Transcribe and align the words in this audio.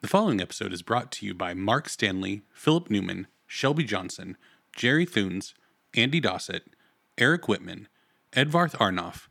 The 0.00 0.06
following 0.06 0.40
episode 0.40 0.72
is 0.72 0.82
brought 0.82 1.10
to 1.12 1.26
you 1.26 1.34
by 1.34 1.54
Mark 1.54 1.88
Stanley, 1.88 2.42
Philip 2.52 2.88
Newman, 2.88 3.26
Shelby 3.48 3.82
Johnson, 3.82 4.36
Jerry 4.76 5.04
Theuns, 5.04 5.54
Andy 5.92 6.20
Dossett, 6.20 6.62
Eric 7.18 7.42
Witman, 7.48 7.86
Edvarth 8.32 8.76
Arnoff, 8.76 9.26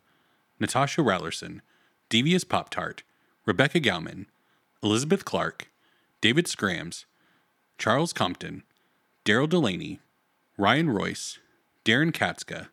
Natasha 0.59 0.99
Raulerson, 0.99 1.61
Devious 2.09 2.43
Pop 2.43 2.69
Tart, 2.69 3.03
Rebekah 3.45 3.79
Gowman, 3.79 4.25
Elizabeth 4.83 5.23
Clark, 5.23 5.71
David 6.19 6.49
Scrams, 6.49 7.05
Charles 7.77 8.11
Compton, 8.11 8.63
Darrell 9.23 9.47
DeLaney, 9.47 9.99
Ryan 10.57 10.89
Royce, 10.89 11.39
Darrin 11.85 12.11
Katzska, 12.11 12.67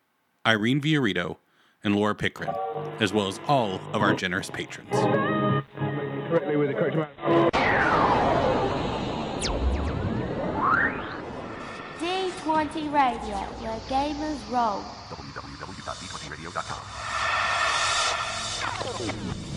Irene 0.45 0.81
Viorritto, 0.81 1.37
and 1.85 1.95
Laura 1.95 2.17
Pickrahn, 2.17 2.59
as 3.01 3.13
well 3.13 3.29
as 3.29 3.39
all 3.47 3.81
of 3.93 4.03
our 4.03 4.15
generous 4.15 4.51
patrons. 4.51 4.91
D20 12.75 12.93
Radio, 12.93 13.37
where 13.63 13.79
gamers 13.89 14.41
roll. 14.51 14.83
Hello, 18.67 19.54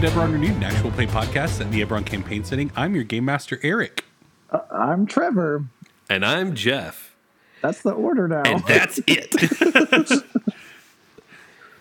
welcome 0.00 0.14
to 0.14 0.20
Eberron 0.20 0.32
Renewed, 0.32 0.56
an 0.56 0.62
actual 0.64 0.90
play 0.92 1.06
podcast 1.06 1.60
at 1.60 1.70
the 1.70 1.82
Eberron 1.84 2.06
campaign 2.06 2.42
setting. 2.44 2.70
I'm 2.76 2.94
your 2.94 3.04
game 3.04 3.24
master, 3.26 3.58
Eric. 3.62 4.04
Uh, 4.50 4.60
I'm 4.70 5.04
Trevor. 5.06 5.64
And 6.08 6.24
I'm 6.24 6.54
Jeff. 6.54 7.14
That's 7.60 7.82
the 7.82 7.90
order 7.92 8.26
now. 8.28 8.42
And 8.44 8.64
that's 8.66 9.00
it. 9.06 9.34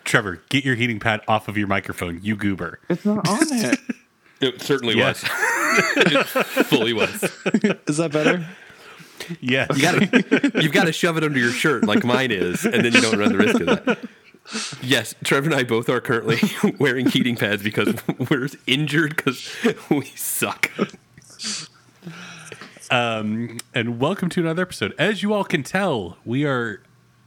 Trevor, 0.03 0.41
get 0.49 0.65
your 0.65 0.75
heating 0.75 0.99
pad 0.99 1.21
off 1.27 1.47
of 1.47 1.57
your 1.57 1.67
microphone, 1.67 2.19
you 2.21 2.35
goober. 2.35 2.79
it's 2.89 3.05
not 3.05 3.27
on 3.27 3.37
it. 3.51 3.79
it 4.41 4.61
certainly 4.61 4.97
Yes. 4.97 5.23
was. 5.23 5.31
it 5.97 6.65
fully 6.65 6.93
was. 6.93 7.23
Is 7.87 7.97
that 7.97 8.11
better? 8.11 8.45
Yes. 9.39 9.69
You 9.75 9.81
gotta, 9.81 10.61
you've 10.61 10.71
got 10.73 10.85
to 10.85 10.91
shove 10.93 11.17
it 11.17 11.23
under 11.23 11.39
your 11.39 11.51
shirt 11.51 11.85
like 11.85 12.03
mine 12.03 12.31
is, 12.31 12.65
and 12.65 12.83
then 12.83 12.93
you 12.93 13.01
don't 13.01 13.19
run 13.19 13.31
the 13.31 13.37
risk 13.37 13.59
of 13.61 13.65
that. 13.67 13.99
Yes, 14.81 15.13
Trevor 15.23 15.47
and 15.47 15.55
I 15.55 15.63
both 15.63 15.89
are 15.89 16.01
currently 16.01 16.37
wearing 16.79 17.07
heating 17.07 17.35
pads 17.35 17.61
because 17.61 17.95
we're 18.29 18.49
injured 18.65 19.15
because 19.15 19.55
we 19.89 20.05
suck. 20.05 20.71
and 22.89 23.99
welcome 23.99 24.29
to 24.29 24.41
another 24.41 24.63
episode. 24.63 24.95
As 24.97 25.21
you 25.21 25.33
all 25.33 25.43
can 25.43 25.63
tell, 25.63 26.17
we 26.25 26.45
are 26.45 26.81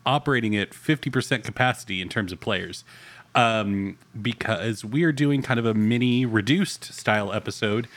operating 0.05 0.57
at 0.57 0.71
50% 0.71 1.45
capacity 1.45 2.01
in 2.03 2.09
terms 2.09 2.33
of 2.33 2.41
players 2.41 2.85
um, 3.35 3.99
because 4.21 4.85
we 4.85 5.05
are 5.05 5.13
doing 5.13 5.43
kind 5.43 5.61
of 5.61 5.67
a 5.67 5.75
mini 5.75 6.27
reduced 6.27 6.93
style 6.93 7.33
episode 7.33 7.89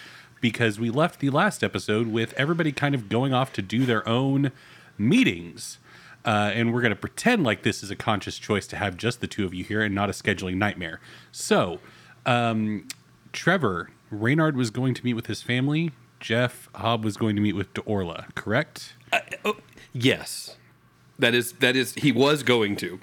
because 0.41 0.79
we 0.79 0.89
left 0.89 1.19
the 1.19 1.29
last 1.29 1.63
episode 1.63 2.07
with 2.07 2.33
everybody 2.33 2.71
kind 2.71 2.93
of 2.93 3.09
going 3.09 3.33
off 3.33 3.51
to 3.53 3.61
do 3.61 3.85
their 3.85 4.07
own 4.07 4.51
meetings. 4.97 5.79
Uh, 6.25 6.51
and 6.53 6.73
we're 6.73 6.81
going 6.81 6.89
to 6.91 6.95
pretend 6.99 7.43
like 7.43 7.61
this 7.61 7.83
is 7.83 7.91
a 7.91 7.95
conscious 7.95 8.37
choice 8.39 8.65
to 8.67 8.75
have 8.75 8.97
just 8.97 9.21
the 9.21 9.27
two 9.27 9.45
of 9.45 9.53
you 9.53 9.63
here 9.63 9.81
and 9.83 9.93
not 9.93 10.09
a 10.09 10.11
scheduling 10.11 10.55
nightmare. 10.55 10.99
So, 11.31 11.79
um, 12.25 12.87
Trevor, 13.31 13.91
Reynard 14.09 14.57
was 14.57 14.71
going 14.71 14.95
to 14.95 15.05
meet 15.05 15.13
with 15.13 15.27
his 15.27 15.41
family. 15.43 15.91
Jeff 16.19 16.67
Hobb 16.73 17.03
was 17.03 17.15
going 17.17 17.35
to 17.35 17.41
meet 17.41 17.53
with 17.55 17.71
Deorla, 17.75 18.33
correct? 18.33 18.95
Yes, 19.93 20.57
that 21.19 21.33
is 21.35 21.53
that 21.53 21.75
is 21.75 21.93
he 21.93 22.11
was 22.11 22.41
going 22.43 22.75
to. 22.77 22.99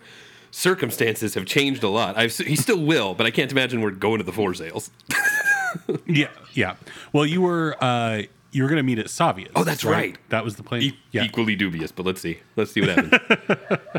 Circumstances 0.51 1.35
have 1.35 1.47
changed 1.47 1.83
a 1.83 1.89
lot. 1.89 2.19
I've, 2.19 2.37
he 2.37 2.57
still 2.57 2.83
will, 2.83 3.15
but 3.15 3.25
I 3.25 3.31
can't 3.31 3.51
imagine 3.51 3.81
we're 3.81 3.91
going 3.93 4.19
to 4.19 4.25
the 4.25 4.33
floor 4.33 4.53
sales. 4.55 4.91
Yeah, 6.07 6.29
yeah. 6.53 6.77
Well, 7.15 7.25
you 7.25 7.41
were 7.41 7.77
uh, 7.81 8.25
you 8.53 8.63
were 8.63 8.69
going 8.69 8.77
to 8.79 8.83
meet 8.83 8.99
at 8.99 9.11
Savia's. 9.11 9.51
Oh, 9.57 9.65
that's 9.65 9.85
right. 9.85 10.17
That 10.29 10.45
was 10.45 10.57
the 10.57 10.63
plan. 10.63 10.83
E- 10.83 10.99
yeah. 11.11 11.25
Equally 11.25 11.57
dubious, 11.57 11.91
but 11.91 12.07
let's 12.07 12.21
see. 12.21 12.39
Let's 12.57 12.71
see 12.73 12.81
what 12.83 12.91
happens. 12.91 13.41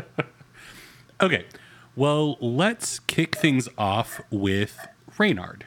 Okay. 1.20 1.46
Well, 1.96 2.36
let's 2.40 2.98
kick 2.98 3.36
things 3.36 3.68
off 3.78 4.20
with 4.30 4.88
Reynard. 5.16 5.64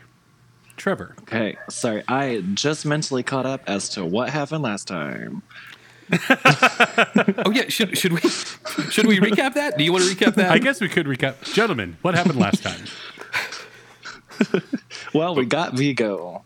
Trevor. 0.76 1.16
Okay, 1.22 1.56
sorry. 1.70 2.04
I 2.08 2.44
just 2.54 2.86
mentally 2.86 3.24
caught 3.24 3.46
up 3.46 3.62
as 3.66 3.88
to 3.90 4.06
what 4.06 4.30
happened 4.30 4.62
last 4.62 4.88
time. 4.88 5.42
oh 6.12 7.52
yeah, 7.52 7.70
should 7.70 7.98
should 7.98 8.12
we 8.14 8.20
should 8.92 9.08
we 9.08 9.20
recap 9.20 9.56
that? 9.56 9.78
Do 9.78 9.84
you 9.84 9.92
want 9.92 10.04
to 10.06 10.14
recap 10.16 10.36
that? 10.36 10.52
I 10.52 10.60
guess 10.60 10.80
we 10.80 10.90
could 10.90 11.06
recap. 11.08 11.42
Gentlemen, 11.54 11.98
what 12.02 12.14
happened 12.14 12.40
last 12.40 12.62
time? 12.62 12.86
Well, 15.14 15.34
we 15.34 15.46
got 15.46 15.74
Vigo. 15.74 16.44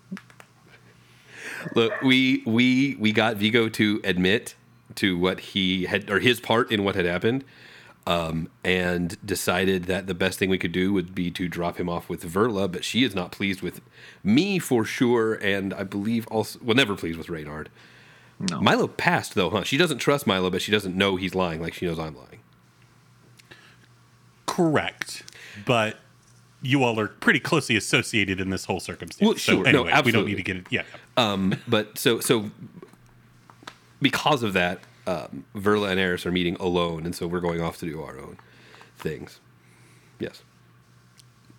Look, 1.75 2.01
we 2.01 2.43
we 2.45 2.95
we 2.99 3.11
got 3.11 3.37
Vigo 3.37 3.69
to 3.69 4.01
admit 4.03 4.55
to 4.95 5.17
what 5.17 5.39
he 5.39 5.85
had 5.85 6.09
or 6.09 6.19
his 6.19 6.39
part 6.39 6.71
in 6.71 6.83
what 6.83 6.95
had 6.95 7.05
happened, 7.05 7.43
um, 8.07 8.49
and 8.63 9.17
decided 9.25 9.85
that 9.85 10.07
the 10.07 10.13
best 10.13 10.39
thing 10.39 10.49
we 10.49 10.57
could 10.57 10.71
do 10.71 10.93
would 10.93 11.15
be 11.15 11.31
to 11.31 11.47
drop 11.47 11.77
him 11.79 11.89
off 11.89 12.09
with 12.09 12.23
Verla. 12.23 12.71
But 12.71 12.83
she 12.83 13.03
is 13.03 13.15
not 13.15 13.31
pleased 13.31 13.61
with 13.61 13.81
me 14.23 14.59
for 14.59 14.85
sure, 14.85 15.35
and 15.35 15.73
I 15.73 15.83
believe 15.83 16.27
also 16.27 16.59
well, 16.63 16.75
never 16.75 16.95
pleased 16.95 17.17
with 17.17 17.29
Reynard. 17.29 17.69
No. 18.39 18.59
Milo 18.59 18.87
passed 18.87 19.35
though, 19.35 19.49
huh? 19.49 19.63
She 19.63 19.77
doesn't 19.77 19.99
trust 19.99 20.25
Milo, 20.25 20.49
but 20.49 20.61
she 20.61 20.71
doesn't 20.71 20.95
know 20.95 21.15
he's 21.15 21.35
lying 21.35 21.61
like 21.61 21.73
she 21.73 21.85
knows 21.85 21.99
I'm 21.99 22.15
lying. 22.15 22.39
Correct. 24.47 25.23
But 25.65 25.97
you 26.61 26.83
all 26.83 26.99
are 26.99 27.07
pretty 27.07 27.39
closely 27.39 27.75
associated 27.75 28.39
in 28.39 28.49
this 28.49 28.65
whole 28.65 28.79
circumstance. 28.79 29.27
Well, 29.27 29.37
so 29.37 29.53
sure. 29.53 29.71
No, 29.71 29.85
anyway, 29.85 30.01
we 30.03 30.11
don't 30.11 30.25
need 30.25 30.35
to 30.35 30.43
get 30.43 30.57
it. 30.57 30.67
Yeah. 30.69 30.83
Um, 31.21 31.55
but 31.67 31.97
so 31.97 32.19
so 32.19 32.51
because 34.01 34.43
of 34.43 34.53
that, 34.53 34.79
um, 35.07 35.45
Verla 35.55 35.91
and 35.91 35.99
Eris 35.99 36.25
are 36.25 36.31
meeting 36.31 36.55
alone, 36.59 37.05
and 37.05 37.15
so 37.15 37.27
we're 37.27 37.39
going 37.39 37.61
off 37.61 37.77
to 37.79 37.85
do 37.85 38.01
our 38.01 38.17
own 38.19 38.37
things. 38.97 39.39
Yes. 40.19 40.43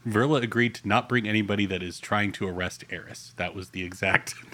Verla 0.06 0.42
agreed 0.42 0.74
to 0.74 0.88
not 0.88 1.08
bring 1.08 1.28
anybody 1.28 1.64
that 1.66 1.80
is 1.82 2.00
trying 2.00 2.32
to 2.32 2.48
arrest 2.48 2.84
Eris. 2.90 3.34
That 3.36 3.54
was 3.54 3.70
the 3.70 3.84
exact. 3.84 4.34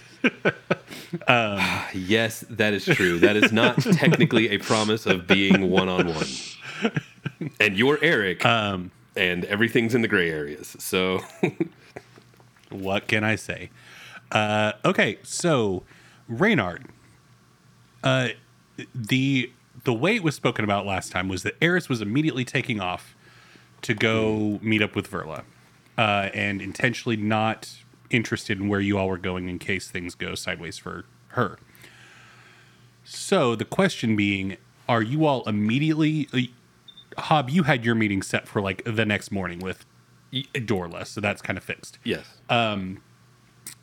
Yes, 1.94 2.44
that 2.50 2.74
is 2.74 2.84
true. 2.84 3.18
That 3.18 3.36
is 3.36 3.50
not 3.52 3.80
technically 3.82 4.50
a 4.50 4.58
promise 4.58 5.06
of 5.06 5.26
being 5.26 5.70
one 5.70 5.88
on 5.88 6.08
one. 6.08 6.26
And 7.60 7.76
you're 7.78 7.98
Eric, 8.02 8.44
Um, 8.44 8.90
and 9.16 9.44
everything's 9.46 9.94
in 9.94 10.02
the 10.02 10.08
gray 10.08 10.30
areas. 10.30 10.76
So 10.78 11.20
What 12.70 13.08
can 13.08 13.24
I 13.24 13.36
say? 13.36 13.70
Uh, 14.30 14.72
okay, 14.84 15.18
so 15.22 15.82
Reynard, 16.28 16.86
uh, 18.04 18.28
the 18.94 19.50
the 19.84 19.94
way 19.94 20.16
it 20.16 20.22
was 20.22 20.34
spoken 20.34 20.64
about 20.64 20.84
last 20.86 21.12
time 21.12 21.28
was 21.28 21.42
that 21.44 21.54
Eris 21.60 21.88
was 21.88 22.00
immediately 22.00 22.44
taking 22.44 22.80
off 22.80 23.14
to 23.82 23.94
go 23.94 24.58
meet 24.60 24.82
up 24.82 24.94
with 24.94 25.10
Verla, 25.10 25.44
uh, 25.96 26.28
and 26.34 26.60
intentionally 26.60 27.16
not 27.16 27.76
interested 28.10 28.58
in 28.58 28.68
where 28.68 28.80
you 28.80 28.98
all 28.98 29.08
were 29.08 29.18
going 29.18 29.48
in 29.48 29.58
case 29.58 29.90
things 29.90 30.14
go 30.14 30.34
sideways 30.34 30.78
for 30.78 31.04
her. 31.28 31.58
So 33.04 33.54
the 33.54 33.64
question 33.64 34.16
being, 34.16 34.56
are 34.88 35.02
you 35.02 35.24
all 35.26 35.42
immediately? 35.48 36.28
Uh, 36.32 37.20
Hob, 37.22 37.50
you 37.50 37.64
had 37.64 37.84
your 37.84 37.94
meeting 37.94 38.22
set 38.22 38.46
for 38.46 38.60
like 38.60 38.82
the 38.84 39.04
next 39.04 39.30
morning 39.32 39.58
with 39.58 39.84
Dorla, 40.32 41.06
so 41.06 41.20
that's 41.20 41.40
kind 41.40 41.56
of 41.56 41.64
fixed. 41.64 41.98
yes, 42.04 42.26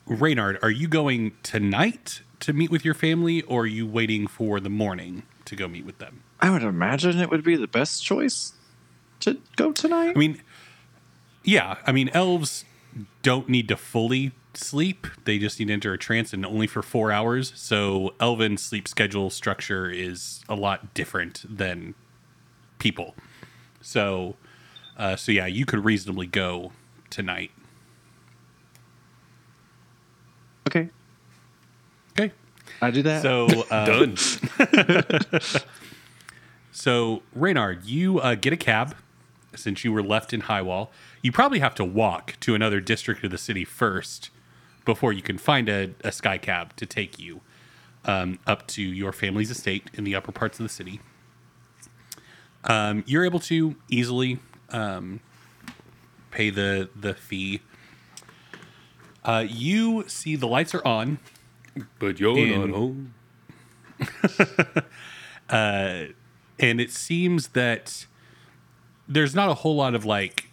Reynard, 0.08 0.60
are 0.62 0.72
you 0.72 0.88
going 0.88 1.34
tonight 1.42 2.22
to 2.42 2.54
meet 2.54 2.70
with 2.70 2.86
your 2.86 2.94
family, 2.94 3.42
or 3.44 3.62
are 3.62 3.68
you 3.68 3.88
waiting 3.88 4.28
for 4.28 4.60
the 4.60 4.70
morning 4.70 5.24
to 5.46 5.56
go 5.56 5.68
meet 5.68 5.86
with 5.86 5.98
them? 5.98 6.22
I 6.40 6.52
would 6.52 6.64
imagine 6.64 7.20
it 7.20 7.30
would 7.32 7.44
be 7.44 7.56
the 7.56 7.68
best 7.68 8.04
choice 8.04 8.54
to 9.22 9.40
go 9.56 9.72
tonight. 9.72 10.14
I 10.16 10.20
mean, 10.20 10.42
yeah, 11.44 11.78
I 11.88 11.92
mean, 11.92 12.10
elves 12.10 12.66
don't 13.24 13.50
need 13.50 13.68
to 13.70 13.78
fully 13.78 14.32
sleep; 14.54 15.08
they 15.26 15.40
just 15.40 15.60
need 15.60 15.70
to 15.70 15.74
enter 15.74 15.94
a 15.94 15.98
trance, 15.98 16.34
and 16.34 16.46
only 16.46 16.68
for 16.68 16.84
four 16.84 17.12
hours. 17.12 17.52
So, 17.56 18.14
elven 18.20 18.58
sleep 18.58 18.88
schedule 18.88 19.30
structure 19.30 19.90
is 19.90 20.44
a 20.48 20.56
lot 20.56 20.94
different 20.94 21.44
than 21.50 21.96
people. 22.78 23.16
So, 23.82 24.36
uh, 24.98 25.16
so 25.16 25.32
yeah, 25.32 25.48
you 25.48 25.66
could 25.66 25.84
reasonably 25.84 26.28
go 26.28 26.74
tonight. 27.10 27.52
Okay. 30.68 30.90
Okay. 32.18 32.32
I 32.82 32.92
do 32.92 33.02
that. 33.04 33.22
So 33.22 33.48
uh, 33.72 33.86
Done. 33.86 34.18
So, 36.76 37.24
Reynard, 37.34 37.86
you 37.86 38.20
uh, 38.20 38.36
get 38.36 38.52
a 38.52 38.58
cab 38.58 38.98
since 39.56 39.86
you 39.86 39.94
were 39.94 40.04
left 40.04 40.34
in 40.34 40.42
Highwall. 40.42 40.92
You 41.22 41.32
probably 41.32 41.60
have 41.60 41.74
to 41.76 41.86
walk 41.86 42.36
to 42.42 42.54
another 42.54 42.82
district 42.82 43.24
of 43.24 43.32
the 43.32 43.38
city 43.38 43.64
first 43.64 44.30
before 44.84 45.14
you 45.14 45.22
can 45.22 45.38
find 45.38 45.70
a, 45.70 45.92
a 46.04 46.12
sky 46.12 46.38
cab 46.38 46.76
to 46.76 46.86
take 46.86 47.18
you 47.18 47.40
um, 48.04 48.40
up 48.46 48.68
to 48.68 48.82
your 48.82 49.14
family's 49.14 49.50
estate 49.50 49.90
in 49.94 50.04
the 50.04 50.16
upper 50.16 50.34
parts 50.34 50.60
of 50.60 50.64
the 50.66 50.70
city. 50.70 51.00
Um, 52.66 53.06
you're 53.08 53.24
able 53.24 53.40
to 53.40 53.78
easily 53.90 54.40
um, 54.70 55.22
pay 56.32 56.50
the 56.50 56.90
the 56.94 57.14
fee. 57.14 57.62
Uh, 59.26 59.46
you 59.48 60.06
see 60.08 60.36
the 60.36 60.48
lights 60.48 60.74
are 60.76 60.86
on. 60.88 61.20
But 62.00 62.20
you're 62.20 62.38
In- 62.38 62.62
not 62.62 62.70
home. 62.70 63.14
and 65.50 66.80
it 66.82 66.92
seems 66.92 67.50
that 67.50 68.06
there's 69.08 69.36
not 69.36 69.50
a 69.50 69.56
whole 69.56 69.76
lot 69.76 69.96
of 69.96 70.06
like 70.06 70.50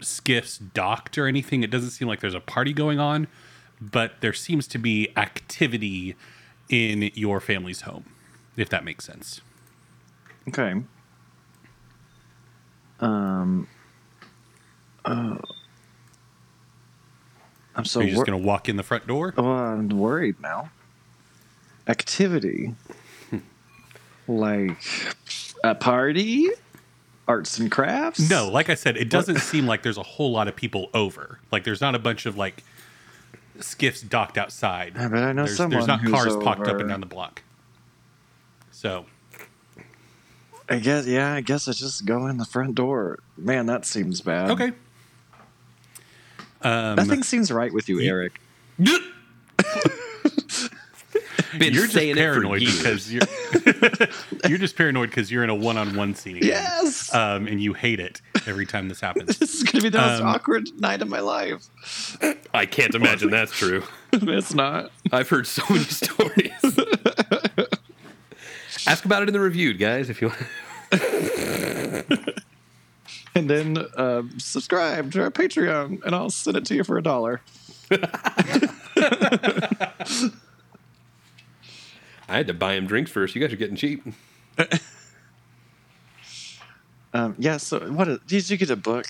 skiffs 0.00 0.58
docked 0.58 1.18
or 1.18 1.26
anything. 1.26 1.62
It 1.62 1.70
doesn't 1.70 1.90
seem 1.90 2.08
like 2.08 2.20
there's 2.20 2.34
a 2.34 2.40
party 2.40 2.72
going 2.72 2.98
on, 3.00 3.26
but 3.80 4.20
there 4.20 4.32
seems 4.32 4.66
to 4.68 4.78
be 4.78 5.08
activity 5.16 6.14
in 6.68 7.10
your 7.14 7.40
family's 7.40 7.82
home, 7.82 8.04
if 8.56 8.68
that 8.70 8.84
makes 8.84 9.04
sense. 9.04 9.40
okay. 10.48 10.82
Um. 13.00 13.66
Uh, 15.04 15.36
I'm 17.76 17.84
so 17.84 18.00
Are 18.00 18.02
you 18.02 18.10
just 18.10 18.18
wor- 18.18 18.24
going 18.24 18.40
to 18.40 18.46
walk 18.46 18.68
in 18.68 18.76
the 18.76 18.82
front 18.82 19.06
door? 19.06 19.34
Oh, 19.36 19.44
I'm 19.46 19.88
worried 19.88 20.40
now. 20.40 20.70
Activity. 21.88 22.74
Hmm. 23.30 23.38
like 24.28 24.76
a 25.62 25.74
party? 25.74 26.48
Arts 27.26 27.58
and 27.58 27.70
crafts? 27.70 28.28
No, 28.30 28.48
like 28.48 28.68
I 28.68 28.74
said, 28.74 28.96
it 28.96 29.08
doesn't 29.08 29.38
seem 29.38 29.66
like 29.66 29.82
there's 29.82 29.96
a 29.98 30.02
whole 30.02 30.30
lot 30.30 30.46
of 30.46 30.54
people 30.56 30.90
over. 30.92 31.40
Like 31.50 31.64
there's 31.64 31.80
not 31.80 31.94
a 31.94 31.98
bunch 31.98 32.26
of 32.26 32.36
like 32.36 32.62
skiffs 33.60 34.02
docked 34.02 34.36
outside. 34.36 34.92
Yeah, 34.94 35.08
but 35.08 35.22
I 35.22 35.32
know 35.32 35.44
there's, 35.44 35.56
someone 35.56 35.70
there's 35.70 35.86
not 35.86 36.04
cars 36.04 36.36
parked 36.36 36.68
up 36.68 36.80
and 36.80 36.88
down 36.88 37.00
the 37.00 37.06
block. 37.06 37.42
So 38.70 39.06
I 40.68 40.78
guess, 40.78 41.06
yeah, 41.06 41.34
I 41.34 41.40
guess 41.40 41.68
I 41.68 41.72
just 41.72 42.04
go 42.04 42.26
in 42.26 42.36
the 42.38 42.44
front 42.44 42.74
door. 42.74 43.20
Man, 43.36 43.66
that 43.66 43.84
seems 43.86 44.20
bad. 44.20 44.50
okay, 44.50 44.72
um, 46.64 46.96
Nothing 46.96 47.22
seems 47.22 47.50
right 47.50 47.72
with 47.72 47.88
you, 47.88 48.00
Eric. 48.00 48.40
Been 51.58 51.72
you're 51.72 51.84
just 51.84 51.94
saying 51.94 52.10
it 52.10 52.16
paranoid 52.16 52.60
because 52.60 53.12
you're 53.12 53.22
you're 54.48 54.58
just 54.58 54.76
paranoid 54.76 55.10
because 55.10 55.30
you're 55.30 55.44
in 55.44 55.50
a 55.50 55.54
one-on-one 55.54 56.16
scene 56.16 56.38
again. 56.38 56.48
Yes! 56.48 57.14
um, 57.14 57.46
and 57.46 57.62
you 57.62 57.74
hate 57.74 58.00
it 58.00 58.20
every 58.46 58.66
time 58.66 58.88
this 58.88 59.00
happens. 59.00 59.38
this 59.38 59.54
is 59.54 59.62
going 59.62 59.76
to 59.76 59.82
be 59.82 59.88
the 59.88 59.98
most 59.98 60.20
um, 60.20 60.26
awkward 60.26 60.68
night 60.80 61.00
of 61.00 61.08
my 61.08 61.20
life. 61.20 61.68
I 62.52 62.66
can't 62.66 62.94
imagine 62.94 63.30
that's 63.30 63.52
true. 63.52 63.84
it's 64.12 64.54
not. 64.54 64.90
I've 65.12 65.28
heard 65.28 65.46
so 65.46 65.62
many 65.70 65.84
stories. 65.84 66.50
Ask 68.86 69.04
about 69.04 69.22
it 69.22 69.28
in 69.28 69.32
the 69.32 69.40
review, 69.40 69.74
guys, 69.74 70.10
if 70.10 70.20
you 70.20 70.28
want. 70.28 70.40
And 73.34 73.50
then 73.50 73.78
uh, 73.96 74.22
subscribe 74.38 75.12
to 75.12 75.22
our 75.22 75.30
Patreon, 75.30 76.02
and 76.04 76.14
I'll 76.14 76.30
send 76.30 76.56
it 76.56 76.64
to 76.66 76.74
you 76.74 76.84
for 76.84 76.98
a 76.98 77.02
dollar. 77.02 77.40
I 82.28 82.28
had 82.28 82.46
to 82.46 82.54
buy 82.54 82.74
him 82.74 82.86
drinks 82.86 83.10
first. 83.10 83.34
You 83.34 83.40
guys 83.40 83.52
are 83.52 83.56
getting 83.56 83.76
cheap. 83.76 84.04
Um, 87.12 87.36
yeah, 87.38 87.58
so 87.58 87.78
what 87.92 88.08
is, 88.08 88.18
did 88.26 88.50
you 88.50 88.56
get 88.56 88.70
a 88.70 88.76
book? 88.76 89.06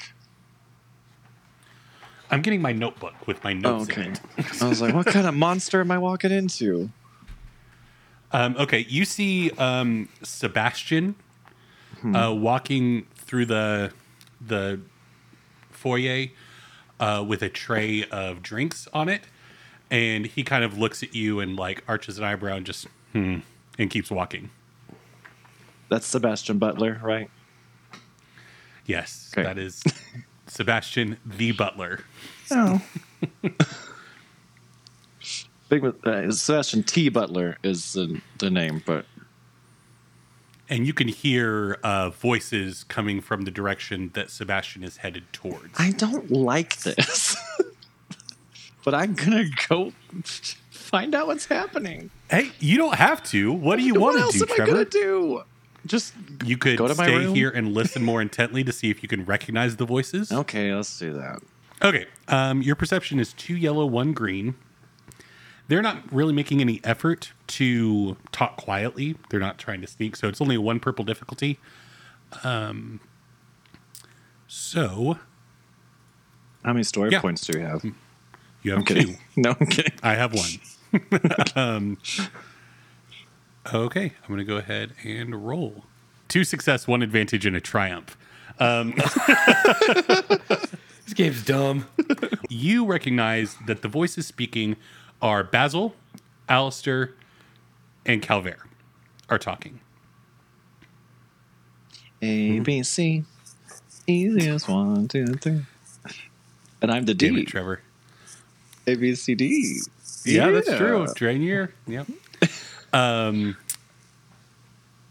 I'm 2.30 2.42
getting 2.42 2.60
my 2.60 2.72
notebook 2.72 3.26
with 3.26 3.42
my 3.42 3.52
Oh, 3.52 3.54
notes 3.54 3.88
in 3.88 4.12
it. 4.12 4.20
I 4.60 4.68
was 4.68 4.82
like, 4.82 4.94
what 4.94 5.06
kind 5.06 5.26
of 5.26 5.32
monster 5.32 5.80
am 5.80 5.90
I 5.90 5.96
walking 5.96 6.30
into? 6.30 6.90
Um, 8.32 8.56
okay, 8.58 8.84
you 8.88 9.04
see 9.06 9.52
um, 9.52 10.08
Sebastian 10.22 11.14
Hmm. 12.00 12.16
uh, 12.16 12.32
walking 12.32 13.06
through 13.14 13.46
the 13.46 13.92
the 14.46 14.80
foyer 15.70 16.26
uh, 17.00 17.24
with 17.26 17.42
a 17.42 17.48
tray 17.48 18.04
of 18.10 18.42
drinks 18.42 18.86
on 18.92 19.08
it, 19.08 19.22
and 19.90 20.26
he 20.26 20.42
kind 20.42 20.64
of 20.64 20.78
looks 20.78 21.02
at 21.02 21.14
you 21.14 21.40
and 21.40 21.56
like 21.56 21.82
arches 21.88 22.18
an 22.18 22.24
eyebrow 22.24 22.56
and 22.56 22.66
just 22.66 22.86
hmm, 23.12 23.38
and 23.78 23.90
keeps 23.90 24.10
walking. 24.10 24.50
That's 25.90 26.06
Sebastian 26.06 26.58
Butler, 26.58 27.00
right? 27.02 27.30
Yes, 28.86 29.30
Okay. 29.32 29.42
that 29.44 29.58
is 29.58 29.82
Sebastian 30.46 31.16
the 31.24 31.52
butler. 31.52 32.00
Oh. 32.50 32.82
Big 35.70 35.84
uh, 36.04 36.30
Sebastian 36.30 36.82
T. 36.82 37.08
Butler 37.08 37.56
is 37.62 37.94
the, 37.94 38.20
the 38.38 38.50
name, 38.50 38.82
but 38.84 39.06
And 40.68 40.86
you 40.86 40.94
can 40.94 41.08
hear 41.08 41.78
uh, 41.82 42.10
voices 42.10 42.84
coming 42.84 43.20
from 43.20 43.42
the 43.42 43.50
direction 43.50 44.10
that 44.14 44.30
Sebastian 44.30 44.82
is 44.82 44.98
headed 44.98 45.24
towards. 45.32 45.78
I 45.78 45.90
don't 45.92 46.30
like 46.30 46.78
this. 46.78 47.36
but 48.84 48.94
I'm 48.94 49.14
gonna 49.14 49.44
go 49.68 49.92
find 50.70 51.14
out 51.14 51.26
what's 51.26 51.46
happening. 51.46 52.10
hey, 52.30 52.50
you 52.60 52.78
don't 52.78 52.94
have 52.94 53.22
to. 53.24 53.52
What 53.52 53.76
do 53.76 53.82
you 53.84 53.94
want 53.94 54.16
to 54.32 54.38
do, 54.38 54.44
am 54.44 54.52
I 54.52 54.56
Trevor? 54.56 54.72
gonna 54.72 54.84
do? 54.86 55.42
Just 55.86 56.14
You 56.46 56.56
could 56.56 56.78
Go 56.78 56.88
to 56.88 56.94
my 56.94 57.04
stay 57.06 57.16
room? 57.26 57.34
here 57.34 57.50
and 57.50 57.74
listen 57.74 58.02
more 58.02 58.22
intently 58.22 58.64
to 58.64 58.72
see 58.72 58.88
if 58.90 59.02
you 59.02 59.08
can 59.08 59.24
recognize 59.26 59.76
the 59.76 59.84
voices. 59.84 60.32
okay. 60.32 60.74
Let's 60.74 60.98
do 60.98 61.12
that. 61.14 61.40
Okay. 61.82 62.06
Um, 62.28 62.62
your 62.62 62.74
perception 62.74 63.18
is 63.20 63.34
two 63.34 63.54
yellow, 63.56 63.84
one 63.84 64.12
green. 64.14 64.54
They're 65.68 65.82
not 65.82 65.98
really 66.12 66.32
making 66.34 66.60
any 66.60 66.80
effort 66.84 67.32
to 67.48 68.16
talk 68.32 68.56
quietly. 68.56 69.16
They're 69.30 69.40
not 69.40 69.58
trying 69.58 69.80
to 69.80 69.86
sneak, 69.86 70.14
so 70.16 70.28
it's 70.28 70.40
only 70.40 70.56
a 70.56 70.60
one 70.60 70.78
purple 70.80 71.04
difficulty. 71.04 71.58
Um, 72.42 73.00
so 74.46 75.18
How 76.64 76.72
many 76.72 76.82
story 76.84 77.10
Yeah. 77.10 77.20
points 77.20 77.46
do 77.46 77.58
you 77.58 77.64
have? 77.64 77.84
you 78.62 78.70
have 78.72 78.78
I'm 78.80 78.84
two. 78.84 78.94
kidding. 78.94 79.18
No, 79.36 79.54
I'm 79.58 79.66
kidding. 79.66 79.92
I 80.02 80.14
have 80.14 80.32
one. 80.34 80.50
um, 81.56 81.98
okay, 83.72 84.04
I'm 84.22 84.28
going 84.28 84.38
to 84.38 84.44
go 84.44 84.56
ahead 84.56 84.92
and 85.04 85.46
roll. 85.46 85.84
Two 86.28 86.44
success, 86.44 86.86
one 86.86 87.02
advantage, 87.02 87.46
and 87.46 87.56
a 87.56 87.60
triumph. 87.60 88.16
This 91.06 91.12
game's 91.12 91.44
dumb. 91.44 91.86
you 92.48 92.86
recognize 92.86 93.56
that 93.66 93.82
the 93.82 93.88
voice 93.88 94.16
is 94.16 94.26
speaking 94.26 94.76
are 95.24 95.42
Basil, 95.42 95.94
Alistair, 96.48 97.12
and 98.06 98.22
Calvert 98.22 98.60
are 99.30 99.38
talking. 99.38 99.80
A 102.22 102.60
B 102.60 102.82
C, 102.82 103.24
easiest 104.06 104.68
one, 104.68 105.08
two, 105.08 105.26
three. 105.26 105.62
And 106.82 106.92
I'm 106.92 107.06
the 107.06 107.14
Damn 107.14 107.34
D. 107.34 107.42
it, 107.42 107.48
Trevor. 107.48 107.80
A 108.86 108.94
B 108.94 109.14
C 109.14 109.34
D. 109.34 109.80
Yeah, 110.26 110.50
that's 110.50 110.68
true. 110.76 111.06
Drainier. 111.06 111.72
Yep. 111.88 112.06
Um. 112.92 113.56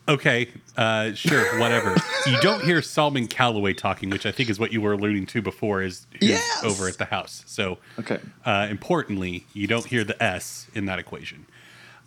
Okay. 0.08 0.50
Uh. 0.76 1.14
Sure. 1.14 1.60
Whatever. 1.60 1.96
you 2.28 2.40
don't 2.42 2.62
hear 2.64 2.82
Solomon 2.82 3.28
Calloway 3.28 3.74
talking, 3.74 4.10
which 4.10 4.26
I 4.26 4.32
think 4.34 4.50
is 4.50 4.60
what 4.60 4.74
you 4.74 4.82
were 4.82 4.94
alluding 4.94 5.26
to 5.28 5.42
before. 5.42 5.82
Is 5.82 6.08
who's 6.20 6.30
Yes! 6.30 6.64
over 6.64 6.88
at 6.90 6.98
the 6.98 7.06
house. 7.06 7.44
So, 7.48 7.78
Okay. 8.00 8.20
uh, 8.46 8.68
importantly, 8.70 9.46
you 9.54 9.66
don't 9.68 9.86
hear 9.86 10.04
the 10.04 10.22
S 10.22 10.68
in 10.74 10.86
that 10.86 11.00
equation. 11.00 11.46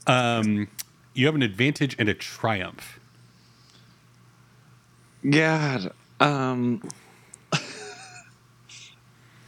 Um. 0.07 0.69
You 1.15 1.25
have 1.25 1.35
an 1.35 1.41
advantage 1.43 1.97
and 1.99 2.11
a 2.11 2.15
triumph. 2.15 3.01
God. 5.29 5.91
Um. 6.21 6.83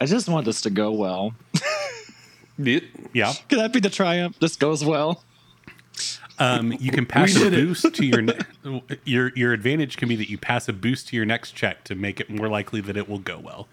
I 0.01 0.05
just 0.07 0.27
want 0.27 0.45
this 0.45 0.61
to 0.61 0.69
go 0.69 0.91
well. 0.91 1.33
Yeah. 3.13 3.31
Could 3.47 3.59
that 3.59 3.71
be 3.71 3.79
the 3.79 3.89
triumph? 3.89 4.37
This 4.39 4.57
goes 4.57 4.83
well. 4.83 5.23
Um, 6.39 6.71
you 6.79 6.91
can 6.91 7.05
pass 7.05 7.35
a 7.35 7.47
it. 7.47 7.51
boost 7.51 7.93
to 7.93 8.05
your 8.05 8.21
ne- 8.21 8.39
your 9.05 9.31
your 9.35 9.51
advantage 9.53 9.97
can 9.97 10.07
be 10.07 10.15
that 10.15 10.29
you 10.29 10.37
pass 10.37 10.67
a 10.69 10.73
boost 10.73 11.09
to 11.09 11.15
your 11.17 11.25
next 11.25 11.51
check 11.51 11.83
to 11.85 11.95
make 11.95 12.19
it 12.19 12.29
more 12.29 12.47
likely 12.47 12.79
that 12.81 12.95
it 12.95 13.09
will 13.09 13.19
go 13.19 13.37
well. 13.39 13.67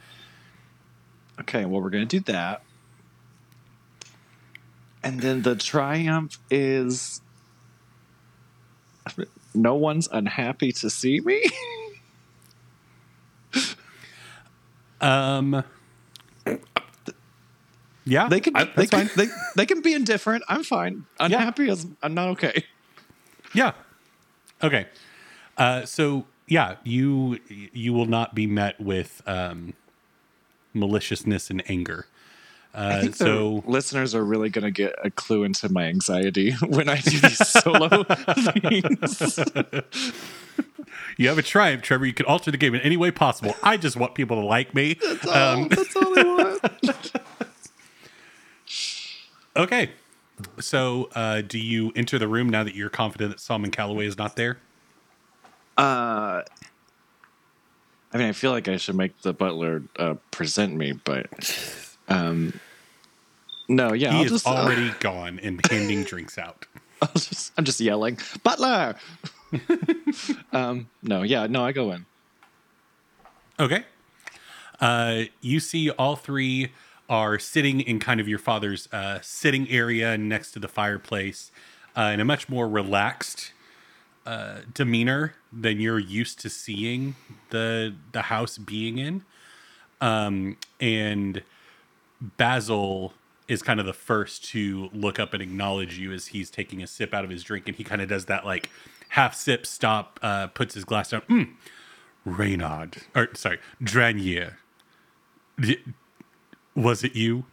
Okay, 1.41 1.65
well, 1.65 1.81
we're 1.81 1.91
going 1.91 2.07
to 2.07 2.19
do 2.19 2.33
that. 2.33 2.63
And 5.03 5.21
then 5.21 5.43
the 5.43 5.55
triumph 5.55 6.39
is 6.51 7.21
no 9.55 9.75
one's 9.75 10.09
unhappy 10.11 10.73
to 10.73 10.91
see 10.91 11.21
me. 11.21 11.43
Um, 14.99 15.63
Yeah, 18.09 18.29
They 18.29 18.39
can 18.41 18.57
I- 18.57 18.65
they 18.65 18.87
that's 18.87 18.91
can 18.91 19.11
they, 19.17 19.29
they 19.57 19.67
can 19.67 19.83
be 19.83 19.93
indifferent. 19.93 20.45
I'm 20.49 20.63
fine. 20.63 21.05
Unhappy 21.19 21.69
as 21.69 21.87
I'm 22.03 22.15
not 22.15 22.29
okay. 22.31 22.65
Yeah. 23.53 23.73
Okay. 24.63 24.87
Uh, 25.59 25.85
so 25.85 26.27
yeah, 26.47 26.77
you 26.85 27.41
you 27.49 27.93
will 27.93 28.07
not 28.07 28.33
be 28.35 28.47
met 28.47 28.81
with 28.81 29.23
um, 29.27 29.75
maliciousness 30.73 31.51
and 31.51 31.69
anger. 31.69 32.07
I 32.75 32.79
Uh, 32.79 33.01
think 33.01 33.17
the 33.17 33.25
so 33.25 33.65
listeners 33.67 34.15
are 34.15 34.23
really 34.25 34.51
going 34.51 34.65
to 34.65 34.71
get 34.71 34.95
a 35.03 35.11
clue 35.11 35.45
into 35.45 35.69
my 35.73 35.85
anxiety 35.87 36.53
when 36.61 36.89
I 36.91 37.01
do 37.01 37.19
these 37.19 37.49
solo 37.49 38.05
things. 38.05 39.39
you 41.17 41.29
have 41.29 41.39
a 41.39 41.43
triumph, 41.43 41.83
Trevor. 41.83 42.05
You 42.07 42.13
can 42.13 42.27
alter 42.27 42.51
the 42.51 42.59
game 42.59 42.75
in 42.75 42.83
any 42.83 42.97
way 42.99 43.11
possible. 43.11 43.57
I 43.63 43.79
just 43.79 43.97
want 43.97 44.15
people 44.15 44.41
to 44.41 44.47
like 44.47 44.75
me. 44.75 44.99
Um, 45.33 45.69
That's 45.69 45.97
all 45.97 46.19
I 46.19 46.23
want. 46.23 46.61
okay. 49.57 49.91
So, 50.61 51.09
uh, 51.15 51.41
do 51.41 51.59
you 51.59 51.93
enter 51.97 52.19
the 52.19 52.29
room 52.29 52.49
now 52.49 52.63
that 52.65 52.75
you're 52.75 52.91
confident 52.91 53.31
that 53.31 53.41
Solomon 53.41 53.71
Calloway 53.71 54.07
is 54.07 54.19
not 54.19 54.37
there? 54.37 54.59
Uh, 55.79 56.43
I 58.13 58.19
mean, 58.19 58.29
I 58.29 58.33
feel 58.33 58.51
like 58.51 58.69
I 58.69 58.77
should 58.77 58.97
make 58.97 59.21
the 59.23 59.33
butler 59.33 59.83
uh, 59.99 60.15
present 60.31 60.75
me, 60.75 60.93
but 60.93 61.27
um, 62.09 62.59
no, 63.69 63.93
yeah, 63.93 64.11
He 64.13 64.19
I'll 64.19 64.25
is 64.25 64.31
just, 64.31 64.47
uh, 64.47 64.51
already 64.51 64.93
gone 65.01 65.39
and 65.43 65.61
handing 65.71 66.03
drinks 66.05 66.39
out. 66.39 66.67
I'll 67.03 67.09
just, 67.15 67.53
I'm 67.59 67.65
just 67.65 67.81
yelling, 67.81 68.19
butler. 68.43 68.97
um, 70.53 70.89
no, 71.03 71.23
yeah, 71.23 71.47
no, 71.47 71.65
I 71.65 71.73
go 71.73 71.93
in. 71.93 72.07
Okay. 73.59 73.85
Uh, 74.81 75.23
you 75.41 75.61
see 75.61 75.91
all 75.91 76.17
three 76.17 76.73
are 77.09 77.39
sitting 77.39 77.81
in 77.81 77.99
kind 77.99 78.21
of 78.21 78.29
your 78.29 78.39
father's 78.39 78.89
uh, 78.93 79.19
sitting 79.23 79.69
area 79.71 80.19
next 80.19 80.53
to 80.53 80.59
the 80.59 80.69
fireplace 80.69 81.51
uh, 81.97 82.11
in 82.13 82.21
a 82.21 82.25
much 82.25 82.49
more 82.49 82.69
relaxed 82.69 83.53
uh, 84.27 84.59
demeanor 84.75 85.35
than 85.53 85.81
you're 85.81 85.99
used 85.99 86.41
to 86.41 86.51
seeing 86.51 87.15
the 87.51 87.95
the 88.13 88.23
house 88.23 88.59
being 88.59 88.99
in. 88.99 89.25
Um, 90.01 90.57
and 90.81 91.43
Basil 92.21 93.15
is 93.49 93.63
kind 93.63 93.79
of 93.79 93.87
the 93.87 93.93
first 93.93 94.45
to 94.47 94.91
look 94.93 95.19
up 95.21 95.33
and 95.33 95.43
acknowledge 95.43 95.99
you 95.99 96.13
as 96.13 96.29
he's 96.29 96.51
taking 96.51 96.83
a 96.83 96.87
sip 96.87 97.15
out 97.15 97.25
of 97.25 97.31
his 97.31 97.45
drink, 97.45 97.69
and 97.69 97.77
he 97.77 97.85
kind 97.85 98.03
of 98.03 98.09
does 98.09 98.25
that 98.27 98.45
like 98.45 98.69
half 99.11 99.35
sip, 99.35 99.65
stop, 99.65 100.19
uh, 100.23 100.49
puts 100.49 100.75
his 100.75 100.85
glass 100.85 101.11
down. 101.11 101.23
Mm, 101.23 101.55
Reynard, 102.25 102.97
or 103.15 103.29
sorry, 103.35 103.59
Dranier. 103.81 104.55
D- 105.59 105.83
was 106.77 107.03
it 107.03 107.17
you? 107.17 107.45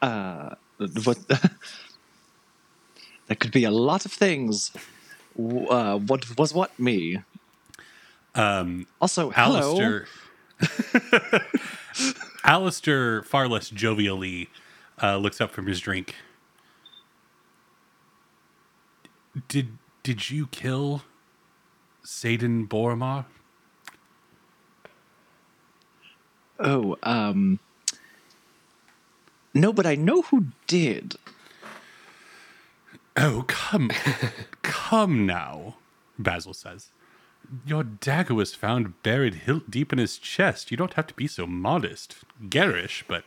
Uh, 0.00 0.54
What? 1.04 1.18
that 3.26 3.40
could 3.40 3.50
be 3.52 3.64
a 3.64 3.70
lot 3.70 4.06
of 4.06 4.12
things. 4.12 4.70
Uh, 5.38 5.98
what 5.98 6.38
was 6.38 6.54
what 6.54 6.78
me? 6.78 7.22
Um, 8.34 8.86
also, 9.00 9.30
hello. 9.30 10.06
Alistair. 10.60 11.42
Alistair, 12.44 13.22
far 13.24 13.48
less 13.48 13.70
jovially, 13.70 14.48
uh, 15.02 15.16
looks 15.16 15.40
up 15.40 15.50
from 15.50 15.66
his 15.66 15.80
drink. 15.80 16.14
Did 19.48 19.78
did 20.02 20.30
you 20.30 20.46
kill 20.48 21.02
Saidan 22.04 22.68
Boromar? 22.68 23.26
Oh, 26.58 26.96
um, 27.02 27.60
no, 29.54 29.72
but 29.72 29.86
I 29.86 29.94
know 29.94 30.22
who 30.22 30.46
did. 30.66 31.14
Oh, 33.16 33.44
come, 33.46 33.90
come 34.62 35.26
now, 35.26 35.76
Basil 36.18 36.54
says. 36.54 36.90
Your 37.66 37.82
dagger 37.82 38.34
was 38.34 38.54
found 38.54 39.02
buried 39.02 39.34
hilt 39.34 39.70
deep 39.70 39.92
in 39.92 39.98
his 39.98 40.18
chest. 40.18 40.70
You 40.70 40.76
don't 40.76 40.94
have 40.94 41.06
to 41.08 41.14
be 41.14 41.26
so 41.26 41.46
modest. 41.46 42.16
Garish, 42.48 43.04
but 43.08 43.24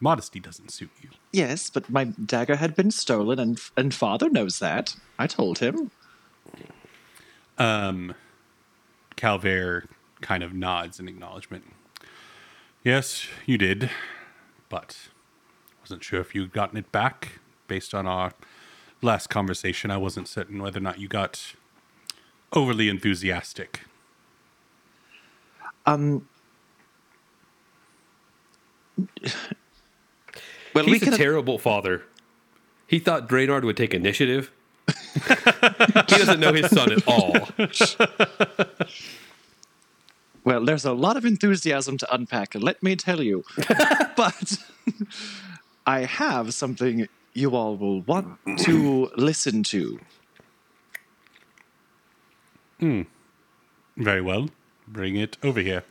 modesty 0.00 0.38
doesn't 0.38 0.70
suit 0.70 0.90
you. 1.00 1.10
Yes, 1.32 1.70
but 1.70 1.88
my 1.88 2.04
dagger 2.04 2.56
had 2.56 2.76
been 2.76 2.90
stolen, 2.90 3.38
and 3.38 3.58
and 3.76 3.94
father 3.94 4.28
knows 4.28 4.58
that. 4.58 4.96
I 5.18 5.26
told 5.26 5.58
him. 5.60 5.90
Um, 7.56 8.14
Calvert 9.16 9.88
kind 10.20 10.42
of 10.42 10.52
nods 10.52 11.00
in 11.00 11.08
acknowledgement. 11.08 11.64
Yes, 12.84 13.26
you 13.44 13.58
did, 13.58 13.90
but 14.68 14.96
wasn't 15.80 16.04
sure 16.04 16.20
if 16.20 16.34
you'd 16.34 16.52
gotten 16.52 16.78
it 16.78 16.90
back. 16.92 17.38
Based 17.66 17.92
on 17.94 18.06
our 18.06 18.32
last 19.02 19.28
conversation, 19.28 19.90
I 19.90 19.98
wasn't 19.98 20.26
certain 20.26 20.62
whether 20.62 20.78
or 20.78 20.82
not 20.82 20.98
you 20.98 21.06
got 21.08 21.54
overly 22.52 22.88
enthusiastic. 22.88 23.80
Um. 25.86 26.26
Well, 30.74 30.84
we 30.84 30.92
He's 30.92 31.02
a 31.02 31.06
can. 31.06 31.14
terrible 31.14 31.58
father. 31.58 32.02
He 32.86 32.98
thought 32.98 33.26
Draynard 33.28 33.64
would 33.64 33.76
take 33.76 33.94
initiative. 33.94 34.52
he 34.86 36.16
doesn't 36.16 36.38
know 36.38 36.52
his 36.52 36.70
son 36.70 36.92
at 36.92 37.02
all. 37.08 37.48
well, 40.48 40.64
there's 40.64 40.86
a 40.86 40.94
lot 40.94 41.18
of 41.18 41.26
enthusiasm 41.26 41.98
to 41.98 42.14
unpack. 42.14 42.54
Let 42.54 42.82
me 42.82 42.96
tell 42.96 43.22
you, 43.22 43.44
but 44.16 44.56
I 45.86 46.00
have 46.06 46.54
something 46.54 47.06
you 47.34 47.54
all 47.54 47.76
will 47.76 48.00
want 48.00 48.38
to 48.60 49.10
listen 49.14 49.62
to. 49.64 50.00
Hmm. 52.80 53.02
Very 53.98 54.22
well. 54.22 54.48
Bring 54.86 55.16
it 55.16 55.36
over 55.42 55.60
here. 55.60 55.84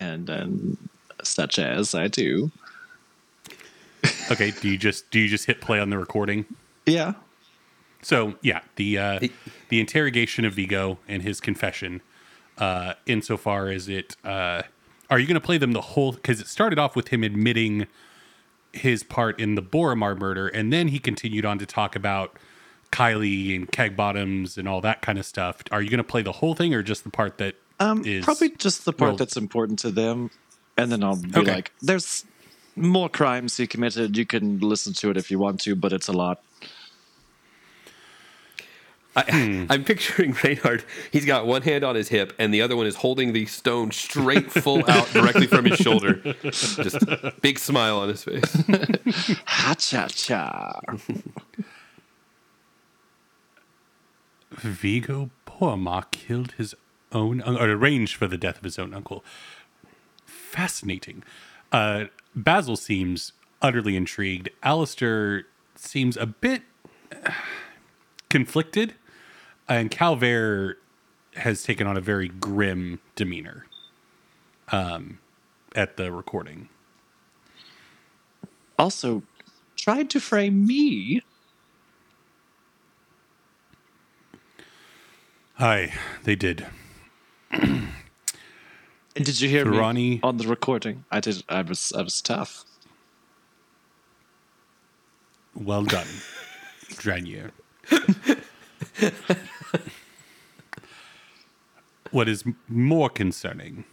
and 0.00 0.26
then 0.26 0.76
such 1.22 1.58
as 1.58 1.94
I 1.94 2.08
do. 2.08 2.50
Okay, 4.30 4.50
do 4.50 4.68
you 4.68 4.76
just 4.76 5.10
do 5.10 5.18
you 5.18 5.28
just 5.28 5.46
hit 5.46 5.62
play 5.62 5.80
on 5.80 5.88
the 5.88 5.96
recording? 5.98 6.44
Yeah. 6.84 7.14
So 8.02 8.34
yeah, 8.42 8.60
the 8.76 8.98
uh, 8.98 9.20
the 9.70 9.80
interrogation 9.80 10.44
of 10.44 10.52
Vigo 10.52 10.98
and 11.08 11.22
his 11.22 11.40
confession, 11.40 12.02
uh, 12.58 12.94
insofar 13.06 13.68
as 13.68 13.88
it, 13.88 14.16
uh, 14.24 14.62
are 15.10 15.18
you 15.18 15.26
going 15.26 15.34
to 15.34 15.40
play 15.40 15.58
them 15.58 15.72
the 15.72 15.80
whole? 15.80 16.12
Because 16.12 16.40
it 16.40 16.46
started 16.46 16.78
off 16.78 16.94
with 16.96 17.08
him 17.08 17.22
admitting 17.24 17.86
his 18.72 19.02
part 19.02 19.40
in 19.40 19.54
the 19.54 19.62
Boromar 19.62 20.18
murder, 20.18 20.48
and 20.48 20.72
then 20.72 20.88
he 20.88 20.98
continued 20.98 21.44
on 21.44 21.58
to 21.58 21.66
talk 21.66 21.96
about 21.96 22.36
Kylie 22.92 23.54
and 23.56 23.70
keg 23.70 23.96
bottoms 23.96 24.58
and 24.58 24.68
all 24.68 24.80
that 24.82 25.00
kind 25.02 25.18
of 25.18 25.24
stuff. 25.26 25.62
Are 25.70 25.80
you 25.82 25.88
going 25.90 25.98
to 25.98 26.04
play 26.04 26.22
the 26.22 26.32
whole 26.32 26.54
thing, 26.54 26.74
or 26.74 26.82
just 26.82 27.04
the 27.04 27.10
part 27.10 27.38
that 27.38 27.54
Um, 27.80 28.04
is- 28.04 28.24
probably 28.24 28.50
just 28.50 28.84
the 28.84 28.92
part 28.92 29.10
well- 29.12 29.16
that's 29.16 29.36
important 29.36 29.78
to 29.80 29.90
them, 29.90 30.30
and 30.76 30.90
then 30.92 31.02
I'll 31.04 31.16
be 31.16 31.30
Okay. 31.34 31.54
like, 31.54 31.72
"There's 31.80 32.24
more 32.76 33.08
crimes 33.08 33.56
he 33.56 33.66
committed. 33.66 34.16
You 34.16 34.26
can 34.26 34.60
listen 34.60 34.92
to 34.94 35.10
it 35.10 35.16
if 35.16 35.30
you 35.30 35.38
want 35.38 35.60
to, 35.62 35.74
but 35.74 35.92
it's 35.92 36.08
a 36.08 36.12
lot." 36.12 36.42
I, 39.18 39.66
I'm 39.68 39.84
picturing 39.84 40.36
Reynard. 40.44 40.84
He's 41.10 41.24
got 41.24 41.46
one 41.46 41.62
hand 41.62 41.84
on 41.84 41.94
his 41.96 42.08
hip, 42.08 42.32
and 42.38 42.52
the 42.54 42.62
other 42.62 42.76
one 42.76 42.86
is 42.86 42.96
holding 42.96 43.32
the 43.32 43.46
stone 43.46 43.90
straight 43.90 44.50
full 44.50 44.88
out 44.88 45.08
directly 45.12 45.46
from 45.46 45.64
his 45.64 45.78
shoulder. 45.78 46.14
Just 46.42 46.98
big 47.40 47.58
smile 47.58 47.98
on 47.98 48.08
his 48.08 48.24
face. 48.24 48.64
Ha 49.46 49.74
cha 49.74 50.06
cha. 50.08 50.80
Vigo 54.52 55.30
Boromar 55.46 56.10
killed 56.10 56.52
his 56.52 56.74
own 57.12 57.40
or 57.42 57.70
arranged 57.70 58.16
for 58.16 58.26
the 58.26 58.38
death 58.38 58.58
of 58.58 58.64
his 58.64 58.78
own 58.78 58.94
uncle. 58.94 59.24
Fascinating. 60.24 61.22
Uh, 61.72 62.04
Basil 62.34 62.76
seems 62.76 63.32
utterly 63.60 63.96
intrigued. 63.96 64.48
Alistair 64.62 65.44
seems 65.74 66.16
a 66.16 66.26
bit 66.26 66.62
uh, 67.12 67.32
conflicted, 68.30 68.94
and 69.68 69.90
Calvert 69.90 70.78
has 71.34 71.62
taken 71.62 71.86
on 71.86 71.96
a 71.96 72.00
very 72.00 72.28
grim 72.28 73.00
demeanor 73.14 73.66
um, 74.72 75.18
at 75.74 75.96
the 75.96 76.10
recording. 76.12 76.68
Also, 78.78 79.22
tried 79.76 80.08
to 80.10 80.20
frame 80.20 80.66
me. 80.66 81.22
Aye, 85.58 85.92
they 86.24 86.36
did. 86.36 86.66
And 89.16 89.24
did 89.26 89.40
you 89.40 89.48
hear 89.48 89.68
Ronnie- 89.68 90.10
me 90.10 90.20
on 90.22 90.36
the 90.36 90.46
recording? 90.46 91.04
I 91.10 91.18
did. 91.18 91.42
I 91.48 91.62
was. 91.62 91.92
I 91.92 92.02
was 92.02 92.20
tough. 92.22 92.64
Well 95.56 95.82
done, 95.82 96.06
Dranier. 96.90 97.50
what 102.10 102.28
is 102.28 102.44
more 102.68 103.08
concerning 103.08 103.84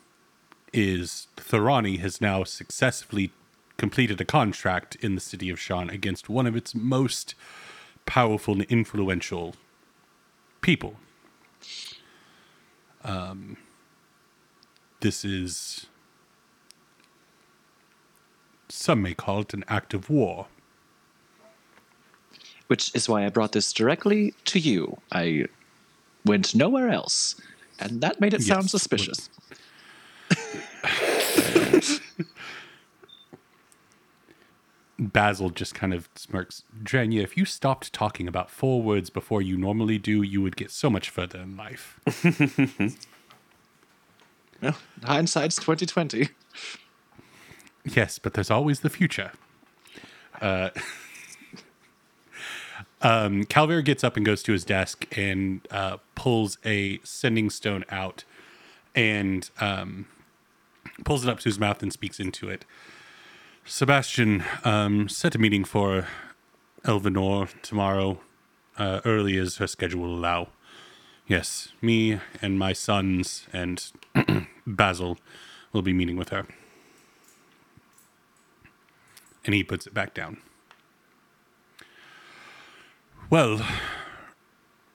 is 0.74 1.27
Thuranni 1.38 2.00
has 2.00 2.19
now 2.19 2.43
successfully 2.43 3.31
completed 3.77 4.19
a 4.22 4.25
contract 4.25 4.95
in 4.95 5.15
the 5.15 5.22
city 5.22 5.50
of 5.50 5.57
Sharn 5.57 5.91
against 5.91 6.29
one 6.29 6.48
of 6.48 6.55
its 6.55 6.74
most 6.75 7.36
powerful 8.05 8.55
and 8.55 8.63
influential 8.63 9.55
people. 10.62 10.98
Um, 13.03 13.57
this 15.01 15.24
is 15.24 15.88
some 18.67 19.01
may 19.01 19.13
call 19.13 19.41
it 19.41 19.53
an 19.53 19.63
act 19.67 19.93
of 19.93 20.10
war. 20.10 20.48
Which 22.67 22.93
is 22.95 23.07
why 23.07 23.25
I 23.25 23.29
brought 23.29 23.51
this 23.51 23.72
directly 23.72 24.34
to 24.45 24.60
you. 24.60 24.98
I 25.12 25.45
went 26.25 26.55
nowhere 26.55 26.89
else, 26.89 27.39
and 27.79 28.01
that 28.01 28.20
made 28.22 28.34
it 28.34 28.41
sound 28.41 28.70
suspicious. 28.70 29.29
Basil 34.98 35.50
just 35.50 35.75
kind 35.75 35.94
of 35.94 36.08
smirks. 36.15 36.63
Dranya, 36.82 37.22
if 37.22 37.36
you 37.36 37.44
stopped 37.46 37.91
talking 37.91 38.27
about 38.27 38.50
four 38.50 38.82
words 38.82 39.10
before 39.10 39.41
you 39.41 39.58
normally 39.58 39.98
do, 39.98 40.22
you 40.22 40.41
would 40.41 40.55
get 40.55 40.72
so 40.72 40.89
much 40.89 41.10
further 41.10 41.39
in 41.39 41.58
life. 41.58 42.00
Well, 44.62 44.77
hindsight's 45.03 45.58
twenty 45.58 45.86
twenty. 45.86 46.29
yes, 47.84 48.20
but 48.20 48.36
there's 48.36 48.50
always 48.50 48.79
the 48.79 48.89
future. 48.89 49.32
Uh, 50.41 50.70
um, 53.05 53.41
gets 53.83 54.03
up 54.03 54.17
and 54.17 54.25
goes 54.25 54.41
to 54.41 54.51
his 54.51 54.65
desk 54.65 55.05
and 55.15 55.67
uh, 55.69 55.97
pulls 56.15 56.57
a 56.65 57.00
sending 57.03 57.51
stone 57.51 57.85
out 57.89 58.24
and 58.95 59.51
um, 59.59 60.07
pulls 61.03 61.24
it 61.24 61.29
up 61.29 61.39
to 61.39 61.43
his 61.43 61.59
mouth 61.59 61.83
and 61.83 61.93
speaks 61.93 62.19
into 62.19 62.50
it. 62.50 62.65
Sebastian, 63.63 64.43
um, 64.63 65.07
set 65.07 65.35
a 65.35 65.38
meeting 65.38 65.63
for 65.63 66.07
Elvinor 66.83 67.50
tomorrow, 67.62 68.19
uh, 68.77 69.01
early 69.05 69.38
as 69.38 69.57
her 69.57 69.67
schedule 69.67 70.01
will 70.01 70.15
allow. 70.15 70.47
Yes, 71.27 71.74
me 71.81 72.19
and 72.41 72.57
my 72.57 72.74
sons 72.74 73.47
and 73.53 73.91
Basil 74.67 75.19
will 75.74 75.83
be 75.83 75.93
meeting 75.93 76.17
with 76.17 76.29
her. 76.29 76.47
And 79.45 79.53
he 79.53 79.63
puts 79.63 79.85
it 79.85 79.93
back 79.93 80.15
down. 80.15 80.38
Well, 83.35 83.59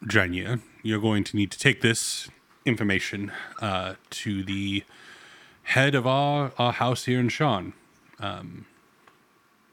Dranya, 0.02 0.62
you're 0.82 0.99
going 0.99 1.25
to 1.25 1.37
need 1.37 1.50
to 1.50 1.59
take 1.59 1.82
this 1.82 2.30
information 2.64 3.32
uh, 3.61 3.97
to 4.09 4.42
the 4.42 4.82
head 5.64 5.94
of 5.94 6.06
our, 6.06 6.50
our 6.56 6.73
house 6.73 7.04
here 7.04 7.20
in 7.20 7.28
Sharn. 7.28 7.75
Um, 8.18 8.64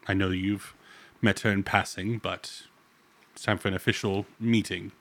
I 0.06 0.14
know 0.14 0.32
you've 0.32 0.74
met 1.22 1.40
her 1.40 1.50
in 1.50 1.64
passing, 1.64 2.18
but 2.18 2.64
it's 3.32 3.44
time 3.44 3.58
for 3.58 3.70
an 3.70 3.74
official 3.74 4.26
meeting 4.38 4.92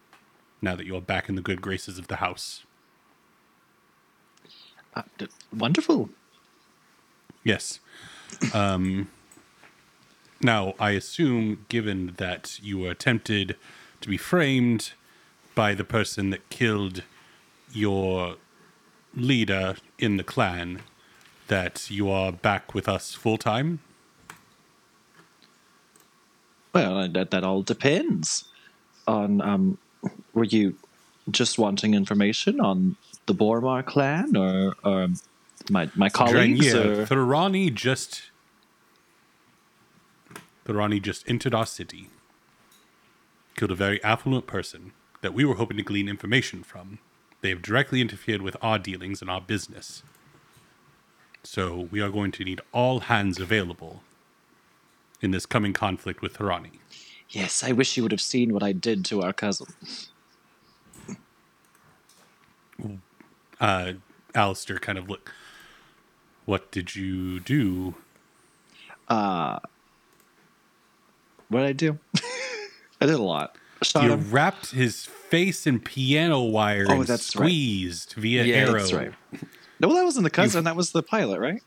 now 0.63 0.77
that 0.77 0.87
you're 0.87 1.01
back 1.01 1.29
in 1.29 1.35
the 1.35 1.43
good 1.43 1.61
graces 1.61 1.99
of 1.99 2.07
the 2.07 2.17
house. 2.17 2.63
Uh, 4.95 5.03
d- 5.19 5.27
wonderful. 5.53 6.11
Yes. 7.43 7.81
Um, 8.55 9.09
now, 10.41 10.75
I 10.79 10.91
assume, 10.91 11.65
given 11.69 12.15
that 12.19 12.59
you 12.63 12.79
were 12.79 12.95
tempted 12.95 13.57
to 14.01 14.09
be 14.09 14.17
framed 14.17 14.93
by 15.55 15.75
the 15.75 15.85
person 15.85 16.31
that 16.31 16.49
killed 16.51 17.03
your 17.73 18.37
leader 19.15 19.77
in 19.99 20.19
the 20.19 20.25
clan, 20.25 20.83
that 21.49 21.91
you 21.91 22.11
are 22.11 22.33
back 22.33 22.75
with 22.75 22.89
us 22.89 23.15
full 23.15 23.39
time. 23.39 23.81
Well, 26.75 27.09
that 27.09 27.31
that 27.31 27.45
all 27.45 27.63
depends 27.63 28.45
on. 29.07 29.41
Um, 29.41 29.79
were 30.35 30.45
you 30.45 30.75
just 31.31 31.59
wanting 31.59 31.95
information 31.95 32.61
on 32.61 32.97
the 33.25 33.35
Boromar 33.35 33.85
clan, 33.85 34.37
or 34.37 34.75
or 34.85 35.09
my 35.71 35.89
my 35.95 36.11
colleagues? 36.11 36.67
Dranya, 36.67 36.99
Or, 36.99 37.07
Thuranni 37.07 37.73
just 37.73 38.25
Thuranni 40.67 41.01
just 41.01 41.29
entered 41.29 41.55
our 41.55 41.67
city. 41.67 42.09
Killed 43.57 43.71
a 43.71 43.77
very 43.77 44.03
affluent 44.03 44.47
person 44.47 44.93
that 45.23 45.33
we 45.35 45.45
were 45.45 45.55
hoping 45.55 45.77
to 45.77 45.83
glean 45.83 46.09
information 46.09 46.63
from. 46.63 46.99
They 47.41 47.51
have 47.51 47.63
directly 47.63 48.01
interfered 48.01 48.43
with 48.43 48.57
our 48.61 48.79
dealings 48.79 49.21
and 49.21 49.31
our 49.31 49.41
business. 49.41 50.03
So 51.43 51.89
we 51.91 52.01
are 52.01 52.11
going 52.11 52.33
to 52.33 52.45
need 52.45 52.61
all 52.73 53.01
hands 53.01 53.39
available 53.39 54.03
in 55.21 55.31
this 55.31 55.47
coming 55.47 55.73
conflict 55.73 56.21
with 56.21 56.35
Thuranni. 56.37 56.81
yes, 57.31 57.63
I 57.65 57.73
wish 57.73 57.97
you 57.97 58.03
would 58.03 58.13
have 58.13 58.21
seen 58.21 58.53
what 58.53 58.63
I 58.63 58.73
did 58.73 59.05
to 59.07 59.23
our 59.23 59.33
cousin. 59.33 59.69
Uh 63.61 63.95
Alistair 64.35 64.79
kind 64.79 64.99
of 64.99 65.09
look 65.09 65.33
what 66.45 66.71
did 66.71 66.95
you 66.95 67.41
do? 67.41 67.95
What 71.49 71.61
did 71.61 71.69
I 71.69 71.73
do? 71.73 71.99
I 73.01 73.07
did 73.07 73.15
a 73.15 73.23
lot. 73.23 73.57
Shot 73.83 74.05
You 74.05 74.13
him. 74.13 74.31
wrapped 74.31 74.71
his 74.71 75.05
face 75.05 75.67
in 75.67 75.81
piano 75.81 76.41
wire 76.41 76.87
Oh, 76.89 76.93
and 76.95 77.07
that's 77.07 77.37
right. 77.37 77.43
squeezed 77.47 78.15
via 78.15 78.45
Yeah, 78.45 78.55
arrow. 78.57 78.73
That's 78.79 78.93
right. 78.93 79.13
No, 79.81 79.89
well, 79.89 79.97
that 79.99 80.05
wasn't 80.05 80.25
the 80.25 80.31
cousin. 80.31 80.65
That 80.65 80.77
was 80.77 80.93
the 80.93 81.03
pilot, 81.03 81.39
right? 81.41 81.63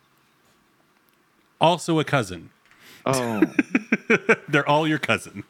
Also 1.61 1.99
a 1.99 2.03
cousin. 2.03 2.49
Oh, 3.05 3.41
They're 4.49 4.67
all 4.67 4.87
your 4.87 4.97
cousin. 4.97 5.43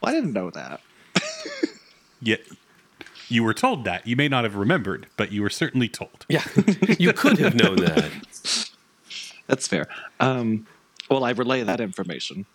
well, 0.00 0.10
I 0.10 0.12
didn't 0.12 0.32
know 0.32 0.50
that. 0.50 0.80
Yet 2.20 2.40
you 3.28 3.42
were 3.44 3.54
told 3.54 3.84
that. 3.84 4.06
You 4.06 4.16
may 4.16 4.28
not 4.28 4.44
have 4.44 4.56
remembered, 4.56 5.06
but 5.16 5.30
you 5.32 5.42
were 5.42 5.50
certainly 5.50 5.88
told. 5.88 6.26
Yeah, 6.28 6.44
you 6.98 7.12
could 7.12 7.38
have 7.38 7.54
known 7.54 7.76
that. 7.76 8.10
That's 9.46 9.66
fair. 9.68 9.86
Um, 10.20 10.66
well, 11.08 11.24
I 11.24 11.30
relay 11.30 11.62
that 11.64 11.80
information. 11.80 12.46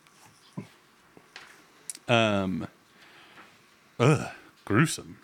Um 2.07 2.67
Ugh, 3.99 4.27
gruesome. 4.65 5.17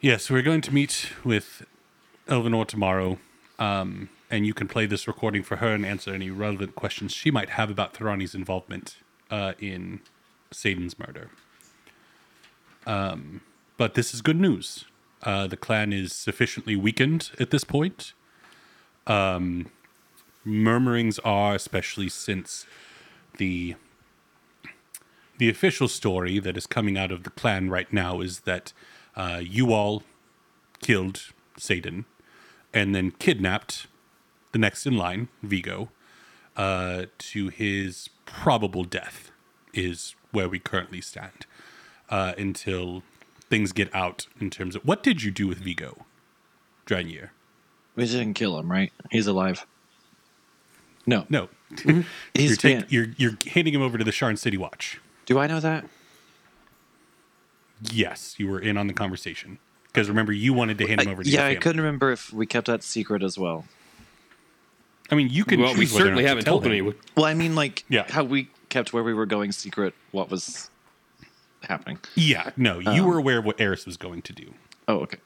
Yes, 0.00 0.30
we're 0.30 0.42
going 0.42 0.60
to 0.60 0.72
meet 0.72 1.10
with 1.24 1.64
Elvinor 2.28 2.66
tomorrow. 2.66 3.18
Um, 3.58 4.10
and 4.30 4.46
you 4.46 4.54
can 4.54 4.68
play 4.68 4.86
this 4.86 5.06
recording 5.06 5.42
for 5.42 5.56
her 5.56 5.68
and 5.68 5.84
answer 5.84 6.12
any 6.12 6.30
relevant 6.30 6.74
questions 6.74 7.12
she 7.12 7.30
might 7.30 7.50
have 7.50 7.70
about 7.70 7.94
Thuranni's 7.94 8.34
involvement 8.34 8.98
uh, 9.30 9.54
in 9.58 10.00
Saidan's 10.52 10.98
murder. 10.98 11.30
Um, 12.86 13.40
but 13.76 13.94
this 13.94 14.14
is 14.14 14.22
good 14.22 14.38
news. 14.38 14.84
Uh, 15.22 15.46
the 15.46 15.56
clan 15.56 15.92
is 15.92 16.12
sufficiently 16.12 16.76
weakened 16.76 17.30
at 17.40 17.50
this 17.50 17.64
point. 17.64 18.12
Um, 19.06 19.70
murmurings 20.44 21.18
are, 21.20 21.54
especially 21.54 22.08
since 22.08 22.66
the 23.38 23.76
the 25.38 25.48
official 25.50 25.88
story 25.88 26.38
that 26.38 26.56
is 26.56 26.66
coming 26.66 26.96
out 26.96 27.10
of 27.10 27.24
the 27.24 27.30
clan 27.30 27.68
right 27.68 27.92
now 27.92 28.20
is 28.20 28.40
that 28.40 28.72
uh, 29.16 29.40
you 29.42 29.72
all 29.72 30.04
killed 30.80 31.32
Saidan 31.58 32.04
and 32.72 32.94
then 32.94 33.10
kidnapped 33.12 33.86
the 34.52 34.58
next 34.58 34.86
in 34.86 34.96
line, 34.96 35.28
Vigo, 35.42 35.90
uh, 36.56 37.06
to 37.18 37.48
his 37.48 38.08
probable 38.26 38.84
death, 38.84 39.32
is 39.72 40.14
where 40.30 40.48
we 40.48 40.60
currently 40.60 41.00
stand 41.00 41.46
uh, 42.10 42.34
until 42.38 43.02
things 43.50 43.72
get 43.72 43.92
out 43.94 44.26
in 44.40 44.50
terms 44.50 44.76
of 44.76 44.84
what 44.84 45.02
did 45.02 45.22
you 45.22 45.30
do 45.30 45.48
with 45.48 45.58
Vigo, 45.58 46.06
Dranier? 46.86 47.30
We 47.96 48.06
didn't 48.06 48.34
kill 48.34 48.58
him, 48.58 48.70
right? 48.70 48.92
He's 49.10 49.26
alive. 49.26 49.66
No, 51.06 51.26
No, 51.28 51.48
he's 52.34 52.50
you're, 52.50 52.56
take, 52.56 52.92
you're 52.92 53.06
you're 53.16 53.32
handing 53.52 53.74
him 53.74 53.82
over 53.82 53.98
to 53.98 54.04
the 54.04 54.10
Sharn 54.10 54.38
City 54.38 54.56
Watch. 54.56 55.00
Do 55.26 55.38
I 55.38 55.46
know 55.46 55.60
that? 55.60 55.84
Yes, 57.92 58.34
you 58.38 58.48
were 58.48 58.60
in 58.60 58.76
on 58.76 58.86
the 58.86 58.92
conversation 58.94 59.58
because 59.86 60.08
remember 60.08 60.32
you 60.32 60.52
wanted 60.52 60.78
to 60.78 60.86
hand 60.86 61.02
him 61.02 61.08
over 61.08 61.22
to 61.22 61.28
yeah, 61.28 61.48
your 61.48 61.58
I 61.58 61.60
couldn't 61.60 61.80
remember 61.82 62.12
if 62.12 62.32
we 62.32 62.46
kept 62.46 62.66
that 62.68 62.82
secret 62.82 63.22
as 63.22 63.38
well. 63.38 63.64
I 65.10 65.16
mean, 65.16 65.28
you 65.28 65.44
can. 65.44 65.60
Well, 65.60 65.74
we 65.74 65.80
choose 65.80 65.92
whether 65.92 66.04
or 66.04 66.06
certainly 66.08 66.24
haven't 66.24 66.44
tell 66.44 66.54
told 66.54 66.66
him. 66.66 66.72
anyone. 66.72 66.94
Well, 67.14 67.26
I 67.26 67.34
mean, 67.34 67.54
like, 67.54 67.84
Yeah. 67.90 68.06
how 68.10 68.24
we 68.24 68.48
kept 68.70 68.92
where 68.94 69.02
we 69.02 69.12
were 69.12 69.26
going 69.26 69.52
secret, 69.52 69.94
what 70.12 70.30
was 70.30 70.70
happening. 71.62 71.98
Yeah, 72.14 72.50
no, 72.56 72.78
you 72.78 72.88
Um, 73.02 73.06
were 73.06 73.18
aware 73.18 73.38
of 73.38 73.44
what 73.44 73.60
Eris 73.60 73.84
was 73.84 73.96
going 73.98 74.22
to 74.22 74.32
do. 74.32 74.54
Oh, 74.88 75.00
okay. 75.00 75.18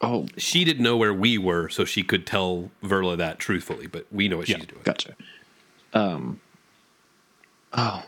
Oh, 0.00 0.28
She 0.36 0.62
didn't 0.64 0.82
know 0.82 0.96
where 0.96 1.12
we 1.12 1.38
were, 1.38 1.68
so 1.70 1.84
she 1.84 2.02
could 2.02 2.26
tell 2.26 2.70
Verla 2.84 3.16
that 3.16 3.38
truthfully. 3.38 3.86
But 3.86 4.06
we 4.12 4.28
know 4.28 4.36
what 4.36 4.48
Yeah, 4.48 4.58
she's 4.58 4.66
doing. 4.66 4.82
gotcha. 4.84 5.16
Um. 5.94 6.40
Oh. 7.72 8.02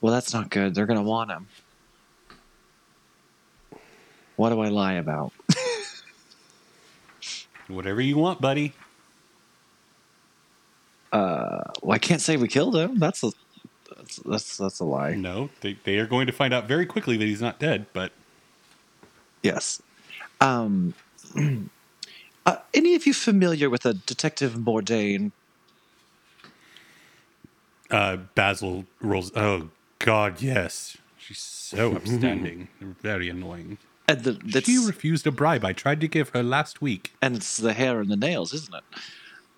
Well, 0.00 0.12
that's 0.12 0.32
not 0.32 0.50
good. 0.50 0.74
They're 0.74 0.86
gonna 0.86 1.02
want 1.02 1.30
him. 1.30 1.48
What 4.36 4.50
do 4.50 4.60
I 4.60 4.68
lie 4.68 4.94
about? 4.94 5.32
Whatever 7.68 8.00
you 8.00 8.18
want, 8.18 8.40
buddy. 8.40 8.74
Uh, 11.10 11.62
well, 11.82 11.94
I 11.94 11.98
can't 11.98 12.20
say 12.20 12.36
we 12.36 12.46
killed 12.46 12.76
him. 12.76 12.98
That's 12.98 13.24
a 13.24 13.32
that's 13.96 14.16
that's, 14.16 14.56
that's 14.58 14.80
a 14.80 14.84
lie. 14.84 15.14
No, 15.14 15.48
they, 15.62 15.78
they 15.84 15.98
are 15.98 16.06
going 16.06 16.26
to 16.26 16.32
find 16.32 16.52
out 16.52 16.68
very 16.68 16.84
quickly 16.84 17.16
that 17.16 17.24
he's 17.24 17.40
not 17.40 17.58
dead, 17.58 17.86
but 17.92 18.12
Yes. 19.46 19.80
Um, 20.40 20.94
uh, 22.46 22.56
any 22.74 22.96
of 22.96 23.06
you 23.06 23.14
familiar 23.14 23.70
with 23.70 23.86
a 23.86 23.94
Detective 23.94 24.54
Mordain? 24.54 25.30
Uh, 27.90 28.16
Basil 28.34 28.84
rolls. 29.00 29.32
Oh, 29.36 29.70
God, 29.98 30.40
yes. 30.42 30.96
She's 31.18 31.38
so 31.38 31.92
upstanding. 31.96 32.68
very 32.80 33.28
annoying. 33.28 33.78
And 34.08 34.22
the 34.22 34.32
that's, 34.32 34.66
She 34.66 34.78
refused 34.78 35.26
a 35.26 35.32
bribe 35.32 35.64
I 35.64 35.72
tried 35.72 36.00
to 36.00 36.08
give 36.08 36.28
her 36.30 36.42
last 36.42 36.80
week. 36.80 37.12
and 37.20 37.36
it's 37.36 37.56
the 37.56 37.72
hair 37.72 38.00
and 38.00 38.08
the 38.10 38.16
nails, 38.16 38.52
isn't 38.54 38.74
it? 38.74 38.84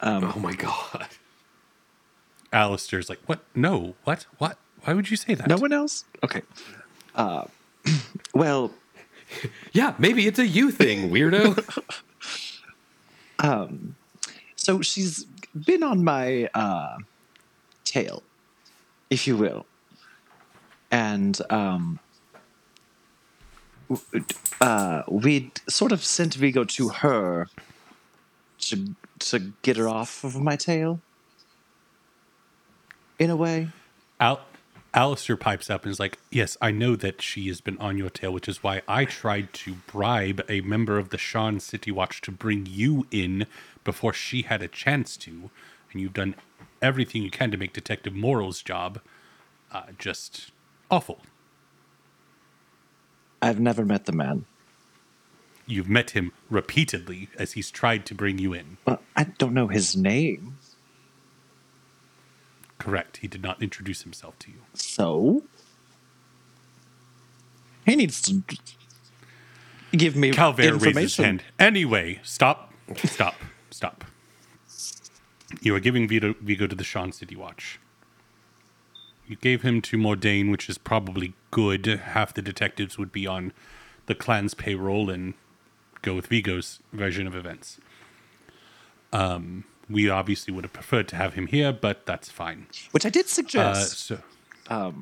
oh 0.01 0.39
my 0.39 0.53
god. 0.55 1.09
Alistair's 2.53 3.09
like, 3.11 3.21
what? 3.27 3.41
No, 3.55 3.95
what? 4.05 4.25
What? 4.39 4.57
Why 4.85 4.95
would 4.95 5.11
you 5.11 5.17
say 5.19 5.35
that? 5.35 5.49
No 5.49 5.57
one 5.59 5.73
else? 5.73 6.05
Okay. 6.23 6.43
Uh, 7.15 7.45
well, 8.35 8.73
Yeah, 9.73 9.95
maybe 9.99 10.27
it's 10.27 10.39
a 10.39 10.47
you 10.47 10.71
thing, 10.71 11.11
weirdo. 11.11 11.59
um, 13.41 13.97
so 14.57 14.81
she's 14.81 15.25
been 15.55 15.83
on 15.83 16.03
my 16.05 16.49
uh, 16.55 16.97
tail, 17.91 18.23
if 19.11 19.27
you 19.27 19.37
will, 19.37 19.67
and 20.91 21.41
um, 21.51 21.99
uh, 24.61 25.03
we 25.09 25.51
sort 25.69 25.93
of 25.93 26.05
sent 26.05 26.35
Vigo 26.35 26.65
to 26.65 26.89
her 26.89 27.49
to 28.61 28.95
to 29.19 29.53
get 29.63 29.77
her 29.77 29.89
off 29.89 30.25
of 30.25 30.41
my 30.41 30.57
tail. 30.57 31.01
In 33.19 33.31
a 33.31 33.37
way, 33.37 33.69
Al- 34.21 34.41
Alistair 34.95 35.37
pipes 35.37 35.71
up 35.71 35.85
and 35.85 35.93
is 35.93 36.01
like, 36.01 36.19
Yes, 36.31 36.57
I 36.61 36.71
know 36.71 36.97
that 36.97 37.21
she 37.23 37.49
has 37.49 37.61
been 37.61 37.79
on 37.79 37.99
your 37.99 38.11
tail, 38.11 38.33
which 38.33 38.49
is 38.49 38.63
why 38.63 38.83
I 38.89 39.05
tried 39.05 39.53
to 39.55 39.75
bribe 39.87 40.43
a 40.49 40.61
member 40.63 40.99
of 40.99 41.11
the 41.11 41.17
Sharn 41.17 41.61
City 41.61 41.91
Watch 41.91 42.21
to 42.23 42.33
bring 42.33 42.67
you 42.67 43.07
in 43.11 43.47
before 43.85 44.13
she 44.13 44.43
had 44.43 44.63
a 44.63 44.69
chance 44.69 45.17
to. 45.19 45.51
And 45.93 46.01
you've 46.01 46.15
done 46.15 46.35
everything 46.83 47.23
you 47.23 47.31
can 47.31 47.51
to 47.51 47.57
make 47.57 47.73
Detective 47.73 48.15
Morrow's 48.15 48.63
job 48.63 49.01
uh, 49.73 49.83
just 49.99 50.51
awful. 50.91 51.21
I've 53.41 53.61
never 53.61 53.85
met 53.85 54.07
the 54.07 54.13
man, 54.13 54.47
You've 55.67 55.89
met 55.89 56.11
him 56.13 56.33
repeatedly 56.49 57.29
as 57.39 57.53
he's 57.53 57.71
tried 57.71 58.07
to 58.07 58.15
bring 58.15 58.39
you 58.39 58.55
in. 58.55 58.79
but 58.87 59.03
I 59.15 59.25
don't 59.25 59.53
know 59.53 59.69
his 59.69 59.95
name. 59.95 60.57
Correct. 62.79 63.19
He 63.19 63.29
did 63.29 63.43
not 63.43 63.63
introduce 63.63 64.01
himself 64.03 64.39
to 64.39 64.51
you. 64.51 64.59
So 64.73 65.43
he 67.85 67.97
needs 67.97 68.23
to 68.23 68.43
give 69.93 70.17
me 70.17 70.31
Calvert 70.31 70.65
information. 70.65 71.25
hand. 71.25 71.45
Anyway, 71.59 72.21
stop, 72.23 72.73
stop, 73.05 73.35
stop. 73.71 74.05
You 75.61 75.75
are 75.75 75.81
giving 75.81 76.09
Vigo, 76.09 76.35
Vigo 76.41 76.67
to 76.67 76.77
the 76.77 76.85
Sharn 76.85 77.13
City 77.15 77.37
Watch. 77.37 77.79
You 79.27 79.37
gave 79.37 79.63
him 79.63 79.81
to 79.83 79.97
Mordain, 79.97 80.51
which 80.51 80.69
is 80.69 80.79
probably 80.79 81.35
good. 81.51 81.87
Half 81.87 82.35
the 82.35 82.43
detectives 82.43 82.99
would 82.99 83.13
be 83.13 83.27
on 83.27 83.53
the 84.07 84.15
clan's 84.15 84.55
payroll 84.55 85.11
and 85.11 85.35
go 86.03 86.15
with 86.15 86.27
Vigo's 86.29 86.81
version 86.93 87.27
of 87.27 87.35
events. 87.35 87.79
Um, 89.13 89.65
we 89.89 90.09
obviously 90.09 90.53
would 90.55 90.65
have 90.65 90.73
preferred 90.73 91.09
to 91.09 91.17
have 91.17 91.35
him 91.35 91.47
here, 91.47 91.73
but 91.73 92.07
that's 92.07 92.31
fine. 92.31 92.67
which 92.93 93.05
I 93.07 93.11
did 93.11 93.27
Uh, 93.27 93.29
suggest, 93.29 93.99
so, 93.99 94.19
but 94.69 94.93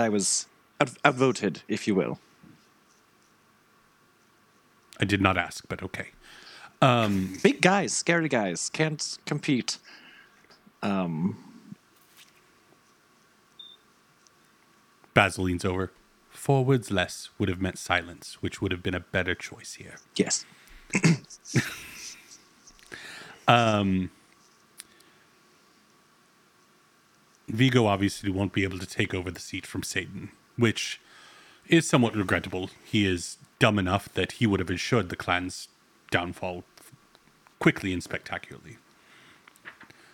I 0.00 0.08
was 0.08 0.46
out- 0.80 0.96
outvoted, 1.04 1.62
if 1.68 1.86
you 1.88 1.94
will. 1.94 2.18
I 5.00 5.04
did 5.04 5.20
not 5.20 5.36
ask, 5.36 5.64
but 5.68 5.82
okay. 5.82 6.10
Big 7.42 7.60
guys, 7.60 7.92
scary 7.92 8.28
guys, 8.28 8.70
can't 8.70 9.18
compete. 9.26 9.78
Basil 15.14 15.44
leans 15.44 15.64
over. 15.64 15.92
Four 16.30 16.64
words 16.64 16.90
less 16.90 17.30
would 17.38 17.48
have 17.48 17.60
meant 17.60 17.78
silence, 17.78 18.42
which 18.42 18.60
would 18.60 18.70
have 18.70 18.82
been 18.82 18.94
a 18.94 19.00
better 19.00 19.34
choice 19.34 19.74
here. 19.74 19.96
Yes. 20.14 20.44
um, 23.48 24.10
Vigo 27.48 27.86
obviously 27.86 28.30
won't 28.30 28.52
be 28.52 28.64
able 28.64 28.78
to 28.78 28.86
take 28.86 29.14
over 29.14 29.30
the 29.30 29.40
seat 29.40 29.66
from 29.66 29.82
Saidan, 29.82 30.30
which 30.56 31.00
is 31.66 31.88
somewhat 31.88 32.14
regrettable. 32.14 32.70
He 32.84 33.06
is 33.06 33.38
dumb 33.58 33.78
enough 33.78 34.12
that 34.14 34.32
he 34.32 34.46
would 34.46 34.60
have 34.60 34.70
ensured 34.70 35.08
the 35.08 35.16
clan's 35.16 35.68
downfall 36.10 36.64
quickly 37.58 37.92
and 37.92 38.02
spectacularly. 38.02 38.76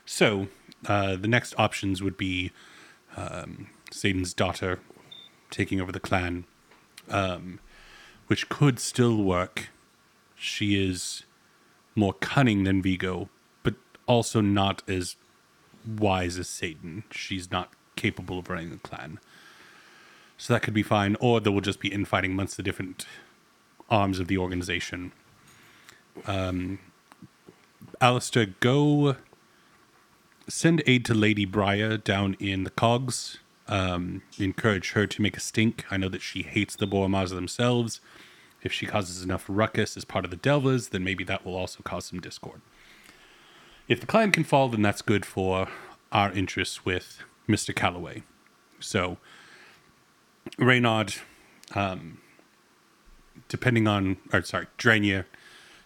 So, 0.05 0.49
uh, 0.87 1.17
the 1.17 1.29
next 1.29 1.55
options 1.59 2.03
would 2.03 2.17
be 2.17 2.51
um, 3.17 3.69
Saidan's 3.91 4.35
daughter 4.35 4.81
taking 5.51 5.81
over 5.81 5.93
the 5.93 6.01
clan, 6.01 6.45
um, 7.09 7.61
which 8.27 8.49
could 8.49 8.79
still 8.79 9.23
work. 9.23 9.69
She 10.35 10.83
is 10.83 11.25
more 11.95 12.15
cunning 12.15 12.65
than 12.65 12.83
Vigo, 12.83 13.29
but 13.63 13.75
also 14.07 14.41
not 14.41 14.83
as 14.89 15.17
wise 15.87 16.39
as 16.39 16.49
Saidan. 16.49 17.05
She's 17.13 17.51
not 17.51 17.73
capable 17.97 18.39
of 18.39 18.49
running 18.49 18.71
the 18.71 18.79
clan. 18.79 19.21
So 20.37 20.53
that 20.53 20.63
could 20.63 20.75
be 20.75 20.83
fine. 20.83 21.17
Or 21.21 21.41
there 21.41 21.53
will 21.53 21.61
just 21.61 21.81
be 21.81 21.93
infighting 21.93 22.33
amongst 22.33 22.57
the 22.57 22.63
different 22.63 23.07
arms 23.89 24.19
of 24.19 24.27
the 24.27 24.39
organization. 24.39 25.13
Um, 26.27 26.79
Alistair, 28.01 28.47
go 28.61 29.17
send 30.49 30.83
aid 30.87 31.05
to 31.07 31.15
Lady 31.15 31.45
Briar 31.45 31.97
down 31.97 32.37
in 32.39 32.65
the 32.65 32.71
cogs. 32.71 33.39
Um, 33.69 34.23
encourage 34.39 34.93
her 34.93 35.07
to 35.07 35.23
make 35.23 35.37
a 35.37 35.41
stink. 35.41 35.85
I 35.91 35.97
know 35.97 36.09
that 36.09 36.23
she 36.23 36.43
hates 36.43 36.77
the 36.77 36.87
Bormaza 36.87 37.31
themselves. 37.31 38.01
If 38.63 38.73
she 38.73 38.87
causes 38.87 39.23
enough 39.23 39.45
ruckus 39.49 39.97
as 39.97 40.05
part 40.05 40.25
of 40.25 40.31
the 40.31 40.37
Delvas, 40.37 40.91
then 40.91 41.03
maybe 41.03 41.25
that 41.25 41.45
will 41.45 41.57
also 41.57 41.83
cause 41.83 42.07
some 42.07 42.21
discord. 42.21 42.61
If 43.89 44.01
the 44.01 44.07
clan 44.07 44.31
can 44.31 44.45
fall, 44.45 44.69
then 44.69 44.83
that's 44.83 45.03
good 45.03 45.27
for 45.27 45.69
our 46.13 46.31
interests 46.33 46.85
with 46.85 47.23
Mr. 47.49 47.75
Calloway. 47.75 48.23
So, 48.79 49.19
Reynard, 50.59 51.15
um, 51.75 52.19
depending 53.49 53.89
on, 53.89 54.19
or 54.33 54.43
sorry, 54.43 54.67
Drania, 54.79 55.25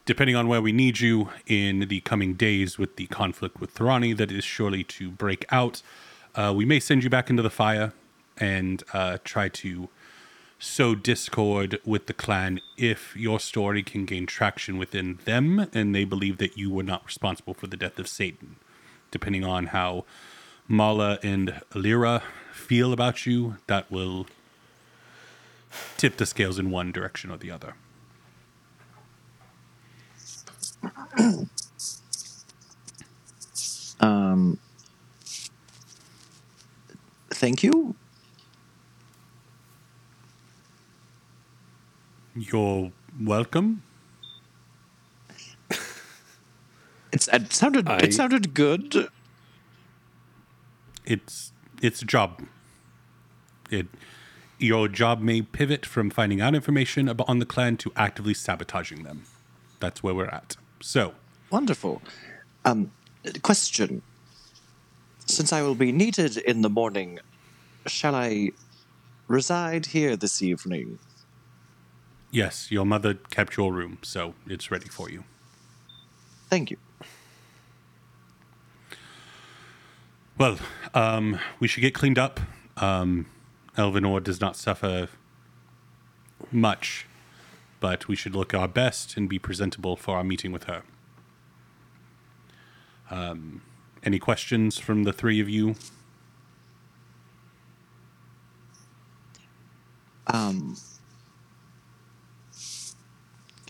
depending 0.07 0.37
on 0.37 0.47
where 0.47 0.63
we 0.63 0.73
need 0.73 1.01
you 1.01 1.29
in 1.47 1.81
the 1.81 2.01
coming 2.01 2.35
days 2.35 2.79
with 2.79 2.97
the 2.97 3.07
conflict 3.09 3.61
with 3.61 3.75
Thuranni 3.75 4.17
that 4.17 4.31
is 4.31 4.45
surely 4.45 4.85
to 4.85 5.11
break 5.11 5.45
out, 5.51 5.83
uh, 6.37 6.53
we 6.57 6.65
may 6.65 6.81
send 6.81 7.05
you 7.05 7.11
back 7.11 7.29
into 7.29 7.43
the 7.43 7.51
fire 7.51 7.93
and 8.39 8.85
uh, 8.93 9.19
try 9.25 9.49
to 9.49 9.89
sow 10.59 10.95
discord 10.95 11.79
with 11.85 12.07
the 12.07 12.15
clan 12.15 12.61
if 12.79 13.15
your 13.17 13.39
story 13.39 13.83
can 13.83 14.07
gain 14.07 14.27
traction 14.27 14.79
within 14.79 15.19
them 15.25 15.67
and 15.75 15.95
they 15.95 16.05
believe 16.05 16.39
that 16.39 16.57
you 16.57 16.71
were 16.71 16.83
not 16.83 17.05
responsible 17.05 17.53
for 17.53 17.67
the 17.67 17.77
death 17.77 17.99
of 17.99 18.07
Saidan. 18.07 18.57
Depending 19.11 19.45
on 19.45 19.67
how 19.67 20.05
Mala 20.69 21.19
and 21.23 21.61
Alira 21.73 22.23
feel 22.53 22.93
about 22.93 23.27
you, 23.27 23.57
that 23.67 23.91
will 23.91 24.27
tip 25.97 26.17
the 26.17 26.27
scales 26.27 26.59
in 26.59 26.71
one 26.71 26.93
direction 26.93 27.31
or 27.31 27.37
the 27.37 27.51
other. 27.51 27.75
Um, 34.01 34.59
thank 37.31 37.63
you. 37.63 37.95
You're 42.35 42.93
welcome. 43.21 43.83
It's 47.13 47.29
it 47.29 47.53
sounded 47.53 47.89
I- 47.89 47.99
it 47.99 48.15
sounded 48.15 48.55
good. 48.55 49.09
It's 51.05 51.53
it's 51.83 52.03
a 52.03 52.05
job. 52.05 52.43
It 53.71 53.87
your 54.59 54.89
job 54.89 55.21
may 55.21 55.43
pivot 55.43 55.87
from 55.87 56.11
finding 56.11 56.41
out 56.41 56.55
information 56.55 57.09
about 57.09 57.29
on 57.29 57.39
the 57.39 57.47
clan 57.47 57.77
to 57.79 57.93
actively 57.97 58.35
sabotaging 58.35 59.03
them. 59.05 59.25
That's 59.81 60.03
where 60.03 60.15
we're 60.15 60.27
at. 60.27 60.57
So, 60.81 61.15
Wonderful. 61.51 62.03
Um, 62.65 62.91
question. 63.43 64.03
Since 65.27 65.53
I 65.53 65.63
will 65.63 65.75
be 65.75 65.93
needed 65.93 66.37
in 66.37 66.63
the 66.63 66.71
morning, 66.71 67.19
shall 67.87 68.15
I 68.15 68.51
reside 69.29 69.87
here 69.87 70.17
this 70.17 70.43
evening? 70.43 70.99
Yes, 72.31 72.71
your 72.71 72.85
mother 72.85 73.15
kept 73.15 73.57
your 73.57 73.73
room, 73.73 73.99
so 74.03 74.35
it's 74.47 74.71
ready 74.71 74.89
for 74.89 75.11
you. 75.11 75.25
Thank 76.51 76.71
you. 76.71 76.77
Well, 80.39 80.59
um, 80.95 81.39
we 81.61 81.67
should 81.67 81.81
get 81.81 81.95
cleaned 81.95 82.19
up. 82.19 82.41
Um, 82.77 83.27
Elvinor 83.79 84.23
does 84.23 84.41
not 84.41 84.57
suffer 84.57 85.09
much, 86.53 87.07
but 87.81 88.09
we 88.09 88.17
should 88.17 88.35
look 88.35 88.55
our 88.55 88.69
best 88.69 89.17
and 89.17 89.29
be 89.29 89.39
presentable 89.39 89.97
for 89.97 90.17
our 90.17 90.25
meeting 90.25 90.53
with 90.53 90.65
her. 90.65 90.83
Um, 93.11 93.63
any 94.03 94.19
questions 94.19 94.79
from 94.79 95.05
the 95.05 95.13
three 95.13 95.41
of 95.41 95.49
you? 95.49 95.75
Um, 100.29 100.77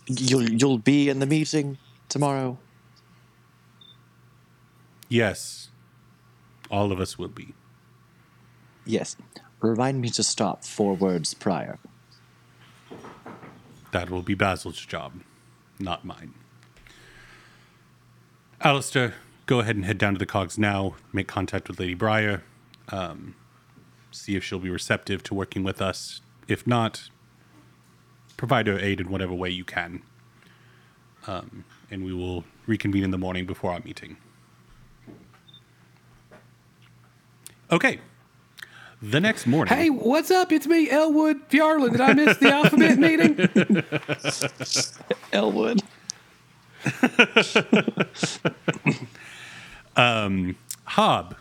you'll 0.07 0.49
you'll 0.49 0.79
be 0.79 1.09
in 1.09 1.19
the 1.19 1.27
meeting 1.27 1.77
tomorrow. 2.09 2.59
Yes, 5.09 5.69
all 6.71 6.92
of 6.92 7.01
us 7.01 7.19
will 7.19 7.29
be. 7.29 7.55
Yes. 8.85 9.16
Remind 9.61 10.01
me 10.01 10.11
to 10.11 10.23
stop 10.23 10.64
four 10.64 10.95
words 10.95 11.35
prior. 11.35 11.79
That 13.96 14.11
will 14.11 14.20
be 14.20 14.35
Basil's 14.35 14.85
job, 14.85 15.22
not 15.78 16.04
mine. 16.04 16.35
Alistair, 18.61 19.14
go 19.46 19.61
ahead 19.61 19.74
and 19.74 19.87
head 19.87 19.96
down 19.96 20.12
to 20.12 20.18
the 20.18 20.26
cogs 20.26 20.59
now. 20.59 20.96
Make 21.14 21.28
contact 21.28 21.66
with 21.66 21.80
Lady 21.80 21.94
Briar. 21.94 22.42
Um, 22.90 23.37
see 24.11 24.37
if 24.37 24.44
she'll 24.44 24.59
be 24.59 24.68
receptive 24.68 25.22
to 25.22 25.35
working 25.35 25.64
with 25.64 25.80
us. 25.80 26.20
If 26.46 26.66
not, 26.66 27.09
provide 28.37 28.66
her 28.66 28.78
aid 28.78 29.00
in 29.00 29.09
whatever 29.09 29.32
way 29.32 29.48
you 29.48 29.64
can. 29.64 30.02
Um, 31.26 31.64
and 31.90 32.04
we 32.04 32.12
will 32.12 32.44
reconvene 32.66 33.02
in 33.02 33.12
the 33.12 33.16
morning 33.16 33.46
before 33.46 33.72
our 33.72 33.80
meeting. 33.80 34.18
Okay. 37.72 38.00
The 39.09 39.21
next 39.21 39.47
morning. 39.47 39.73
Hey, 39.73 39.88
what's 39.88 40.33
up? 40.33 40.51
It's 40.51 40.66
me, 40.66 40.90
Elwood 40.90 41.49
Fjarlin. 41.49 41.92
Did 41.92 42.01
I 42.01 42.12
miss 42.12 42.37
the 42.38 42.53
alphabet 42.53 42.99
meeting? 43.07 43.38
Elwood. 45.33 45.81
Hob, 50.85 51.37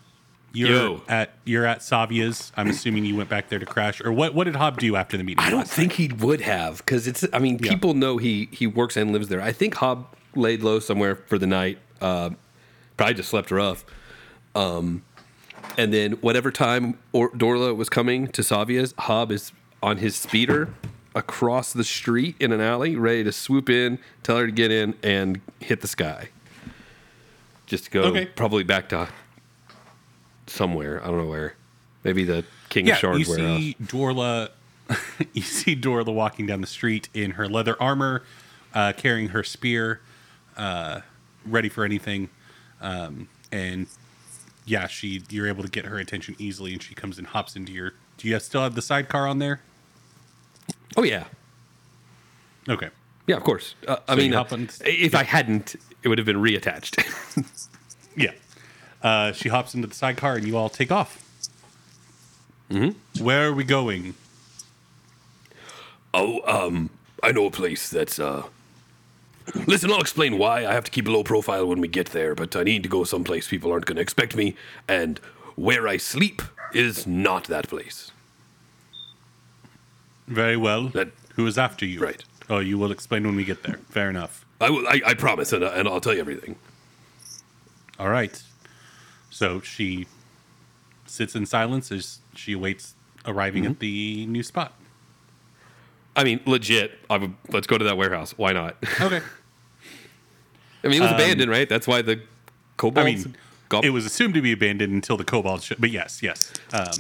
you're 0.54 0.70
Yo. 0.70 1.02
at 1.08 1.34
you're 1.44 1.66
at 1.66 1.82
Savia's. 1.82 2.52
I'm 2.56 2.70
assuming 2.70 3.04
you 3.06 3.16
went 3.16 3.30
back 3.30 3.50
there 3.50 3.58
to 3.60 3.66
crash, 3.66 4.00
or 4.02 4.12
what? 4.12 4.34
What 4.36 4.44
did 4.44 4.56
Hob 4.56 4.78
do 4.80 4.96
after 4.96 5.18
the 5.18 5.24
meeting? 5.24 5.44
I 5.44 5.50
don't 5.50 5.60
last 5.62 5.74
think 5.74 5.94
he 5.94 6.08
would 6.10 6.42
have 6.42 6.78
because 6.78 7.08
it's. 7.08 7.26
I 7.34 7.40
mean, 7.40 7.58
Yeah. 7.62 7.72
people 7.72 7.94
know 7.96 8.18
he 8.18 8.48
he 8.52 8.68
works 8.68 8.96
and 8.98 9.12
lives 9.12 9.28
there. 9.28 9.42
I 9.42 9.52
think 9.52 9.74
Hob 9.76 10.08
laid 10.36 10.62
low 10.62 10.80
somewhere 10.80 11.16
for 11.16 11.38
the 11.40 11.48
night. 11.48 11.80
Uh, 12.00 12.30
probably 12.98 13.16
just 13.16 13.30
slept 13.30 13.50
rough. 13.50 13.86
Um, 14.54 15.04
and 15.78 15.94
then 15.94 16.14
whatever 16.14 16.52
time 16.52 16.98
or 17.12 17.30
Dorla 17.32 17.76
was 17.76 17.90
coming 17.90 18.28
to 18.30 18.44
Savia's, 18.44 18.94
Hob 19.00 19.32
is 19.32 19.52
on 19.84 19.98
his 19.98 20.16
speeder 20.16 20.70
across 21.14 21.72
the 21.74 21.84
street 21.84 22.36
in 22.40 22.52
an 22.52 22.60
alley, 22.62 22.96
ready 22.96 23.24
to 23.24 23.32
swoop 23.32 23.70
in, 23.70 24.00
tell 24.24 24.38
her 24.38 24.46
to 24.48 24.52
get 24.52 24.72
in, 24.72 24.96
and 25.04 25.40
hit 25.60 25.82
the 25.82 25.88
sky. 25.88 26.30
Just 27.66 27.90
go 27.92 28.04
Okay. 28.04 28.26
probably 28.26 28.64
back 28.64 28.90
to 28.90 29.08
somewhere. 30.48 31.02
I 31.04 31.08
don't 31.08 31.18
know 31.18 31.26
where. 31.28 31.56
Maybe 32.04 32.24
the 32.24 32.46
King 32.70 32.88
Yeah, 32.88 32.94
of 32.94 33.00
Shards 33.00 33.28
you 33.28 33.34
warehouse. 33.36 33.60
see 33.60 33.76
Dorla. 33.82 34.50
you 35.34 35.42
see 35.42 35.76
Dorla 35.76 36.14
walking 36.14 36.46
down 36.46 36.62
the 36.62 36.68
street 36.68 37.10
in 37.14 37.32
her 37.32 37.48
leather 37.48 37.76
armor, 37.82 38.24
uh, 38.74 38.94
carrying 38.96 39.30
her 39.30 39.44
spear, 39.44 40.02
uh, 40.58 41.02
ready 41.46 41.70
for 41.70 41.84
anything. 41.84 42.30
Um, 42.82 43.28
and 43.52 43.88
yeah, 44.66 44.88
she 44.88 45.22
you're 45.30 45.48
able 45.48 45.64
to 45.64 45.70
get 45.70 45.86
her 45.86 45.98
attention 45.98 46.36
easily, 46.40 46.74
and 46.74 46.82
she 46.84 46.96
comes 46.96 47.18
and 47.18 47.28
hops 47.28 47.56
into 47.56 47.72
your. 47.72 47.94
Do 48.18 48.28
you 48.28 48.34
guys 48.34 48.46
still 48.46 48.62
have 48.62 48.76
the 48.76 48.82
sidecar 48.82 49.28
on 49.28 49.40
there? 49.40 49.62
Oh 50.98 51.04
yeah, 51.04 51.26
Okay. 52.70 52.90
Yeah, 53.28 53.38
of 53.38 53.44
course. 53.44 53.76
Uh, 53.88 53.98
I 54.08 54.14
So 54.14 54.18
mean, 54.18 54.34
uh, 54.34 54.38
hop 54.38 54.54
on- 54.54 54.70
if 54.86 55.14
I 55.16 55.24
hadn't, 55.24 55.76
it 56.04 56.08
would 56.08 56.18
have 56.20 56.26
been 56.28 56.38
reattached. 56.42 57.04
Yeah. 58.18 58.32
Uh, 59.04 59.34
she 59.34 59.50
hops 59.50 59.76
into 59.76 59.88
the 59.88 59.94
sidecar, 59.94 60.36
and 60.38 60.48
you 60.48 60.56
all 60.56 60.70
take 60.70 60.90
off. 60.90 61.22
Mm-hmm. 62.72 63.22
Where 63.24 63.50
are 63.50 63.54
we 63.54 63.66
going? 63.66 64.14
Oh, 66.14 66.40
um, 66.68 66.90
I 67.22 67.34
know 67.34 67.46
a 67.48 67.52
place 67.52 67.90
that's, 67.90 68.20
uh. 68.20 68.44
Listen, 69.68 69.92
I'll 69.92 70.02
explain 70.02 70.38
why. 70.38 70.66
I 70.66 70.74
have 70.74 70.84
to 70.86 70.92
keep 70.92 71.08
a 71.08 71.12
low 71.12 71.24
profile 71.24 71.68
when 71.68 71.80
we 71.80 71.88
get 71.88 72.08
there, 72.08 72.34
but 72.34 72.56
I 72.56 72.64
need 72.64 72.84
to 72.84 72.90
go 72.90 73.04
someplace 73.04 73.48
people 73.48 73.72
aren't 73.72 73.86
going 73.86 73.98
to 73.98 74.02
expect 74.02 74.36
me, 74.36 74.56
and 74.88 75.20
where 75.56 75.88
I 75.88 75.98
sleep 75.98 76.42
is 76.74 77.06
not 77.06 77.46
that 77.46 77.68
place. 77.68 78.12
Very 80.28 80.58
well. 80.58 80.88
That- 80.90 81.12
Who 81.36 81.46
is 81.48 81.58
after 81.58 81.86
you? 81.86 82.00
Right. 82.00 82.24
Oh, 82.50 82.60
you 82.60 82.78
will 82.78 82.92
explain 82.92 83.24
when 83.26 83.36
we 83.36 83.44
get 83.44 83.64
there. 83.64 83.78
Fair 83.90 84.10
enough. 84.10 84.46
I 84.62 84.70
will. 84.70 84.88
I, 84.88 85.02
I 85.06 85.14
promise, 85.14 85.52
and, 85.54 85.64
and 85.64 85.88
I'll 85.88 86.00
tell 86.02 86.14
you 86.14 86.20
everything. 86.22 86.56
All 88.00 88.10
right. 88.10 88.42
So 89.30 89.60
she 89.62 90.08
sits 91.06 91.36
in 91.36 91.46
silence 91.46 91.92
as 91.92 92.20
she 92.36 92.54
awaits 92.54 92.96
arriving 93.26 93.64
Mm-hmm. 93.64 93.72
at 93.74 93.80
the 93.80 94.26
new 94.28 94.44
spot. 94.44 94.74
I 96.16 96.24
mean, 96.24 96.40
legit. 96.46 96.92
I 97.10 97.18
would, 97.18 97.34
let's 97.50 97.68
go 97.68 97.78
to 97.78 97.84
that 97.86 97.98
warehouse. 97.98 98.34
Why 98.38 98.54
not? 98.54 98.78
Okay. 99.02 99.22
I 100.84 100.88
mean, 100.88 100.98
it 101.02 101.04
was 101.04 101.12
abandoned, 101.12 101.50
right? 101.52 101.68
That's 101.68 101.88
why 101.88 102.02
the 102.04 102.22
Um, 102.82 102.94
I 102.98 103.04
mean, 103.04 103.36
gob- 103.70 103.84
it 103.86 103.90
was 103.90 104.06
assumed 104.06 104.36
to 104.36 104.42
be 104.42 104.52
abandoned 104.52 104.94
until 104.94 105.18
the 105.18 105.24
kobolds. 105.24 105.66
Sh- 105.66 105.74
but 105.80 105.90
yes, 105.90 106.22
yes. 106.22 106.54
Um, 106.72 106.92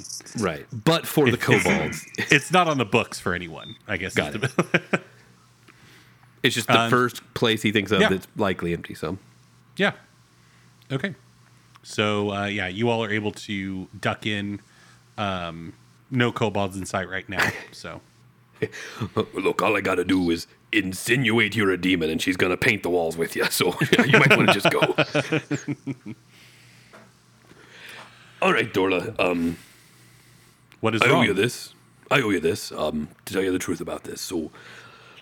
right, 0.43 0.65
but 0.71 1.05
for 1.05 1.29
the 1.29 1.37
kobolds, 1.47 2.03
it's 2.17 2.51
not 2.51 2.67
on 2.67 2.77
the 2.79 2.85
books 2.85 3.19
for 3.19 3.33
anyone. 3.35 3.75
I 3.87 3.97
guess. 3.97 4.15
Got 4.15 4.35
is 4.35 4.41
the- 4.55 5.01
it's 6.41 6.55
just 6.55 6.67
the 6.67 6.79
Um, 6.81 6.89
first 6.89 7.21
place 7.35 7.61
he 7.61 7.71
thinks 7.71 7.91
of 7.91 8.01
yeah. 8.01 8.09
that's 8.09 8.27
likely 8.35 8.73
empty. 8.73 8.93
So, 8.95 9.17
yeah. 9.77 9.93
Okay. 10.91 11.15
So 11.83 12.31
uh, 12.31 12.45
yeah, 12.45 12.67
you 12.67 12.89
all 12.89 13.03
are 13.03 13.11
able 13.11 13.31
to 13.31 13.87
duck 13.99 14.25
in. 14.25 14.61
Um, 15.17 15.73
no 16.11 16.31
kobolds 16.31 16.75
in 16.77 16.85
sight 16.85 17.09
right 17.09 17.27
now. 17.29 17.47
So 17.71 18.01
Look, 19.33 19.61
all 19.61 19.75
I 19.75 19.81
got 19.81 19.95
to 19.95 20.05
do 20.05 20.29
is 20.29 20.47
insinuate 20.71 21.55
you're 21.55 21.71
a 21.71 21.77
demon, 21.77 22.09
and 22.09 22.21
she's 22.21 22.37
to 22.37 22.57
paint 22.57 22.83
the 22.83 22.89
walls 22.89 23.17
with 23.17 23.35
you. 23.35 23.45
So 23.45 23.67
you 24.05 24.19
might 24.19 24.35
want 24.35 24.49
to 24.49 24.53
just 24.53 24.69
go. 24.69 24.79
all 28.41 28.53
right, 28.53 28.73
Dorla. 28.73 29.19
Um, 29.19 29.57
what 30.81 30.95
is 30.95 31.01
I 31.01 31.09
owe 31.09 31.21
you 31.21 31.33
this. 31.33 31.73
I 32.11 32.21
owe 32.21 32.29
you 32.29 32.39
this. 32.39 32.71
Um, 32.71 33.09
to 33.25 33.33
tell 33.33 33.43
you 33.43 33.51
the 33.51 33.59
truth 33.59 33.81
about 33.81 34.03
this. 34.03 34.21
So, 34.21 34.51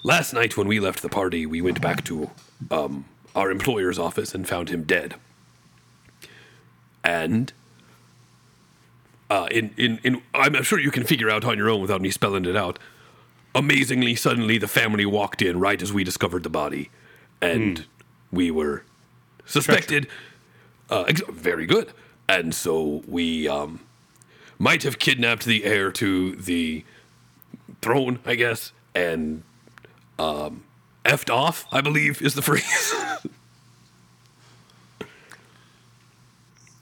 last 0.03 0.33
night 0.33 0.57
when 0.57 0.67
we 0.67 0.79
left 0.79 1.01
the 1.01 1.09
party, 1.09 1.45
we 1.45 1.61
went 1.61 1.81
back 1.81 2.03
to 2.05 2.31
um, 2.69 3.05
our 3.35 3.49
employer's 3.51 3.97
office 3.97 4.35
and 4.35 4.47
found 4.47 4.69
him 4.69 4.83
dead. 4.83 5.15
And 7.03 7.53
uh, 9.29 9.47
in, 9.51 9.73
in 9.77 9.99
in 10.03 10.21
I'm 10.33 10.61
sure 10.63 10.79
you 10.79 10.91
can 10.91 11.03
figure 11.03 11.29
out 11.29 11.43
on 11.43 11.57
your 11.57 11.69
own 11.69 11.81
without 11.81 12.01
me 12.01 12.11
spelling 12.11 12.45
it 12.45 12.55
out. 12.55 12.79
Amazingly, 13.55 14.15
suddenly 14.15 14.57
the 14.57 14.67
family 14.67 15.05
walked 15.05 15.41
in 15.41 15.59
right 15.59 15.81
as 15.81 15.93
we 15.93 16.03
discovered 16.03 16.43
the 16.43 16.49
body, 16.49 16.89
and 17.41 17.85
we 18.31 18.49
were 18.49 18.83
suspected. 19.45 20.07
Uh, 20.89 21.03
ex- 21.03 21.21
very 21.29 21.65
good. 21.65 21.91
And 22.27 22.53
so 22.55 23.03
we 23.07 23.47
um, 23.47 23.79
might 24.57 24.83
have 24.83 24.97
kidnapped 24.97 25.45
the 25.45 25.65
heir 25.65 25.91
to 25.93 26.35
the 26.35 26.83
throne, 27.81 28.19
I 28.25 28.35
guess, 28.35 28.71
and 28.95 29.43
um, 30.17 30.63
effed 31.05 31.31
off, 31.33 31.65
I 31.71 31.81
believe 31.81 32.21
is 32.21 32.33
the 32.33 32.41
phrase. 32.49 32.93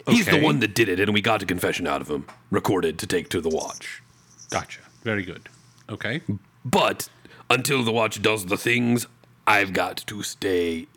He's 0.08 0.26
the 0.26 0.42
one 0.42 0.60
that 0.62 0.74
did 0.74 0.90
it, 0.90 1.00
and 1.00 1.14
we 1.14 1.22
got 1.22 1.44
a 1.44 1.46
confession 1.46 1.86
out 1.88 2.02
of 2.02 2.10
him, 2.10 2.26
recorded 2.50 2.98
to 3.00 3.08
take 3.08 3.30
to 3.30 3.42
the 3.42 3.50
watch. 3.50 4.02
Gotcha. 4.50 4.82
Very 5.04 5.24
good. 5.24 5.48
Okay. 5.90 6.22
But 6.64 7.10
until 7.50 7.84
the 7.84 7.92
watch 7.92 8.22
does 8.22 8.46
the 8.46 8.58
things, 8.58 9.08
I've 9.48 9.74
got 9.74 9.98
to 10.08 10.24
stay 10.24 10.88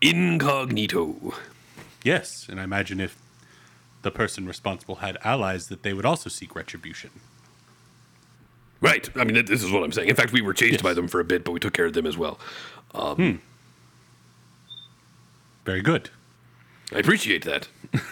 incognito. 0.00 1.34
Yes, 2.04 2.46
and 2.48 2.60
I 2.60 2.64
imagine 2.64 3.00
if 3.00 3.16
the 4.02 4.10
person 4.10 4.46
responsible 4.46 4.96
had 4.96 5.18
allies, 5.24 5.66
that 5.68 5.82
they 5.82 5.92
would 5.92 6.06
also 6.06 6.28
seek 6.30 6.54
retribution. 6.54 7.10
Right. 8.80 9.08
I 9.16 9.24
mean, 9.24 9.44
this 9.46 9.62
is 9.64 9.70
what 9.72 9.82
I'm 9.82 9.90
saying. 9.90 10.08
In 10.08 10.14
fact, 10.14 10.32
we 10.32 10.42
were 10.42 10.52
chased 10.54 10.74
Yes. 10.74 10.82
by 10.82 10.94
them 10.94 11.08
for 11.08 11.18
a 11.18 11.24
bit, 11.24 11.44
but 11.44 11.52
we 11.52 11.58
took 11.60 11.72
care 11.72 11.86
of 11.86 11.94
them 11.94 12.06
as 12.06 12.16
well. 12.16 12.38
Hmm. 12.94 13.36
Very 15.64 15.82
good. 15.82 16.10
I 16.94 16.98
appreciate 16.98 17.44
that. 17.44 17.68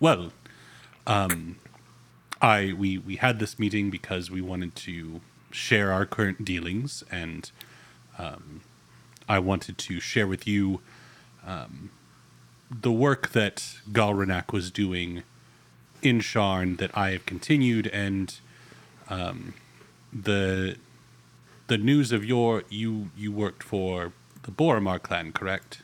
Well, 0.00 0.32
um, 1.06 1.56
I 2.42 2.74
we 2.76 2.98
we 2.98 3.16
had 3.16 3.38
this 3.38 3.58
meeting 3.58 3.90
because 3.90 4.30
we 4.30 4.42
wanted 4.42 4.74
to 4.74 5.22
share 5.54 5.92
our 5.92 6.04
current 6.04 6.44
dealings, 6.44 7.04
and 7.10 7.50
um, 8.18 8.60
I 9.28 9.38
wanted 9.38 9.78
to 9.78 10.00
share 10.00 10.26
with 10.26 10.46
you 10.48 10.80
um, 11.46 11.90
the 12.70 12.90
work 12.92 13.30
that 13.30 13.76
Galranak 13.92 14.52
was 14.52 14.70
doing 14.70 15.22
in 16.02 16.18
Sharn 16.20 16.76
that 16.78 16.90
I 16.96 17.10
have 17.10 17.24
continued, 17.24 17.86
and 17.86 18.34
um, 19.08 19.54
the 20.12 20.76
the 21.68 21.78
news 21.78 22.10
of 22.12 22.24
your 22.24 22.64
you 22.68 23.10
you 23.16 23.30
worked 23.32 23.62
for 23.62 24.12
the 24.42 24.50
Boromar 24.50 25.00
clan, 25.00 25.32
correct? 25.32 25.82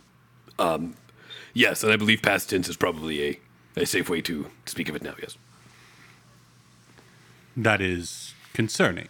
Yes, 1.54 1.82
and 1.82 1.92
I 1.92 1.96
believe 1.96 2.22
past 2.22 2.50
tense 2.50 2.68
is 2.68 2.76
probably 2.76 3.22
a, 3.28 3.40
a 3.76 3.86
safe 3.86 4.10
way 4.10 4.20
to 4.22 4.50
speak 4.66 4.88
of 4.88 4.96
it 4.96 5.02
now, 5.02 5.14
yes. 5.20 5.36
that 7.56 7.80
is 7.80 8.34
concerning. 8.52 9.08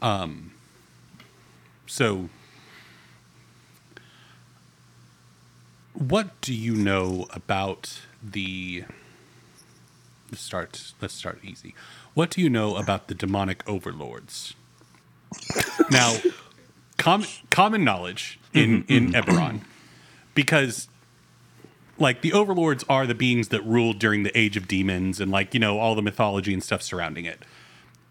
Um, 0.00 0.52
so, 1.86 2.28
what 5.94 6.40
do 6.40 6.54
you 6.54 6.74
know 6.74 7.26
about 7.30 8.00
the? 8.22 8.84
Let's 10.30 10.42
start. 10.42 10.92
Let's 11.00 11.14
start 11.14 11.40
easy. 11.42 11.74
What 12.14 12.30
do 12.30 12.40
you 12.40 12.50
know 12.50 12.76
about 12.76 13.08
the 13.08 13.14
demonic 13.14 13.66
overlords? 13.68 14.54
now, 15.90 16.16
com- 16.96 17.26
common 17.50 17.84
knowledge 17.84 18.38
in 18.54 18.84
in 18.88 19.12
Eberron, 19.12 19.62
because 20.34 20.88
like 21.98 22.20
the 22.20 22.32
overlords 22.32 22.84
are 22.88 23.06
the 23.06 23.14
beings 23.14 23.48
that 23.48 23.64
ruled 23.64 23.98
during 23.98 24.22
the 24.22 24.38
age 24.38 24.56
of 24.56 24.68
demons 24.68 25.20
and 25.20 25.30
like 25.30 25.54
you 25.54 25.60
know 25.60 25.78
all 25.78 25.94
the 25.94 26.02
mythology 26.02 26.52
and 26.52 26.62
stuff 26.62 26.82
surrounding 26.82 27.24
it 27.24 27.42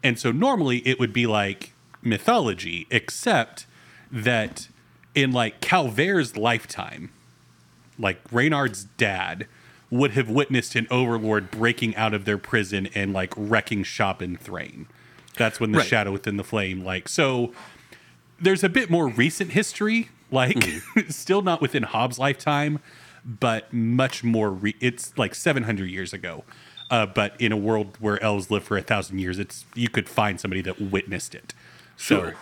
and 0.04 0.20
so 0.20 0.32
normally 0.32 0.80
it 0.80 1.00
would 1.00 1.14
be 1.14 1.26
like 1.26 1.74
mythology 2.02 2.88
except 2.90 3.66
that 4.12 4.68
in 5.16 5.32
like 5.32 5.60
calvair's 5.62 6.38
lifetime 6.38 7.12
like 8.00 8.20
reynard's 8.32 8.86
dad 8.98 9.48
would 9.90 10.12
have 10.12 10.30
witnessed 10.30 10.76
an 10.76 10.86
overlord 10.92 11.50
breaking 11.50 11.96
out 11.96 12.14
of 12.14 12.26
their 12.26 12.38
prison 12.38 12.88
and 12.94 13.14
like 13.14 13.34
wrecking 13.36 13.84
shop 13.84 14.22
in 14.22 14.36
Thrane 14.38 14.88
that's 15.38 15.60
when 15.60 15.72
the 15.72 15.80
Right. 15.80 15.88
shadow 15.88 16.12
within 16.12 16.38
the 16.38 16.44
flame 16.44 16.84
like 16.84 17.08
so 17.10 17.52
there's 18.40 18.64
a 18.64 18.70
bit 18.70 18.92
more 18.92 19.08
recent 19.08 19.54
history, 19.54 20.10
like 20.30 20.64
still 21.10 21.42
not 21.42 21.60
within 21.60 21.82
Hobbes' 21.82 22.20
lifetime, 22.20 22.78
but 23.26 23.74
much 23.74 24.24
more. 24.24 24.52
Re- 24.52 24.76
it's 24.80 25.18
like 25.18 25.34
700 25.34 25.90
years 25.90 26.14
ago. 26.14 26.44
Uh, 26.92 27.08
but 27.08 27.34
in 27.42 27.52
a 27.52 27.58
world 27.58 27.98
where 28.00 28.22
elves 28.22 28.52
live 28.52 28.64
for 28.64 28.78
a 28.78 28.84
thousand 28.84 29.18
years, 29.18 29.40
it's 29.40 29.66
you 29.74 29.90
could 29.90 30.08
find 30.08 30.40
somebody 30.40 30.62
that 30.62 30.80
witnessed 30.80 31.34
it. 31.34 31.56
So, 31.98 32.22
Sure. 32.22 32.36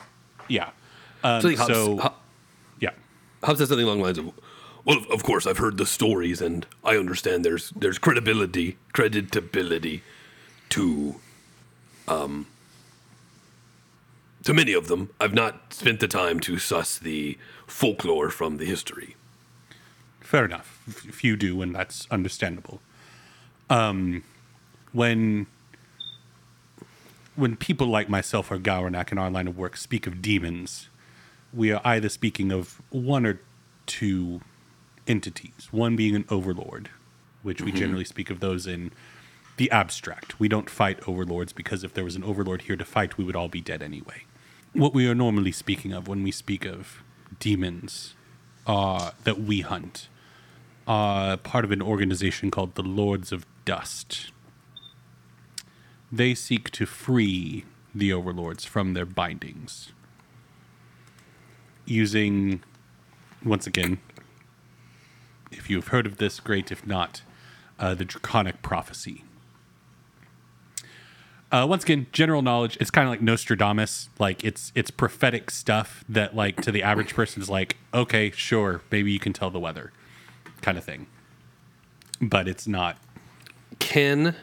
yeah, 0.47 0.69
um, 1.23 1.41
So 1.41 1.55
so 1.55 2.13
yeah, 2.79 2.91
Hobbes 3.43 3.59
said 3.59 3.67
something 3.69 3.85
along 3.85 3.99
the 3.99 4.03
lines 4.03 4.17
of, 4.17 4.31
"Well, 4.83 5.05
of 5.09 5.23
course, 5.23 5.47
I've 5.47 5.57
heard 5.57 5.77
the 5.77 5.85
stories, 5.85 6.41
and 6.41 6.65
I 6.83 6.97
understand 6.97 7.43
there's 7.45 7.71
there's 7.75 7.97
credibility, 7.97 8.77
creditability 8.93 10.01
to, 10.69 11.15
um, 12.07 12.47
to 14.43 14.53
many 14.53 14.73
of 14.73 14.87
them. 14.87 15.09
I've 15.19 15.33
not 15.33 15.73
spent 15.73 15.99
the 15.99 16.07
time 16.07 16.39
to 16.41 16.57
suss 16.59 16.97
the 16.99 17.37
folklore 17.67 18.29
from 18.29 18.57
the 18.57 18.65
history. 18.65 19.15
fair 20.21 20.43
enough. 20.45 20.81
If 21.07 21.23
do, 21.37 21.61
and 21.61 21.73
that's 21.75 22.07
understandable. 22.11 22.81
Um, 23.69 24.23
when 24.91 25.45
when 27.35 27.55
people 27.55 27.87
like 27.87 28.09
myself 28.09 28.51
or 28.51 28.57
Gowernak 28.57 29.11
in 29.11 29.17
our 29.17 29.29
line 29.29 29.47
of 29.47 29.57
work 29.57 29.77
speak 29.77 30.07
of 30.07 30.21
demons, 30.21 30.89
we 31.53 31.71
are 31.71 31.81
either 31.83 32.09
speaking 32.09 32.51
of 32.51 32.81
one 32.89 33.25
or 33.25 33.39
two 33.85 34.41
entities. 35.07 35.67
One 35.71 35.95
being 35.95 36.15
an 36.15 36.25
overlord, 36.29 36.89
which 37.43 37.61
we 37.61 37.71
generally 37.71 38.05
speak 38.05 38.29
of 38.29 38.39
those 38.39 38.65
in 38.65 38.91
the 39.57 39.69
abstract. 39.71 40.39
We 40.39 40.47
don't 40.47 40.69
fight 40.69 40.99
overlords 41.07 41.53
because 41.53 41.83
if 41.83 41.93
there 41.93 42.03
was 42.03 42.15
an 42.15 42.23
overlord 42.23 42.63
here 42.63 42.75
to 42.75 42.85
fight, 42.85 43.17
we 43.17 43.23
would 43.23 43.35
all 43.35 43.47
be 43.47 43.61
dead 43.61 43.81
anyway. 43.81 44.23
What 44.73 44.93
we 44.93 45.07
are 45.07 45.15
normally 45.15 45.51
speaking 45.51 45.93
of 45.93 46.07
when 46.07 46.23
we 46.23 46.31
speak 46.31 46.65
of 46.65 47.01
demons 47.39 48.13
uh, 48.67 49.11
that 49.23 49.39
we 49.39 49.61
hunt 49.61 50.09
are 50.87 51.37
part 51.37 51.65
of 51.65 51.71
an 51.71 51.81
organization 51.81 52.51
called 52.51 52.75
the 52.75 52.83
Lords 52.83 53.31
of 53.31 53.45
Dust. 53.63 54.31
They 56.11 56.33
seek 56.35 56.69
to 56.71 56.85
free 56.85 57.65
the 57.93 58.13
overlords 58.13 58.65
from 58.65 58.93
their 58.93 59.05
bindings 59.05 59.91
using, 61.85 62.61
once 63.43 63.67
again, 63.67 63.99
if 65.51 65.69
you've 65.69 65.87
heard 65.89 66.05
of 66.05 66.17
this, 66.17 66.39
great. 66.39 66.71
If 66.71 66.85
not, 66.85 67.21
uh, 67.79 67.93
the 67.95 68.05
Draconic 68.05 68.61
Prophecy. 68.61 69.23
Uh, 71.51 71.65
once 71.67 71.83
again, 71.83 72.07
general 72.11 72.41
knowledge. 72.41 72.77
It's 72.81 72.91
kind 72.91 73.07
of 73.07 73.11
like 73.11 73.21
Nostradamus. 73.21 74.09
Like 74.19 74.43
it's 74.43 74.71
it's 74.75 74.91
prophetic 74.91 75.51
stuff 75.51 76.03
that 76.09 76.35
like 76.35 76.61
to 76.61 76.71
the 76.71 76.83
average 76.83 77.13
person 77.13 77.41
is 77.41 77.49
like, 77.49 77.77
okay, 77.93 78.31
sure, 78.31 78.81
maybe 78.91 79.11
you 79.11 79.19
can 79.19 79.31
tell 79.31 79.49
the 79.51 79.59
weather, 79.59 79.93
kind 80.61 80.77
of 80.77 80.83
thing. 80.83 81.07
But 82.19 82.47
it's 82.47 82.67
not. 82.67 82.97
Can 83.79 84.35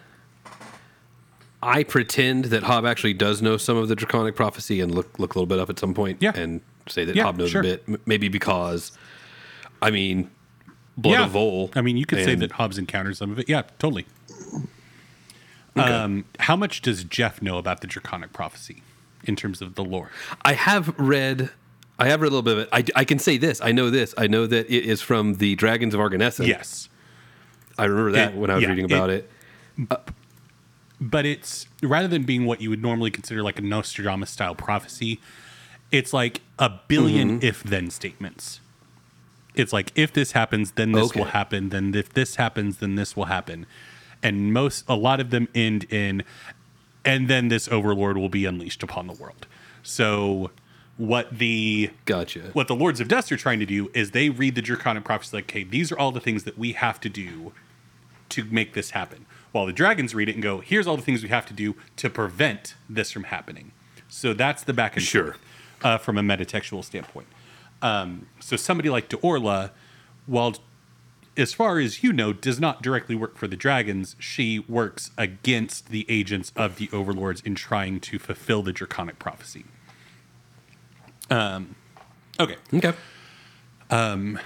I 1.63 1.85
pretend 1.85 2.47
that 2.47 2.65
Hob 2.65 2.85
actually 2.85 3.15
does 3.15 3.41
know 3.41 3.57
some 3.57 3.77
of 3.77 3.89
the 3.89 3.95
draconic 3.95 4.35
prophecy 4.35 4.81
and 4.81 4.93
look 4.95 5.19
look 5.19 5.35
a 5.35 5.39
little 5.39 5.47
bit 5.47 5.59
up 5.61 5.71
at 5.71 5.79
some 5.79 5.95
point 5.95 6.19
Yeah. 6.21 6.33
and 6.35 6.61
say 6.89 7.05
that 7.05 7.15
Yeah, 7.15 7.23
Hob 7.25 7.37
knows 7.37 7.51
sure. 7.51 7.61
a 7.61 7.65
bit? 7.65 7.85
M- 7.87 8.01
maybe 8.07 8.29
because, 8.29 8.91
I 9.81 9.91
mean, 9.91 10.31
Blood 10.97 11.13
yeah. 11.13 11.25
of 11.25 11.31
Vol. 11.31 11.71
I 11.77 11.81
mean, 11.81 11.97
you 11.97 12.05
could 12.05 12.25
say 12.25 12.35
that 12.35 12.53
Hobbs 12.53 12.77
encountered 12.79 13.17
some 13.17 13.31
of 13.31 13.39
it. 13.39 13.49
Yeah, 13.49 13.63
totally. 13.79 14.07
Um, 15.75 16.27
how 16.39 16.55
much 16.57 16.83
does 16.83 17.03
Jeff 17.05 17.41
know 17.41 17.57
about 17.59 17.81
the 17.81 17.87
Draconic 17.87 18.33
Prophecy 18.35 18.83
in 19.25 19.37
terms 19.37 19.63
of 19.63 19.75
the 19.75 19.83
lore? 19.85 20.11
I 20.45 20.53
have 20.53 20.95
read. 20.99 21.51
I 21.99 22.09
have 22.09 22.21
read 22.21 22.29
a 22.33 22.35
little 22.37 22.43
bit 22.43 22.53
of 22.55 22.59
it. 22.65 22.69
I, 22.73 23.01
I 23.01 23.05
can 23.05 23.19
say 23.19 23.39
this. 23.39 23.61
I 23.63 23.73
know 23.73 23.89
this. 23.89 24.13
I 24.19 24.27
know 24.27 24.47
that 24.47 24.67
it 24.71 24.85
is 24.85 25.01
from 25.01 25.35
the 25.37 25.55
Dragons 25.55 25.95
of 25.95 26.01
Argonessa. 26.01 26.47
Yes. 26.47 26.89
I 27.79 27.85
remember 27.85 28.13
that 28.13 28.33
It- 28.33 28.39
when 28.39 28.51
I 28.51 28.55
was 28.57 28.63
yeah, 28.65 28.69
reading 28.71 28.85
about 28.85 29.09
it- 29.11 29.31
it. 29.79 29.99
But 31.03 31.27
it's 31.27 31.67
rather 31.83 32.07
than 32.09 32.23
being 32.23 32.47
what 32.47 32.61
you 32.61 32.71
would 32.71 32.81
normally 32.83 33.11
consider 33.11 33.43
like 33.43 33.59
a 33.59 33.63
Nostradamus 33.63 34.31
style 34.31 34.55
prophecy, 34.55 35.21
it's 35.91 36.13
like 36.13 36.41
a 36.59 36.71
1000000000 36.89 37.13
Mm-hmm. 37.13 37.39
if 37.43 37.63
then 37.63 37.91
statements. 37.91 38.61
It's 39.55 39.73
like 39.73 39.93
if 39.95 40.13
this 40.13 40.33
happens, 40.33 40.73
then 40.73 40.93
this 40.93 41.15
will 41.15 41.25
happen. 41.27 41.69
Then 41.69 41.95
if 41.95 42.15
this 42.15 42.37
happens, 42.37 42.79
then 42.79 42.95
this 42.95 43.15
will 43.17 43.27
happen. 43.27 43.67
And 44.23 44.53
most, 44.53 44.85
a 44.89 44.95
lot 44.95 45.21
of 45.21 45.31
them 45.31 45.49
end 45.55 45.85
in, 45.91 46.23
and 47.05 47.29
then 47.29 47.49
this 47.49 47.69
overlord 47.69 48.17
will 48.17 48.29
be 48.31 48.47
unleashed 48.47 48.83
upon 48.83 49.09
the 49.09 49.13
world. 49.13 49.47
So, 49.83 50.53
what 50.97 51.37
the 51.39 51.91
Gotcha. 52.05 52.51
what 52.53 52.69
the 52.69 52.77
Lords 52.77 53.01
of 53.01 53.09
Dust 53.09 53.33
are 53.33 53.37
trying 53.37 53.59
to 53.59 53.67
do 53.67 53.91
is 53.93 54.13
they 54.13 54.31
read 54.31 54.55
the 54.55 54.63
Draconic 54.63 55.05
prophecy 55.05 55.37
like, 55.39 55.45
okay, 55.47 55.65
these 55.65 55.91
are 55.91 55.99
all 55.99 56.13
the 56.13 56.21
things 56.21 56.45
that 56.45 56.57
we 56.57 56.73
have 56.73 57.01
to 57.01 57.09
do 57.09 57.53
to 58.31 58.45
make 58.45 58.73
this 58.75 58.91
happen. 58.91 59.27
While 59.53 59.67
the 59.67 59.73
dragons 59.73 60.15
read 60.15 60.29
it 60.29 60.35
and 60.35 60.43
go, 60.43 60.61
here's 60.61 60.87
all 60.87 60.97
the 60.97 61.03
things 61.03 61.23
we 61.23 61.29
have 61.29 61.47
to 61.47 61.53
do 61.55 61.77
to 61.97 62.09
prevent 62.11 62.75
this 62.89 63.11
from 63.13 63.25
happening. 63.25 63.73
So 64.09 64.33
that's 64.35 64.63
the 64.63 64.73
back 64.73 64.97
and 64.97 65.05
Sure. 65.05 65.25
forth 65.33 65.39
uh, 65.83 65.99
from 65.99 66.19
a 66.19 66.23
metatextual 66.23 66.85
standpoint. 66.85 67.27
Um, 67.83 68.27
so 68.41 68.57
somebody 68.57 68.89
like 68.89 69.09
Deorla, 69.09 69.71
while 70.27 70.55
as 71.37 71.53
far 71.55 71.79
as 71.79 72.03
you 72.03 72.13
know, 72.13 72.33
does 72.33 72.61
not 72.61 72.83
directly 72.83 73.15
work 73.15 73.37
for 73.37 73.47
the 73.49 73.57
dragons, 73.57 74.17
she 74.19 74.59
works 74.61 75.11
against 75.19 75.89
the 75.89 76.07
agents 76.09 76.53
of 76.57 76.77
the 76.77 76.89
overlords 76.93 77.41
in 77.43 77.55
trying 77.55 78.01
to 78.01 78.19
fulfill 78.19 78.63
the 78.63 78.73
draconic 78.73 79.19
prophecy. 79.19 79.65
Um, 81.31 81.75
okay. 82.39 82.57
Okay. 82.75 82.93
Um, 83.91 84.39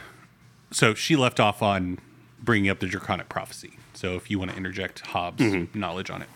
So 0.72 0.94
she 0.94 1.14
left 1.16 1.38
off 1.40 1.62
on 1.62 1.98
bringing 2.40 2.68
up 2.70 2.80
the 2.80 2.86
draconic 2.86 3.28
prophecy. 3.28 3.78
So 3.96 4.14
if 4.14 4.30
you 4.30 4.38
want 4.38 4.50
to 4.50 4.56
interject 4.58 5.00
Hobbes' 5.06 5.74
knowledge 5.74 6.10
on 6.10 6.20
it, 6.22 6.28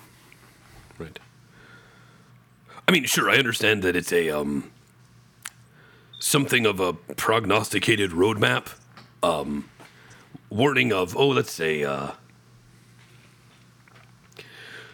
Right. 0.99 1.19
I 2.89 2.93
mean, 2.93 3.05
sure, 3.05 3.31
I 3.31 3.37
understand 3.37 3.83
that 3.85 3.95
it's 3.97 4.13
a 4.13 4.31
um 4.31 4.71
something 6.19 6.67
of 6.67 6.81
a 6.81 6.93
prognosticated 6.93 8.11
roadmap. 8.11 8.75
Um 9.23 9.69
warning 10.49 10.93
of 10.93 11.17
oh, 11.17 11.29
let's 11.29 11.53
say 11.53 11.85
uh 11.85 12.13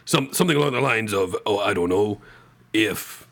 some 0.05 0.33
something 0.33 0.57
along 0.57 0.73
the 0.73 0.81
lines 0.81 1.13
of 1.13 1.37
oh, 1.47 1.59
I 1.59 1.73
don't 1.73 1.89
know, 1.89 2.21
if 2.73 3.27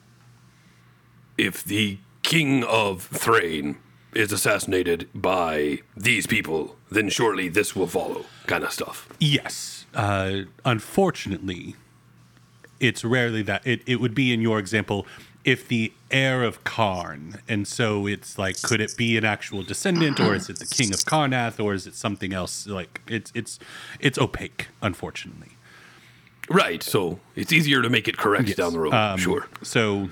if 1.36 1.62
the 1.64 1.98
king 2.22 2.64
of 2.64 3.02
Thrane 3.02 3.76
is 4.14 4.32
assassinated 4.32 5.08
by 5.14 5.80
these 5.96 6.26
people, 6.26 6.76
then 6.90 7.08
surely 7.08 7.48
this 7.48 7.74
will 7.74 7.86
follow, 7.86 8.24
kind 8.46 8.64
of 8.64 8.72
stuff. 8.72 9.08
yes. 9.20 9.72
Uh, 9.94 10.40
unfortunately, 10.64 11.76
it's 12.80 13.04
rarely 13.04 13.42
that 13.42 13.64
it, 13.64 13.80
it 13.86 14.00
would 14.00 14.12
be 14.14 14.32
in 14.32 14.40
your 14.40 14.58
example 14.58 15.06
if 15.44 15.68
the 15.68 15.92
heir 16.10 16.42
of 16.42 16.64
Karrn, 16.64 17.38
and 17.46 17.68
so 17.68 18.06
it's 18.08 18.38
like, 18.38 18.60
could 18.62 18.80
it 18.80 18.96
be 18.96 19.16
an 19.16 19.24
actual 19.24 19.62
descendant, 19.62 20.18
or 20.18 20.34
is 20.34 20.48
it 20.48 20.58
the 20.58 20.66
king 20.66 20.92
of 20.92 21.00
Karrnath, 21.00 21.62
or 21.62 21.74
is 21.74 21.86
it 21.86 21.94
something 21.94 22.32
else? 22.32 22.66
Like 22.66 23.02
it's 23.06 23.30
it's 23.34 23.58
it's 24.00 24.18
opaque, 24.18 24.68
unfortunately. 24.82 25.50
Right. 26.48 26.82
So 26.82 27.20
it's 27.36 27.52
easier 27.52 27.82
to 27.82 27.90
make 27.90 28.08
it 28.08 28.16
correct 28.16 28.56
down 28.56 28.72
the 28.72 28.80
road. 28.80 28.94
Um, 28.94 29.18
sure. 29.18 29.46
So 29.62 30.08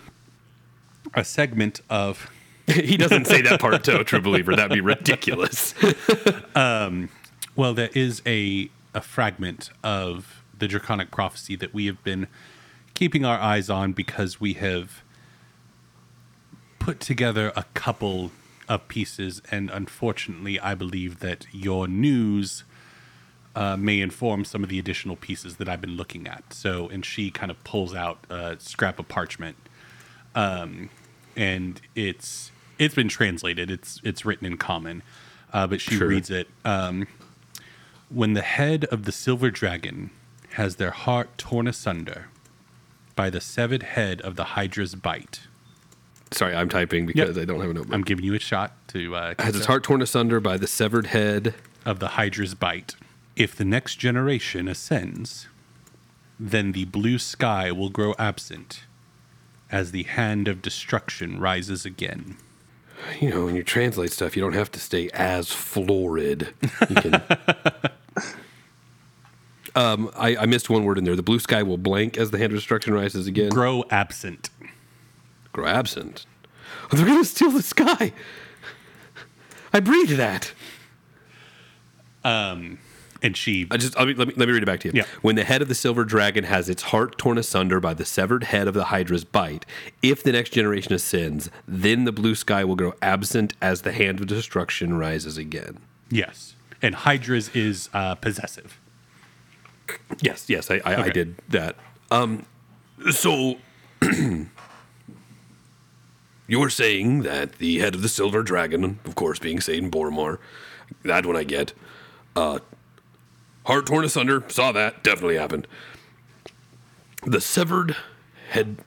a 1.15 1.25
segment 1.25 1.81
of 1.91 2.31
he 2.85 2.97
doesn't 2.97 3.27
say 3.27 3.43
that 3.43 3.61
part 3.61 3.85
to 3.85 4.01
a 4.01 4.05
true 4.05 4.21
believer. 4.21 4.55
That'd 4.55 4.73
be 4.73 4.81
ridiculous. 4.81 5.75
well, 6.55 7.75
there 7.75 7.91
is 7.95 8.23
a 8.27 8.71
a 8.95 9.01
fragment 9.01 9.71
of 9.83 10.43
the 10.59 10.69
draconic 10.69 11.11
prophecy 11.11 11.57
that 11.57 11.73
we 11.73 11.87
have 11.87 12.03
been 12.05 12.27
keeping 12.95 13.25
our 13.25 13.39
eyes 13.39 13.71
on 13.71 13.93
because 13.93 14.41
we 14.41 14.53
have 14.55 15.03
put 16.79 17.01
together 17.01 17.53
a 17.57 17.65
couple 17.75 18.31
of 18.69 18.87
pieces, 18.89 19.43
and 19.51 19.71
unfortunately, 19.71 20.61
I 20.61 20.75
believe 20.75 21.21
that 21.21 21.47
your 21.53 21.89
news 21.89 22.65
uh, 23.57 23.77
may 23.77 24.01
inform 24.01 24.45
some 24.45 24.63
of 24.63 24.71
the 24.71 24.79
additional 24.79 25.17
pieces 25.17 25.57
that 25.57 25.69
I've 25.69 25.81
been 25.81 25.97
looking 25.97 26.27
at. 26.27 26.53
So, 26.53 26.89
and 26.89 27.05
she 27.05 27.31
kind 27.31 27.51
of 27.51 27.63
pulls 27.65 27.95
out 27.95 28.25
a 28.31 28.57
scrap 28.59 28.99
of 28.99 29.09
parchment, 29.09 29.57
um, 30.35 30.91
and 31.37 31.81
it's 31.95 32.52
it's 32.85 32.95
been 32.95 33.09
translated. 33.09 33.71
It's 33.71 34.01
it's 34.05 34.25
written 34.25 34.47
in 34.47 34.57
common, 34.57 35.03
uh, 35.53 35.67
but 35.67 35.81
she 35.81 35.97
Sure. 35.97 36.09
reads 36.09 36.31
it. 36.31 36.49
Um, 36.65 37.07
when 38.09 38.35
the 38.35 38.43
head 38.43 38.85
of 38.87 39.05
the 39.05 39.13
silver 39.13 39.51
dragon 39.51 40.11
has 40.55 40.77
their 40.77 40.91
heart 40.91 41.39
torn 41.39 41.67
asunder 41.67 42.27
by 43.17 43.31
the 43.31 43.41
severed 43.41 43.83
head 43.83 44.21
of 44.21 44.37
the 44.37 44.45
Hydra's 44.45 44.95
bite. 44.95 45.41
Sorry, 46.31 46.55
I'm 46.55 46.69
typing 46.69 47.07
because 47.07 47.37
I 47.39 47.45
don't 47.45 47.61
have 47.61 47.71
a 47.71 47.75
notebook. 47.75 47.95
I'm 47.95 48.03
giving 48.03 48.25
you 48.25 48.35
a 48.35 48.39
shot 48.39 48.73
to 48.89 49.15
uh, 49.17 49.35
has 49.39 49.55
its 49.57 49.67
heart 49.67 49.83
torn 49.85 50.01
asunder 50.03 50.41
by 50.41 50.57
the 50.57 50.67
severed 50.67 51.07
head. 51.07 51.55
of 51.85 51.99
the 51.99 52.09
Hydra's 52.11 52.55
bite. 52.55 52.95
If 53.35 53.57
the 53.57 53.65
next 53.65 53.97
generation 53.97 54.69
ascends, 54.69 55.49
then 56.39 56.73
the 56.73 56.85
blue 56.85 57.19
sky 57.19 57.73
will 57.73 57.89
grow 57.91 58.15
absent 58.21 58.85
as 59.71 59.91
the 59.91 60.05
hand 60.05 60.47
of 60.49 60.63
destruction 60.63 61.41
rises 61.41 61.85
again. 61.85 62.37
You 63.21 63.31
know, 63.31 63.45
when 63.45 63.57
you 63.57 63.63
translate 63.63 64.13
stuff, 64.13 64.37
you 64.37 64.43
don't 64.43 64.55
have 64.55 64.71
to 64.73 64.81
stay 64.81 65.09
as 65.13 65.51
florid. 65.51 66.55
You 66.89 66.97
can. 66.97 67.15
um, 69.75 70.11
I, 70.17 70.37
I 70.37 70.47
missed 70.47 70.71
one 70.71 70.85
word 70.85 70.99
in 70.99 71.05
there. 71.05 71.17
The 71.17 71.23
blue 71.23 71.39
sky 71.39 71.63
will 71.63 71.79
blank 71.79 72.17
as 72.17 72.31
the 72.31 72.39
hand 72.39 72.53
of 72.53 72.59
destruction 72.59 72.95
rises 72.95 73.27
again. 73.27 73.51
Grow 73.51 73.85
absent. 73.91 74.51
Grow 75.53 75.67
absent. 75.67 76.27
Oh, 76.93 76.97
they're 76.97 77.07
gonna 77.07 77.25
steal 77.25 77.51
the 77.51 77.63
sky. 77.63 78.13
I 79.73 79.81
breathe 79.81 80.17
that. 80.17 80.53
And 83.23 83.37
she 83.37 83.69
I 83.71 83.77
just 83.77 83.99
I 83.99 84.05
mean, 84.05 84.17
let 84.17 84.29
me 84.29 84.35
let 84.37 84.49
me 84.49 84.53
read 84.53 84.63
it 84.63 84.67
back 84.67 84.81
to 84.81 84.89
you. 84.89 84.95
Yeah. 84.97 85.05
When 85.21 85.37
the 85.37 85.45
head 85.45 85.63
of 85.63 85.69
the 85.69 85.75
silver 85.75 86.05
dragon 86.05 86.45
has 86.45 86.69
its 86.69 86.83
heart 86.85 87.19
torn 87.19 87.39
asunder 87.39 87.79
by 87.79 87.95
the 87.95 88.05
severed 88.05 88.45
head 88.45 88.67
of 88.67 88.75
the 88.75 88.85
Hydra's 88.85 89.25
bite, 89.25 89.65
if 90.03 90.23
the 90.25 90.33
next 90.33 90.51
generation 90.51 90.93
ascends, 90.93 91.49
then 91.67 92.05
the 92.05 92.13
blue 92.13 92.35
sky 92.35 92.65
will 92.65 92.77
grow 92.77 92.95
absent 93.01 93.55
as 93.63 93.83
the 93.83 93.93
hand 93.93 94.21
of 94.21 94.27
destruction 94.27 94.99
rises 94.99 95.39
again. 95.39 95.79
yes. 96.11 96.57
And 96.85 96.97
Hydra's 96.97 97.49
is 97.51 97.89
uh, 97.95 98.17
possessive. 98.17 98.81
Yes, 100.21 100.51
yes, 100.51 100.69
I, 100.69 100.81
I, 100.85 101.03
I 101.05 101.09
did 101.11 101.37
that. 101.49 101.77
Um, 102.11 102.45
so 103.13 103.59
you're 106.49 106.71
saying 106.71 107.23
that 107.23 107.59
the 107.59 107.79
head 107.79 107.95
of 107.95 108.03
the 108.03 108.09
silver 108.09 108.43
dragon, 108.43 108.99
of 109.05 109.15
course, 109.15 109.39
being 109.39 109.59
Saidan 109.59 109.91
Boromar, 109.91 110.39
that 111.05 111.25
one 111.25 111.37
I 111.37 111.45
get. 111.45 111.73
Uh, 112.35 112.59
heart 113.65 113.87
torn 113.87 114.05
asunder, 114.05 114.43
saw 114.49 114.73
that, 114.73 115.03
definitely 115.03 115.37
happened. 115.37 115.67
The 117.25 117.41
severed 117.41 117.97
head, 118.51 118.79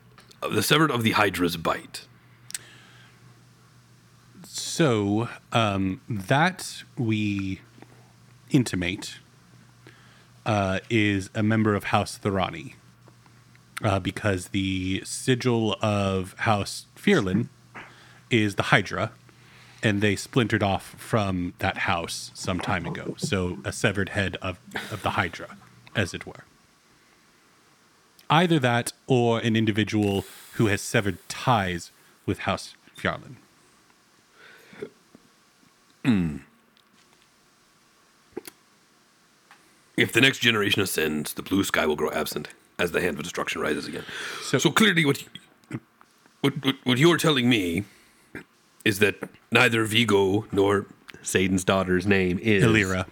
the 0.42 0.62
severed 0.62 0.92
of 0.92 1.04
the 1.04 1.12
Hydra's 1.12 1.58
bite. 1.58 2.06
So 4.44 5.30
um, 5.52 6.02
that 6.10 6.84
we 6.98 7.62
intimate 8.52 9.20
uh, 10.46 10.80
is 10.90 11.30
a 11.34 11.42
member 11.42 11.76
of 11.76 11.86
House 11.86 12.20
Thuranni, 12.20 12.76
uh, 13.84 14.00
because 14.00 14.50
the 14.50 15.02
sigil 15.06 15.76
of 15.82 16.34
House 16.40 16.86
Phiarlan 16.96 17.50
is 18.30 18.56
the 18.56 18.64
Hydra, 18.64 19.12
and 19.86 20.02
they 20.02 20.16
splintered 20.16 20.64
off 20.64 20.96
from 20.98 21.54
that 21.60 21.78
house 21.78 22.32
some 22.34 22.60
time 22.60 22.88
ago. 22.88 23.14
So 23.20 23.60
a 23.64 23.72
severed 23.72 24.10
head 24.10 24.36
of, 24.42 24.60
of 24.92 25.04
the 25.04 25.12
Hydra, 25.12 25.58
as 25.96 26.12
it 26.16 26.26
were. 26.26 26.44
Either 28.28 28.58
that 28.58 28.94
or 29.06 29.38
an 29.40 29.56
individual 29.56 30.26
who 30.54 30.66
has 30.68 30.82
severed 30.82 31.18
ties 31.30 31.92
with 32.26 32.40
House 32.40 32.74
Phiarlan. 32.98 33.36
Hmm. 36.04 36.38
If 39.96 40.12
the 40.12 40.20
next 40.22 40.40
generation 40.40 40.82
ascends, 40.82 41.34
the 41.34 41.44
blue 41.44 41.64
sky 41.64 41.86
will 41.86 41.96
grow 41.96 42.10
absent 42.10 42.48
as 42.80 42.92
the 42.92 43.02
hand 43.02 43.18
of 43.18 43.24
destruction 43.24 43.62
rises 43.62 43.88
again. 43.88 44.04
So- 44.42 44.58
So, 44.58 44.72
clearly, 44.72 45.06
what, 45.06 45.24
what 46.42 46.54
what 46.66 46.76
what 46.84 46.98
you're 46.98 47.18
telling 47.18 47.48
me 47.48 47.84
is 48.86 49.00
that 49.00 49.16
neither 49.52 49.84
Vigo 49.84 50.46
nor 50.52 50.86
Saidan's 51.22 51.64
daughter's 51.64 52.06
name 52.06 52.40
is 52.40 52.64
Ilyra. 52.64 53.08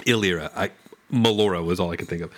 Ilyra. 0.00 0.52
I 0.54 0.70
Melora 1.10 1.64
was 1.64 1.80
all 1.80 1.90
I 1.90 1.96
could 1.96 2.08
think 2.08 2.22
of. 2.22 2.30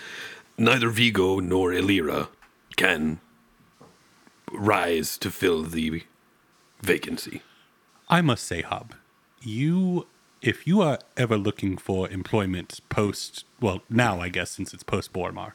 Neither 0.56 0.88
Vigo 0.88 1.40
nor 1.40 1.70
Ilyra 1.72 2.28
can 2.76 3.20
rise 4.52 5.18
to 5.18 5.30
fill 5.30 5.62
the 5.64 6.04
vacancy. 6.80 7.42
I 8.08 8.20
must 8.20 8.44
say, 8.44 8.62
Hob, 8.62 8.94
you, 9.40 10.06
if 10.42 10.66
you 10.66 10.80
are 10.82 10.98
ever 11.16 11.36
looking 11.36 11.76
for 11.76 12.08
employment 12.08 12.80
post, 12.88 13.44
well, 13.60 13.82
now 13.88 14.20
I 14.20 14.28
guess 14.28 14.50
since 14.50 14.72
it's 14.74 14.82
post 14.82 15.12
Boromar, 15.12 15.52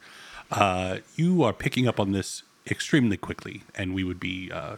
uh, 0.51 0.97
you 1.15 1.43
are 1.43 1.53
picking 1.53 1.87
up 1.87 1.99
on 1.99 2.11
this 2.11 2.43
extremely 2.69 3.17
quickly, 3.17 3.63
and 3.75 3.93
we 3.93 4.03
would 4.03 4.19
be, 4.19 4.51
uh, 4.51 4.77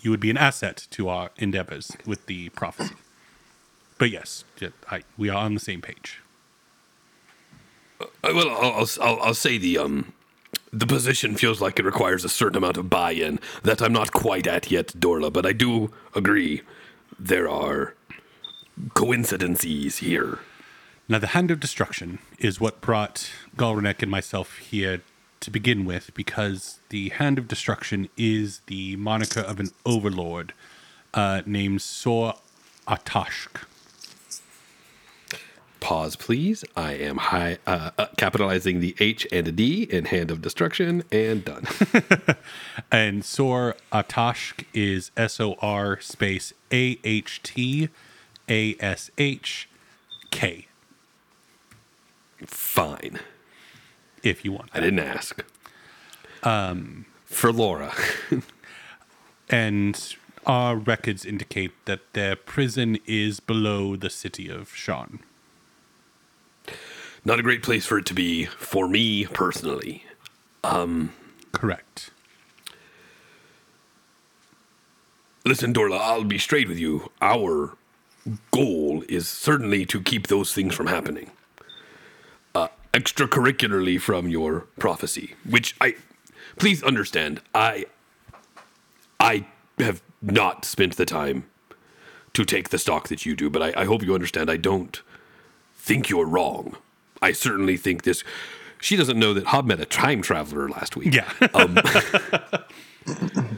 you 0.00 0.10
would 0.10 0.20
be 0.20 0.30
an 0.30 0.36
asset 0.36 0.86
to 0.90 1.08
our 1.08 1.30
endeavors 1.36 1.96
with 2.06 2.26
the 2.26 2.48
prophecy. 2.50 2.94
But 3.98 4.10
yes, 4.10 4.44
I, 4.90 5.02
we 5.18 5.28
are 5.28 5.44
on 5.44 5.54
the 5.54 5.60
same 5.60 5.82
page. 5.82 6.20
Uh, 8.00 8.06
well, 8.24 8.48
I'll, 8.50 8.86
I'll, 9.00 9.20
I'll, 9.20 9.34
say 9.34 9.58
the 9.58 9.76
um, 9.76 10.14
the 10.72 10.86
position 10.86 11.34
feels 11.34 11.60
like 11.60 11.78
it 11.78 11.84
requires 11.84 12.24
a 12.24 12.30
certain 12.30 12.56
amount 12.56 12.78
of 12.78 12.88
buy-in 12.88 13.38
that 13.62 13.82
I'm 13.82 13.92
not 13.92 14.12
quite 14.12 14.46
at 14.46 14.70
yet, 14.70 14.88
Dorla. 14.98 15.30
But 15.30 15.44
I 15.44 15.52
do 15.52 15.92
agree 16.14 16.62
there 17.18 17.48
are 17.48 17.94
coincidences 18.94 19.98
here. 19.98 20.38
Now, 21.08 21.18
the 21.18 21.28
Hand 21.28 21.50
of 21.50 21.60
Destruction 21.60 22.20
is 22.38 22.60
what 22.60 22.80
brought 22.80 23.30
Galrenek 23.56 24.00
and 24.00 24.10
myself 24.10 24.58
here 24.58 25.02
to 25.40 25.50
begin 25.50 25.84
with, 25.84 26.12
because 26.14 26.80
the 26.90 27.08
Hand 27.10 27.38
of 27.38 27.48
Destruction 27.48 28.08
is 28.16 28.60
the 28.66 28.96
moniker 28.96 29.40
of 29.40 29.58
an 29.60 29.70
overlord 29.86 30.52
uh, 31.14 31.42
named 31.46 31.82
Sor 31.82 32.34
Ahtashk. 32.86 33.64
Pause, 35.80 36.16
please. 36.16 36.62
I 36.76 36.92
am 36.92 37.16
high, 37.16 37.56
uh, 37.66 37.90
uh, 37.96 38.06
capitalizing 38.18 38.80
the 38.80 38.94
H 39.00 39.26
and 39.32 39.48
a 39.48 39.52
D 39.52 39.84
in 39.84 40.04
Hand 40.04 40.30
of 40.30 40.42
Destruction, 40.42 41.04
and 41.10 41.44
done. 41.44 41.66
And 42.92 43.24
Sor 43.24 43.76
Ahtashk 43.92 44.64
is 44.74 45.10
S 45.16 45.40
O 45.40 45.54
R 45.62 46.00
space 46.00 46.52
A 46.70 46.98
H 47.02 47.42
T 47.42 47.88
A 48.48 48.76
S 48.78 49.10
H 49.16 49.68
K, 50.30 50.66
Fine. 52.46 53.20
If 54.22 54.44
you 54.44 54.52
want. 54.52 54.70
I 54.74 54.80
didn't 54.80 55.00
ask. 55.00 55.44
Um, 56.42 57.06
for 57.26 57.52
Laura. 57.52 57.92
And 59.50 60.16
our 60.46 60.76
records 60.76 61.24
indicate 61.26 61.72
that 61.86 62.12
their 62.12 62.36
prison 62.36 62.98
is 63.04 63.40
below 63.40 63.96
the 63.96 64.08
city 64.08 64.48
of 64.48 64.70
Sharn. 64.70 65.20
Not 67.24 67.40
a 67.40 67.42
great 67.42 67.62
place 67.62 67.84
for 67.84 67.98
it 67.98 68.06
to 68.06 68.14
be 68.14 68.46
for 68.46 68.88
me 68.88 69.26
personally. 69.26 70.04
Correct. 71.52 72.10
Listen, 75.44 75.74
Dorla, 75.74 75.98
I'll 76.00 76.24
be 76.24 76.38
straight 76.38 76.68
with 76.68 76.78
you. 76.78 77.10
Our 77.20 77.76
goal 78.52 79.02
is 79.08 79.28
certainly 79.28 79.84
to 79.86 80.00
keep 80.00 80.28
those 80.28 80.54
things 80.54 80.74
from 80.74 80.86
happening. 80.86 81.30
Extracurricularly 82.92 84.00
from 84.00 84.28
your 84.28 84.66
prophecy, 84.78 85.34
which 85.48 85.76
I, 85.80 85.94
please 86.58 86.82
understand, 86.82 87.40
I, 87.54 87.86
I 89.20 89.46
have 89.78 90.02
not 90.20 90.64
spent 90.64 90.96
the 90.96 91.06
time 91.06 91.44
to 92.32 92.44
take 92.44 92.70
the 92.70 92.78
stock 92.78 93.08
that 93.08 93.24
you 93.24 93.36
do, 93.36 93.48
but 93.50 93.62
I, 93.62 93.82
I 93.82 93.84
hope 93.84 94.02
you 94.02 94.14
understand 94.14 94.50
I 94.50 94.56
don't 94.56 95.00
think 95.76 96.08
you're 96.08 96.26
wrong. 96.26 96.76
I 97.22 97.32
certainly 97.32 97.76
think 97.76 98.02
this. 98.02 98.24
She 98.80 98.96
doesn't 98.96 99.18
know 99.18 99.34
that 99.34 99.46
Hob 99.46 99.66
met 99.66 99.80
a 99.80 99.84
time 99.84 100.22
traveler 100.22 100.68
last 100.68 100.96
week. 100.96 101.14
Yeah. 101.14 101.30
Um, 101.54 101.78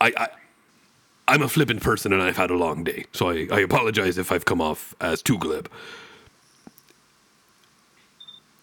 I, 0.00 0.12
I 0.16 0.28
I'm 1.28 1.42
a 1.42 1.48
flippant 1.48 1.82
person 1.82 2.12
and 2.12 2.22
I've 2.22 2.36
had 2.36 2.50
a 2.50 2.56
long 2.56 2.84
day, 2.84 3.06
so 3.12 3.30
I, 3.30 3.48
I 3.50 3.60
apologize 3.60 4.18
if 4.18 4.30
I've 4.30 4.44
come 4.44 4.60
off 4.60 4.94
as 5.00 5.22
too 5.22 5.38
glib. 5.38 5.70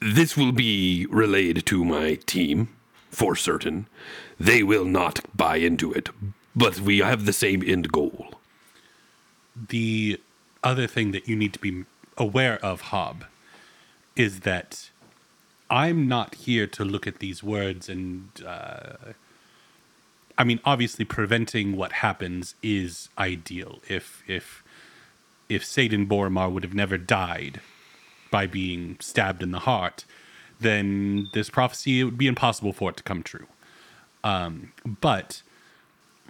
This 0.03 0.35
will 0.35 0.51
be 0.51 1.05
relayed 1.09 1.65
to 1.67 1.85
my 1.85 2.15
team 2.15 2.67
for 3.09 3.37
certain. 3.37 3.87
They 4.37 4.61
will 4.61 4.83
not 4.83 5.21
buy 5.33 5.57
into 5.57 5.93
it, 5.93 6.09
but 6.53 6.81
we 6.81 6.97
have 6.99 7.25
the 7.25 7.31
same 7.31 7.63
end 7.65 7.89
goal. 7.89 8.33
the 9.55 10.19
other 10.61 10.87
thing 10.87 11.11
that 11.11 11.27
you 11.27 11.35
need 11.37 11.53
to 11.53 11.59
be 11.59 11.85
aware 12.17 12.57
of, 12.65 12.81
Hob, 12.91 13.25
is 14.15 14.41
that 14.41 14.89
I'm 15.69 16.07
not 16.07 16.35
here 16.35 16.67
to 16.67 16.83
look 16.83 17.07
at 17.07 17.19
these 17.19 17.41
words 17.41 17.87
and. 17.87 18.29
Uh, 18.45 19.13
I 20.37 20.43
mean, 20.43 20.59
obviously, 20.65 21.05
preventing 21.05 21.77
what 21.77 21.93
happens 21.93 22.55
is 22.63 23.09
ideal. 23.17 23.79
If 23.87 24.23
if 24.27 24.63
if 25.47 25.63
Saidan 25.63 26.07
Boromar 26.07 26.51
would 26.51 26.63
have 26.63 26.73
never 26.73 26.97
died 26.97 27.61
by 28.33 28.47
being 28.47 28.97
stabbed 28.99 29.43
in 29.43 29.51
the 29.51 29.59
heart, 29.59 30.05
then 30.59 31.29
this 31.33 31.51
prophecy 31.51 31.99
it 31.99 32.05
would 32.05 32.17
be 32.17 32.25
impossible 32.25 32.73
for 32.73 32.89
it 32.89 32.97
to 32.97 33.03
come 33.03 33.21
true. 33.21 33.45
Um, 34.23 34.71
but 34.83 35.43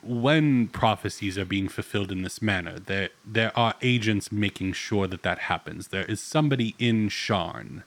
when 0.01 0.67
prophecies 0.67 1.37
are 1.37 1.45
being 1.45 1.69
fulfilled 1.69 2.11
in 2.11 2.21
this 2.23 2.41
manner, 2.41 2.77
there 2.77 3.09
there 3.25 3.57
are 3.57 3.75
agents 3.81 4.33
making 4.33 4.73
sure 4.73 5.07
that 5.07 5.23
that 5.23 5.39
happens. 5.39 5.87
There 5.87 6.03
is 6.03 6.19
somebody 6.19 6.75
in 6.77 7.07
Sharn 7.07 7.83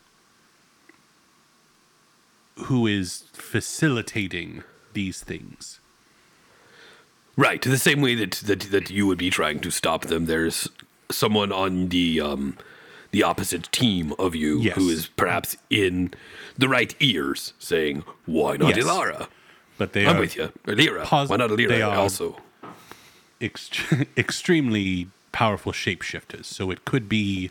who 2.68 2.86
is 2.86 3.24
facilitating 3.34 4.64
these 4.94 5.20
things. 5.20 5.78
Right, 7.36 7.60
the 7.60 7.76
same 7.76 8.00
way 8.00 8.14
that, 8.14 8.32
that 8.46 8.60
that 8.70 8.88
you 8.88 9.06
would 9.06 9.18
be 9.18 9.28
trying 9.28 9.60
to 9.60 9.70
stop 9.70 10.06
them. 10.06 10.24
There's 10.24 10.68
someone 11.10 11.52
on 11.52 11.88
the 11.88 12.22
um, 12.22 12.56
the 13.10 13.22
opposite 13.22 13.70
team 13.72 14.12
of 14.18 14.34
you 14.34 14.60
Yes. 14.60 14.76
who 14.76 14.88
is 14.88 15.06
perhaps 15.08 15.56
in 15.70 16.12
the 16.58 16.68
right 16.68 16.94
ears, 17.00 17.52
saying, 17.58 18.04
"Why 18.26 18.56
not 18.56 18.76
Yes. 18.76 18.84
Ilyra? 18.84 19.28
But 19.78 19.92
they 19.92 20.06
I'm 20.06 20.18
with 20.18 20.36
you, 20.36 20.52
or 20.66 21.04
pos- 21.04 21.28
Why 21.28 21.36
not 21.36 21.56
they 21.56 21.82
are- 21.82 21.96
also?" 21.96 22.40
ext- 23.40 24.06
extremely 24.16 25.08
powerful 25.32 25.72
shapeshifters, 25.72 26.46
so 26.46 26.70
it 26.70 26.84
could 26.84 27.08
be 27.08 27.50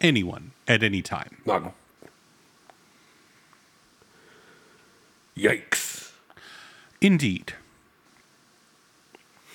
anyone 0.00 0.50
at 0.66 0.82
any 0.82 1.02
time. 1.02 1.38
Yikes! 5.36 6.12
Indeed. 7.00 7.54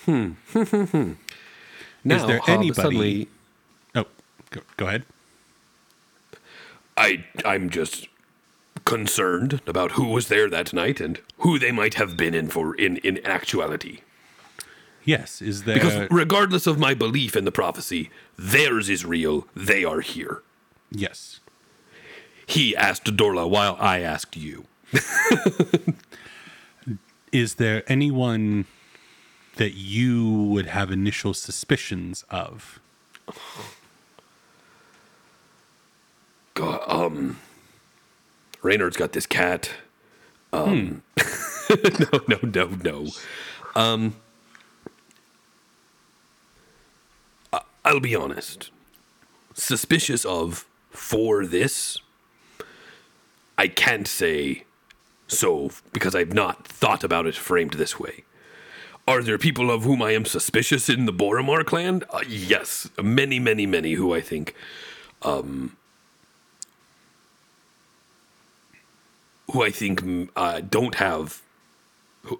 Hmm. 0.05 0.31
Hmm, 0.51 0.63
hmm, 0.63 1.11
now, 2.03 2.25
there 2.25 2.39
Hob 2.39 2.49
anybody- 2.49 2.73
Suddenly, 2.81 3.27
go, 4.51 4.61
go 4.77 4.87
ahead. 4.87 5.05
I 6.97 7.25
I'm 7.45 7.69
just 7.69 8.07
concerned 8.85 9.61
about 9.67 9.91
who 9.93 10.05
was 10.07 10.27
there 10.27 10.49
that 10.49 10.73
night 10.73 10.99
and 10.99 11.19
who 11.39 11.59
they 11.59 11.71
might 11.71 11.95
have 11.95 12.17
been 12.17 12.33
in 12.33 12.49
for 12.49 12.75
in 12.75 12.97
in 12.97 13.25
actuality. 13.25 13.99
Yes, 15.05 15.41
is 15.41 15.63
there 15.63 15.75
Because 15.75 16.07
regardless 16.11 16.67
of 16.67 16.77
my 16.77 16.93
belief 16.93 17.35
in 17.35 17.45
the 17.45 17.51
prophecy, 17.51 18.09
theirs 18.37 18.89
is 18.89 19.05
real. 19.05 19.47
They 19.55 19.83
are 19.83 20.01
here. 20.01 20.43
yes. 20.91 21.39
He 22.45 22.75
asked 22.75 23.05
Dorla 23.15 23.47
while 23.47 23.77
I 23.79 23.99
asked 23.99 24.35
you. 24.35 24.65
Is 27.31 27.55
there 27.55 27.83
anyone 27.85 28.65
that 29.57 29.75
you 29.75 30.27
would 30.51 30.65
have 30.65 30.89
initial 30.91 31.35
suspicions 31.35 32.25
of? 32.31 32.79
God, 36.59 36.83
um, 36.87 37.37
Reynard's 38.61 38.97
got 38.97 39.13
this 39.13 39.25
cat. 39.25 39.71
Um, 40.51 41.03
no, 41.69 42.19
no, 42.27 42.39
no, 42.43 42.67
no. 42.83 43.07
Um, 43.75 44.15
I- 47.53 47.61
I'll 47.85 48.01
be 48.01 48.13
honest. 48.13 48.71
Suspicious 49.53 50.25
of 50.25 50.65
for 50.91 51.45
this, 51.45 51.99
I 53.57 53.69
can't 53.69 54.05
say 54.07 54.65
so 55.29 55.71
because 55.93 56.13
I've 56.13 56.33
not 56.33 56.67
thought 56.67 57.05
about 57.05 57.25
it 57.25 57.35
framed 57.35 57.75
this 57.75 57.97
way. 57.97 58.25
Are 59.07 59.23
there 59.23 59.37
people 59.37 59.71
of 59.71 59.83
whom 59.83 60.01
I 60.01 60.11
am 60.11 60.25
suspicious 60.25 60.89
in 60.89 61.05
the 61.05 61.13
Boromar 61.13 61.65
clan? 61.65 62.03
Uh, 62.09 62.19
yes, 62.27 62.89
many, 63.01 63.39
many, 63.39 63.65
many 63.65 63.93
who 63.93 64.13
I 64.13 64.19
think 64.19 64.53
who 69.51 69.63
I 69.63 69.71
think 69.71 70.03
mm, 70.03 70.29
uh, 70.35 70.61
don't 70.61 70.95
have. 70.95 71.41
Who, 72.23 72.39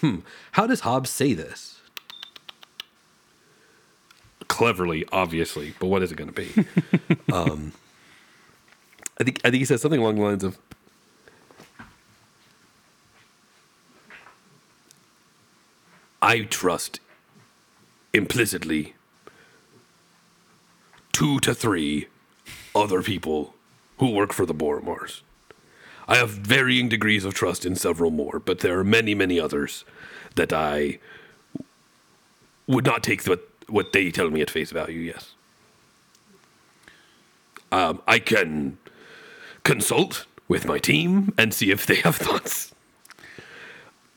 hmm. 0.00 0.16
How 0.52 0.66
does 0.66 0.80
Hobbes 0.80 1.10
say 1.10 1.34
this? 1.34 1.80
Cleverly, 4.48 5.04
obviously, 5.12 5.74
but 5.78 5.86
what 5.86 6.02
is 6.02 6.10
it 6.10 6.16
going 6.16 6.32
to 6.32 6.34
be? 6.34 6.66
um, 7.32 7.72
I 9.20 9.24
think 9.24 9.40
I 9.44 9.50
think 9.50 9.60
he 9.60 9.64
says 9.64 9.82
something 9.82 10.00
along 10.00 10.16
the 10.16 10.22
lines 10.22 10.44
of. 10.44 10.58
I 16.20 16.40
trust 16.40 17.00
implicitly 18.12 18.94
two 21.12 21.38
to 21.40 21.54
three 21.54 22.08
other 22.74 23.02
people 23.02 23.54
who 23.98 24.10
work 24.10 24.32
for 24.32 24.44
the 24.44 24.54
Boromars. 24.54 25.20
I 26.08 26.16
have 26.16 26.30
varying 26.30 26.88
degrees 26.88 27.24
of 27.26 27.34
trust 27.34 27.66
in 27.66 27.76
several 27.76 28.10
more, 28.10 28.38
but 28.38 28.60
there 28.60 28.78
are 28.78 28.84
many, 28.84 29.14
many 29.14 29.38
others 29.38 29.84
that 30.36 30.52
I 30.52 30.98
would 32.66 32.86
not 32.86 33.02
take 33.02 33.22
what, 33.26 33.46
what 33.68 33.92
they 33.92 34.10
tell 34.10 34.30
me 34.30 34.40
at 34.40 34.50
face 34.50 34.70
value, 34.70 35.00
yes. 35.00 35.34
Um, 37.70 38.00
I 38.08 38.18
can 38.18 38.78
consult 39.64 40.24
with 40.48 40.64
my 40.64 40.78
team 40.78 41.34
and 41.36 41.52
see 41.52 41.70
if 41.70 41.84
they 41.84 41.96
have 41.96 42.16
thoughts. 42.26 42.74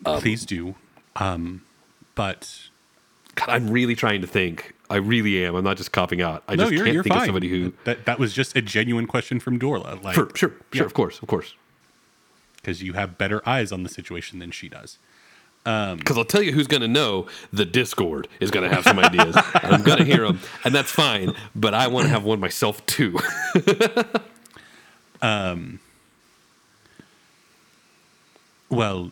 Please 0.03 0.45
do. 0.45 0.75
Um, 1.17 1.63
but 2.15 2.69
God, 3.35 3.49
I'm 3.49 3.69
really 3.69 3.95
trying 3.95 4.21
to 4.21 4.27
think. 4.27 4.73
I 4.89 4.95
really 4.97 5.45
am. 5.45 5.55
I'm 5.55 5.63
not 5.63 5.77
just 5.77 5.91
copping 5.91 6.21
out. 6.21 6.43
I 6.47 6.55
no, 6.55 6.63
just 6.63 6.73
you're, 6.73 6.85
can't 6.85 6.93
you're 6.93 7.03
think 7.03 7.13
fine. 7.13 7.21
of 7.23 7.25
somebody 7.27 7.49
who. 7.49 7.73
that 7.83 8.05
that 8.05 8.17
was 8.19 8.33
just 8.33 8.55
a 8.55 8.61
genuine 8.61 9.07
question 9.07 9.39
from 9.39 9.59
Dorla. 9.59 10.01
Like, 10.01 10.15
Sure, 10.15 10.29
sure, 10.35 10.53
sure, 10.71 10.85
of 10.85 10.93
course, 10.93 11.21
of 11.21 11.27
course. 11.27 11.53
Because 12.61 12.81
you 12.83 12.93
have 12.93 13.17
better 13.17 13.47
eyes 13.47 13.71
on 13.71 13.83
the 13.83 13.89
situation 13.89 14.39
than 14.39 14.51
she 14.51 14.69
does. 14.69 14.97
Because 15.63 16.17
I'll 16.17 16.25
tell 16.25 16.41
you 16.41 16.53
who's 16.53 16.67
going 16.67 16.81
to 16.81 16.87
know. 16.87 17.27
The 17.53 17.65
Discord 17.65 18.27
is 18.39 18.49
going 18.49 18.67
to 18.67 18.75
have 18.75 18.83
some 18.83 18.97
ideas. 18.97 19.35
and 19.35 19.75
I'm 19.75 19.83
going 19.83 19.99
to 19.99 20.05
hear 20.05 20.25
them, 20.25 20.39
and 20.63 20.73
that's 20.73 20.91
fine. 20.91 21.33
But 21.55 21.73
I 21.73 21.87
want 21.87 22.05
to 22.05 22.09
have 22.09 22.23
one 22.23 22.39
myself 22.39 22.85
too. 22.85 23.19
um. 25.21 25.79
Well, 28.69 29.11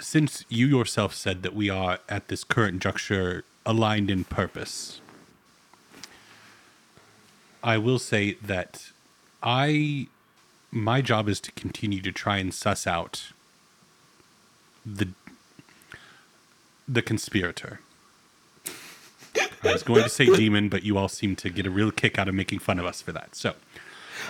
since 0.00 0.44
you 0.48 0.66
yourself 0.66 1.14
said 1.14 1.42
that 1.42 1.54
we 1.54 1.68
are 1.70 1.98
at 2.08 2.28
this 2.28 2.44
current 2.44 2.82
juncture 2.82 3.44
aligned 3.64 4.10
in 4.10 4.24
purpose, 4.24 5.00
I 7.62 7.78
will 7.78 7.98
say 7.98 8.38
that 8.42 8.90
I 9.42 10.08
my 10.76 11.00
job 11.00 11.28
is 11.28 11.40
to 11.40 11.52
continue 11.52 12.00
to 12.02 12.12
try 12.12 12.36
and 12.38 12.52
suss 12.52 12.86
out 12.86 13.32
the 14.84 15.08
the 16.86 17.02
conspirator. 17.02 17.80
I 19.64 19.72
was 19.72 19.82
going 19.82 20.04
to 20.04 20.08
say 20.08 20.26
demon, 20.36 20.68
but 20.68 20.84
you 20.84 20.96
all 20.96 21.08
seem 21.08 21.34
to 21.36 21.50
get 21.50 21.66
a 21.66 21.70
real 21.70 21.90
kick 21.90 22.18
out 22.18 22.28
of 22.28 22.34
making 22.34 22.60
fun 22.60 22.78
of 22.78 22.86
us 22.86 23.02
for 23.02 23.10
that. 23.12 23.34
So, 23.34 23.54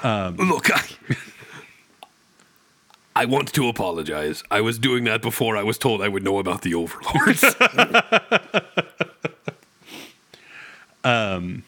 um, 0.03 0.37
Look, 0.37 0.71
I, 0.75 0.83
I 3.15 3.25
want 3.27 3.53
to 3.53 3.69
apologize. 3.69 4.43
I 4.51 4.63
was 4.63 4.79
doing 4.79 5.05
that 5.05 5.21
before 5.21 5.57
I 5.57 5.63
was 5.63 5.77
told 5.77 6.01
I 6.01 6.09
would 6.09 6.23
know 6.23 6.39
about 6.39 6.63
the 6.63 6.75
overlords. 6.75 7.45
Um, 11.07 11.63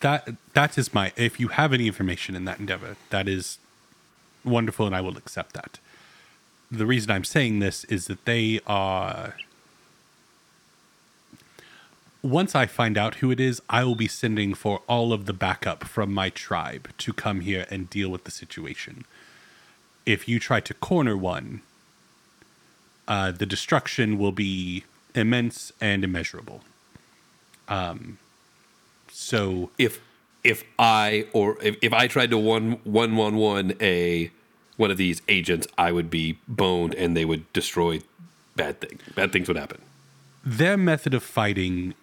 that 0.00 0.28
that 0.54 0.76
is 0.78 0.92
my 0.92 1.12
if 1.16 1.40
you 1.40 1.48
have 1.48 1.72
any 1.72 1.86
information 1.86 2.34
in 2.34 2.44
that 2.44 2.58
endeavor 2.58 2.96
that 3.10 3.28
is 3.28 3.58
wonderful, 4.46 4.86
and 4.86 4.94
I 4.94 5.00
will 5.00 5.16
accept 5.16 5.52
that. 5.54 5.78
The 6.70 6.86
reason 6.86 7.10
I'm 7.10 7.24
saying 7.24 7.58
this 7.58 7.84
is 7.84 8.06
that 8.06 8.24
they 8.24 8.60
are. 8.66 9.36
Once 12.22 12.56
I 12.56 12.66
find 12.66 12.98
out 12.98 13.16
who 13.16 13.30
it 13.30 13.38
is, 13.38 13.62
I 13.70 13.84
will 13.84 13.94
be 13.94 14.08
sending 14.08 14.54
for 14.54 14.82
all 14.88 15.12
of 15.12 15.26
the 15.26 15.32
backup 15.32 15.84
from 15.84 16.12
my 16.12 16.30
tribe 16.30 16.88
to 16.98 17.12
come 17.12 17.40
here 17.40 17.66
and 17.70 17.88
deal 17.88 18.08
with 18.08 18.24
the 18.24 18.32
situation. 18.32 19.04
If 20.04 20.26
you 20.28 20.40
try 20.40 20.58
to 20.60 20.74
corner 20.74 21.16
one, 21.16 21.62
uh, 23.06 23.30
the 23.30 23.46
destruction 23.46 24.18
will 24.18 24.32
be 24.32 24.84
immense 25.14 25.72
and 25.80 26.02
immeasurable. 26.02 26.62
Um, 27.68 28.18
so 29.16 29.70
if 29.78 30.00
if 30.44 30.62
I 30.78 31.26
or 31.32 31.56
if, 31.62 31.76
if 31.82 31.92
I 31.92 32.06
tried 32.06 32.30
to 32.30 32.38
one 32.38 32.72
one 32.84 33.16
one 33.16 33.36
one 33.36 33.74
a 33.80 34.30
one 34.76 34.90
of 34.90 34.98
these 34.98 35.22
agents, 35.26 35.66
I 35.78 35.90
would 35.90 36.10
be 36.10 36.38
boned 36.46 36.94
and 36.94 37.16
they 37.16 37.24
would 37.24 37.50
destroy 37.54 38.02
bad 38.56 38.80
things. 38.80 39.00
Bad 39.14 39.32
things 39.32 39.48
would 39.48 39.56
happen. 39.56 39.80
their 40.44 40.76
method 40.76 41.14
of 41.14 41.22
fighting 41.22 41.94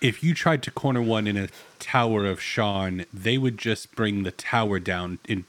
if 0.00 0.22
you 0.22 0.34
tried 0.34 0.62
to 0.62 0.70
corner 0.70 1.02
one 1.02 1.26
in 1.26 1.36
a 1.36 1.48
tower 1.78 2.24
of 2.26 2.40
Sharn, 2.40 3.06
they 3.12 3.36
would 3.36 3.58
just 3.58 3.94
bring 3.94 4.22
the 4.22 4.30
tower 4.30 4.78
down 4.78 5.18
in 5.26 5.44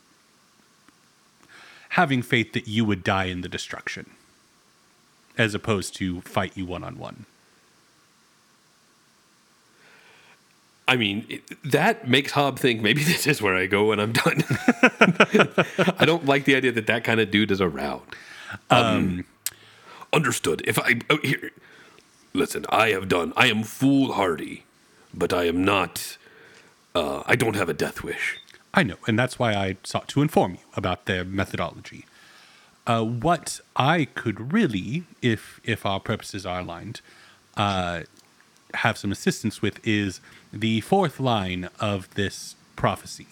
having 1.89 2.21
faith 2.21 2.53
that 2.53 2.67
you 2.67 2.85
would 2.85 3.03
die 3.03 3.25
in 3.25 3.41
the 3.41 3.49
destruction 3.49 4.11
as 5.37 5.53
opposed 5.53 5.95
to 5.95 6.21
fight 6.21 6.55
you 6.55 6.65
one 6.65 6.83
on 6.83 6.97
one. 6.97 7.25
I 10.91 10.97
mean, 10.97 11.25
it, 11.29 11.43
that 11.71 12.09
makes 12.09 12.33
Hob 12.33 12.59
think 12.59 12.81
maybe 12.81 13.01
this 13.11 13.25
is 13.25 13.41
where 13.41 13.55
I 13.55 13.65
go 13.65 13.85
when 13.85 13.99
I'm 14.01 14.11
done. 14.11 14.43
I 15.97 16.03
don't 16.05 16.25
like 16.25 16.43
the 16.43 16.53
idea 16.53 16.73
that 16.73 16.85
that 16.87 17.05
kind 17.05 17.21
of 17.21 17.31
dude 17.31 17.49
is 17.49 17.61
around. 17.61 18.01
Um, 18.69 19.23
understood. 20.11 20.61
If 20.65 20.77
I 20.77 20.99
oh, 21.09 21.17
here, 21.23 21.51
listen, 22.33 22.65
I 22.67 22.89
have 22.89 23.07
done. 23.07 23.31
I 23.37 23.47
am 23.47 23.63
foolhardy, 23.63 24.65
but 25.13 25.31
I 25.31 25.45
am 25.45 25.63
not. 25.63 26.17
Uh, 26.93 27.23
I 27.25 27.37
don't 27.37 27.55
have 27.55 27.69
a 27.69 27.73
death 27.73 28.03
wish. 28.03 28.37
I 28.73 28.83
know, 28.83 28.97
and 29.07 29.17
that's 29.17 29.39
why 29.39 29.53
I 29.53 29.77
sought 29.85 30.09
to 30.09 30.21
inform 30.21 30.55
you 30.55 30.65
about 30.75 31.05
their 31.05 31.23
methodology. 31.23 32.05
Uh, 32.85 33.05
what 33.05 33.61
I 33.77 34.09
could 34.13 34.51
really, 34.51 35.05
if 35.21 35.61
if 35.63 35.85
our 35.85 36.01
purposes 36.01 36.45
are 36.45 36.59
aligned, 36.59 36.99
uh, 37.55 38.01
have 38.73 38.97
some 38.97 39.13
assistance 39.13 39.61
with 39.61 39.79
is 39.87 40.19
the 40.53 40.81
fourth 40.81 41.19
line 41.19 41.69
of 41.79 42.13
this 42.15 42.55
prophecy 42.75 43.27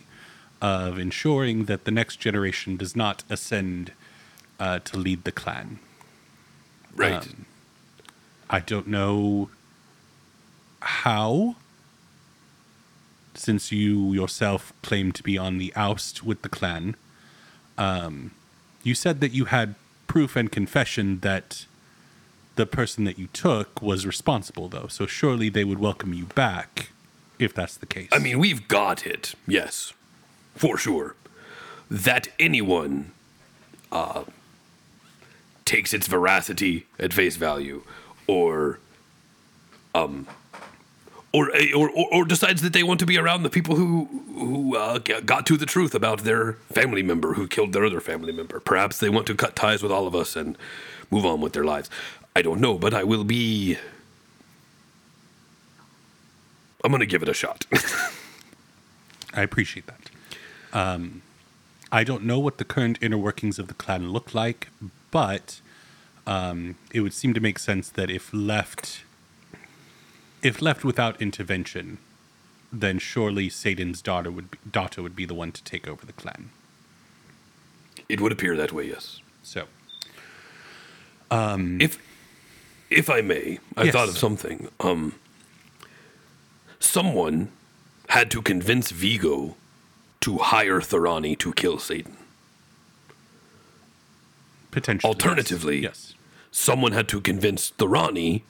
of 0.61 0.97
ensuring 0.97 1.65
that 1.65 1.85
the 1.85 1.91
next 1.91 2.17
generation 2.17 2.77
does 2.77 2.95
not 2.95 3.23
ascend 3.29 3.91
uh, 4.59 4.79
to 4.79 4.97
lead 4.97 5.23
the 5.23 5.31
clan. 5.31 5.79
Right. 6.95 7.15
Um, 7.15 7.45
I 8.49 8.59
don't 8.59 8.87
know 8.87 9.49
how, 10.81 11.55
since 13.33 13.71
you 13.71 14.13
yourself 14.13 14.73
claim 14.81 15.11
to 15.13 15.23
be 15.23 15.37
on 15.37 15.57
the 15.57 15.73
oust 15.75 16.23
with 16.23 16.41
the 16.41 16.49
clan. 16.49 16.95
Um, 17.77 18.31
you 18.83 18.95
said 18.95 19.21
that 19.21 19.31
you 19.31 19.45
had 19.45 19.75
proof 20.07 20.35
and 20.35 20.51
confession 20.51 21.19
that 21.19 21.65
the 22.55 22.65
person 22.65 23.05
that 23.05 23.17
you 23.17 23.27
took 23.27 23.81
was 23.81 24.05
responsible, 24.05 24.67
though. 24.67 24.87
So 24.87 25.05
surely 25.05 25.47
they 25.49 25.63
would 25.63 25.79
welcome 25.79 26.13
you 26.13 26.25
back 26.25 26.89
if 27.39 27.53
that's 27.53 27.77
the 27.77 27.85
case. 27.85 28.09
I 28.11 28.19
mean, 28.19 28.37
we've 28.37 28.67
got 28.67 29.05
it. 29.07 29.33
Yes, 29.47 29.93
for 30.55 30.77
sure. 30.77 31.15
That 31.89 32.27
anyone 32.37 33.13
uh, 33.91 34.25
takes 35.65 35.93
its 35.93 36.05
veracity 36.07 36.85
at 36.99 37.13
face 37.13 37.35
value, 37.35 37.81
or 38.27 38.79
um, 39.95 40.27
or, 41.33 41.51
or 41.75 41.89
or 41.89 42.13
or 42.13 42.25
decides 42.25 42.61
that 42.61 42.73
they 42.73 42.83
want 42.83 42.99
to 42.99 43.05
be 43.05 43.17
around 43.17 43.43
the 43.43 43.49
people 43.49 43.75
who 43.75 44.05
who 44.35 44.75
uh, 44.75 44.99
got 44.99 45.45
to 45.47 45.57
the 45.57 45.65
truth 45.65 45.95
about 45.95 46.19
their 46.19 46.53
family 46.71 47.01
member 47.01 47.33
who 47.33 47.47
killed 47.47 47.73
their 47.73 47.85
other 47.85 47.99
family 47.99 48.31
member. 48.31 48.59
Perhaps 48.59 48.99
they 48.99 49.09
want 49.09 49.25
to 49.27 49.35
cut 49.35 49.55
ties 49.55 49.81
with 49.81 49.91
all 49.91 50.05
of 50.05 50.13
us 50.13 50.35
and 50.35 50.57
move 51.09 51.25
on 51.25 51.41
with 51.41 51.53
their 51.53 51.63
lives. 51.63 51.89
I 52.35 52.41
don't 52.41 52.61
know, 52.61 52.77
but 52.77 52.93
I 52.93 53.03
will 53.03 53.23
be. 53.23 53.77
I'm 56.83 56.91
going 56.91 56.99
to 57.01 57.05
give 57.05 57.21
it 57.23 57.29
a 57.29 57.33
shot. 57.33 57.65
I 59.33 59.41
appreciate 59.41 59.85
that. 59.87 60.09
Um, 60.73 61.21
I 61.91 62.03
don't 62.03 62.23
know 62.23 62.39
what 62.39 62.57
the 62.57 62.65
current 62.65 62.97
inner 63.01 63.17
workings 63.17 63.59
of 63.59 63.67
the 63.67 63.73
clan 63.73 64.11
look 64.11 64.33
like, 64.33 64.69
but 65.11 65.59
um, 66.27 66.75
it 66.93 67.01
would 67.01 67.13
seem 67.13 67.33
to 67.33 67.39
make 67.39 67.59
sense 67.59 67.89
that 67.89 68.09
if 68.09 68.31
left, 68.33 69.03
if 70.43 70.61
left 70.61 70.83
without 70.85 71.21
intervention, 71.21 71.97
then 72.71 72.99
surely 72.99 73.49
Saidan's 73.49 74.01
daughter 74.01 74.29
would 74.31 74.51
be, 74.51 74.57
daughter 74.71 75.01
would 75.01 75.15
be 75.15 75.25
the 75.25 75.33
one 75.33 75.51
to 75.51 75.63
take 75.63 75.87
over 75.87 76.05
the 76.05 76.13
clan. 76.13 76.51
it 78.07 78.21
would 78.21 78.31
appear 78.31 78.55
that 78.55 78.71
way, 78.71 78.87
yes. 78.87 79.21
So 79.43 79.65
if 81.31 81.97
if 82.89 83.09
I 83.09 83.21
may, 83.21 83.59
I 83.77 83.83
Yes. 83.85 83.93
thought 83.93 84.09
of 84.09 84.17
something. 84.17 84.67
Um, 84.79 85.13
someone 86.93 87.49
had 88.09 88.31
to 88.31 88.41
convince 88.41 88.89
Vigo 88.91 89.55
to 90.21 90.37
hire 90.37 90.81
Thuranni 90.81 91.37
to 91.39 91.53
kill 91.53 91.77
Saidan. 91.77 92.15
potentially. 94.71 95.09
Alternatively- 95.11 95.79
yes. 95.81 96.13
Someone 96.51 96.91
had 96.91 97.07
to 97.07 97.19
convince 97.21 97.71
Thuranni, 97.79 98.41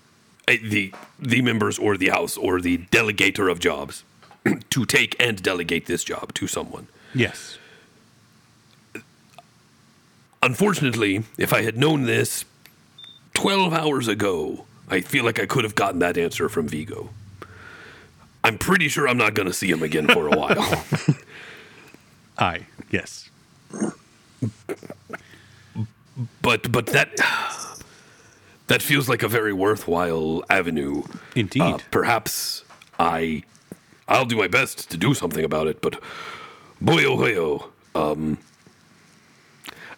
eh, 0.49 0.57
the 0.61 0.93
the 1.17 1.41
members 1.41 1.77
or 1.79 1.95
the 1.97 2.09
house 2.09 2.35
or 2.37 2.59
the 2.61 2.77
delegator 2.91 3.49
of 3.51 3.59
jobs, 3.59 4.03
to 4.69 4.85
take 4.85 5.15
and 5.19 5.41
delegate 5.41 5.85
this 5.85 6.03
job 6.03 6.33
to 6.33 6.45
someone. 6.47 6.87
Yes. 7.15 7.57
Unfortunately, 10.41 11.23
if 11.37 11.51
I 11.53 11.61
had 11.63 11.77
known 11.77 12.03
this 12.03 12.45
12 13.33 13.73
hours 13.73 14.07
ago, 14.07 14.65
I 14.89 14.99
feel 15.01 15.23
like 15.25 15.39
I 15.39 15.45
could 15.45 15.63
have 15.63 15.75
gotten 15.75 15.99
that 15.99 16.17
answer 16.17 16.47
from 16.49 16.67
Vigo. 16.67 17.09
I'm 18.49 18.57
pretty 18.57 18.87
sure 18.87 19.07
I'm 19.07 19.15
not 19.17 19.35
going 19.35 19.45
to 19.45 19.53
see 19.53 19.69
him 19.69 19.83
again 19.83 20.07
for 20.07 20.27
a 20.27 20.31
while. 20.31 20.83
I 22.39 22.65
yes. 22.89 23.29
but 26.41 26.71
but 26.71 26.87
that 26.87 27.15
that 28.65 28.81
feels 28.81 29.07
like 29.07 29.21
a 29.21 29.27
very 29.27 29.53
worthwhile 29.53 30.43
avenue. 30.49 31.03
Indeed. 31.35 31.61
Uh, 31.61 31.77
perhaps 31.91 32.63
I 32.97 33.43
I'll 34.07 34.25
do 34.25 34.35
my 34.35 34.47
best 34.47 34.89
to 34.89 34.97
do 34.97 35.13
something 35.13 35.45
about 35.45 35.67
it, 35.67 35.79
but 35.79 36.01
boy 36.81 37.05
oh 37.05 37.23
hey 37.23 37.37
oh. 37.37 37.69
Um, 37.93 38.39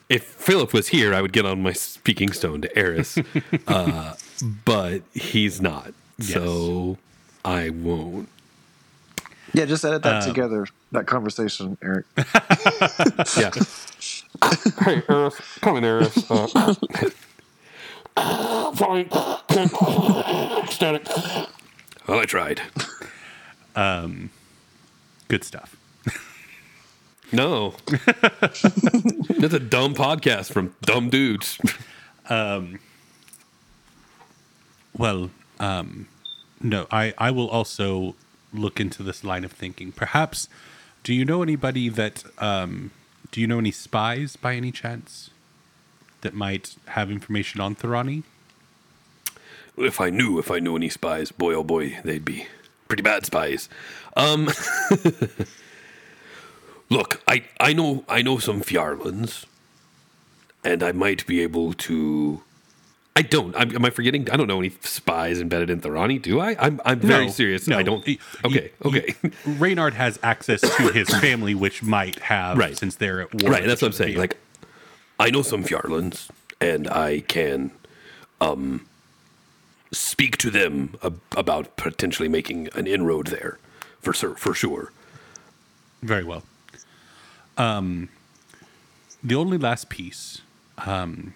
If 0.09 0.23
Philip 0.23 0.73
was 0.73 0.89
here, 0.89 1.13
I 1.13 1.21
would 1.21 1.31
get 1.31 1.45
on 1.45 1.63
my 1.63 1.71
speaking 1.71 2.33
stone 2.33 2.59
to 2.63 2.77
Eris, 2.77 3.17
uh, 3.67 4.15
but 4.65 5.03
he's 5.13 5.61
not, 5.61 5.93
so 6.19 6.97
I 7.45 7.69
won't. 7.69 8.27
Yeah, 9.53 9.65
just 9.65 9.83
edit 9.83 10.03
that 10.03 10.23
together. 10.23 10.65
That 10.91 11.07
conversation, 11.07 11.77
Eric. 11.81 12.05
Yeah. 13.37 13.51
hey, 14.85 15.03
Eris, 15.09 15.35
come 15.61 15.77
in, 15.77 15.83
Eris. 15.85 16.29
Uh, 16.29 16.73
Fine. 18.73 19.09
Static. 20.69 21.07
Well, 22.07 22.19
I 22.19 22.25
tried. 22.25 22.61
Um, 23.75 24.29
Good 25.27 25.43
stuff. 25.43 25.75
no, 27.31 27.75
that's 27.87 29.53
a 29.53 29.59
dumb 29.59 29.93
podcast 29.95 30.51
from 30.51 30.73
dumb 30.81 31.09
dudes. 31.09 31.57
Um, 32.29 32.79
Well, 34.97 35.29
um, 35.59 36.07
no, 36.61 36.87
I, 36.91 37.13
I 37.17 37.31
will 37.31 37.47
also 37.49 38.15
look 38.53 38.79
into 38.79 39.03
this 39.03 39.23
line 39.23 39.43
of 39.43 39.51
thinking. 39.51 39.91
Perhaps, 39.91 40.47
do 41.03 41.13
you 41.13 41.25
know 41.25 41.41
anybody 41.41 41.89
that, 41.89 42.23
um, 42.37 42.91
do 43.31 43.41
you 43.41 43.47
know 43.47 43.59
any 43.59 43.71
spies 43.71 44.35
by 44.35 44.55
any 44.55 44.71
chance 44.71 45.29
that 46.21 46.33
might 46.33 46.75
have 46.87 47.09
information 47.09 47.61
on 47.61 47.75
Thuranni? 47.75 48.23
If 49.77 50.01
I 50.01 50.09
knew, 50.09 50.37
if 50.37 50.51
I 50.51 50.59
knew 50.59 50.75
any 50.75 50.89
spies, 50.89 51.31
boy 51.31 51.53
oh 51.53 51.63
boy, 51.63 51.99
they'd 52.03 52.25
be 52.25 52.45
pretty 52.87 53.03
bad 53.03 53.25
spies. 53.25 53.69
Um, 54.17 54.49
look, 56.89 57.21
I 57.27 57.45
I 57.59 57.73
know 57.73 58.03
I 58.09 58.21
know 58.21 58.37
some 58.37 58.61
Phiarlans, 58.61 59.45
and 60.63 60.83
I 60.83 60.91
might 60.91 61.25
be 61.25 61.41
able 61.41 61.73
to 61.73 62.43
I 63.15 63.23
don't. 63.23 63.53
I'm, 63.57 63.75
am 63.75 63.83
I 63.83 63.89
forgetting? 63.89 64.29
I 64.31 64.37
don't 64.37 64.47
know 64.47 64.59
any 64.59 64.69
spies 64.81 65.41
embedded 65.41 65.69
in 65.69 65.81
Thuranni, 65.81 66.21
do 66.21 66.39
I? 66.39 66.55
I'm 66.57 66.79
I'm 66.85 66.99
very 66.99 67.25
No, 67.25 67.31
serious. 67.31 67.67
no. 67.67 67.77
I 67.77 67.83
don't. 67.83 68.07
Okay, 68.45 68.71
okay. 68.85 69.15
Reynard 69.45 69.93
has 69.95 70.17
access 70.23 70.61
to 70.61 70.91
his 70.93 71.09
family, 71.19 71.53
which 71.53 71.83
might 71.83 72.19
have 72.19 72.57
Right. 72.57 72.77
since 72.77 72.95
they're 72.95 73.21
at 73.21 73.33
war. 73.43 73.51
right, 73.51 73.65
that's 73.65 73.81
what 73.81 73.89
I'm 73.89 73.93
saying. 73.93 74.17
Like, 74.17 74.37
I 75.19 75.29
know 75.29 75.41
some 75.41 75.63
Phiarlans, 75.63 76.29
and 76.61 76.87
I 76.87 77.19
can 77.19 77.71
um 78.39 78.87
speak 79.91 80.37
to 80.37 80.49
them 80.49 80.95
ab- 81.03 81.19
about 81.35 81.75
potentially 81.75 82.29
making 82.29 82.69
an 82.75 82.87
inroad 82.87 83.27
there, 83.27 83.59
for 83.99 84.13
sur- 84.13 84.35
for 84.35 84.53
sure. 84.53 84.93
Very 86.01 86.23
well. 86.23 86.43
Um, 87.57 88.07
the 89.21 89.35
only 89.35 89.57
last 89.57 89.89
piece, 89.89 90.41
um, 90.77 91.33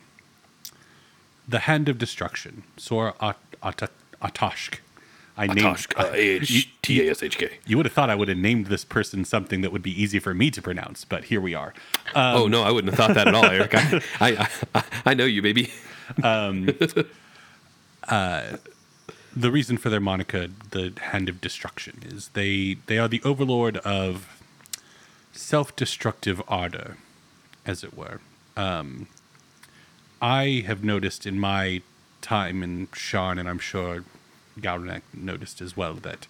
the 1.47 1.59
Hand 1.59 1.89
of 1.89 1.97
Destruction, 1.97 2.63
Sora 2.77 3.13
At- 3.21 3.37
At- 3.63 3.91
Atashk. 4.21 4.79
I 5.37 5.47
named. 5.47 5.59
Tosh, 5.59 5.87
uh, 5.97 6.09
A 6.13 6.17
H 6.17 6.69
T 6.81 7.05
A 7.05 7.11
S 7.11 7.21
H 7.21 7.37
K. 7.37 7.59
You 7.65 7.77
would 7.77 7.85
have 7.85 7.93
thought 7.93 8.09
I 8.09 8.15
would 8.15 8.29
have 8.29 8.37
named 8.37 8.67
this 8.67 8.85
person 8.85 9.25
something 9.25 9.61
that 9.61 9.71
would 9.71 9.81
be 9.81 10.01
easy 10.01 10.19
for 10.19 10.33
me 10.33 10.49
to 10.51 10.61
pronounce, 10.61 11.03
but 11.03 11.25
here 11.25 11.41
we 11.41 11.53
are. 11.53 11.73
oh 12.15 12.47
no, 12.47 12.63
I 12.63 12.71
wouldn't 12.71 12.93
have 12.93 12.97
thought 12.97 13.15
that 13.15 13.27
at 13.27 13.35
all, 13.35 13.45
Eric. 13.45 13.75
I, 13.75 14.01
I, 14.21 14.49
I, 14.73 14.83
I 15.07 15.13
know 15.13 15.25
you, 15.25 15.41
baby. 15.41 15.71
the 16.17 17.01
reason 19.35 19.77
for 19.77 19.89
their 19.89 19.99
moniker, 19.99 20.47
the 20.71 20.93
Hand 21.01 21.27
of 21.27 21.41
Destruction, 21.41 22.01
is 22.05 22.29
they 22.29 22.77
they 22.85 22.97
are 22.97 23.07
the 23.09 23.21
overlord 23.23 23.77
of 23.77 24.41
self-destructive 25.33 26.41
ardor, 26.47 26.97
as 27.65 27.83
it 27.83 27.95
were. 27.97 28.21
Um, 28.55 29.07
I 30.25 30.63
have 30.65 30.83
noticed 30.83 31.27
in 31.27 31.39
my 31.39 31.83
time 32.23 32.63
in 32.63 32.87
Sharn, 32.87 33.39
and 33.39 33.47
I'm 33.47 33.59
sure 33.59 34.03
Gaudenek 34.59 35.03
noticed 35.13 35.61
as 35.61 35.77
well, 35.77 35.93
that 35.93 36.25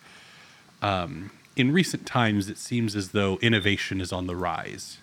um, 0.82 1.32
in 1.56 1.72
recent 1.72 2.06
times 2.06 2.50
it 2.50 2.58
seems 2.58 2.94
as 2.94 3.12
though 3.12 3.38
innovation 3.38 4.02
is 4.02 4.12
on 4.12 4.28
the 4.28 4.36
rise. 4.36 4.98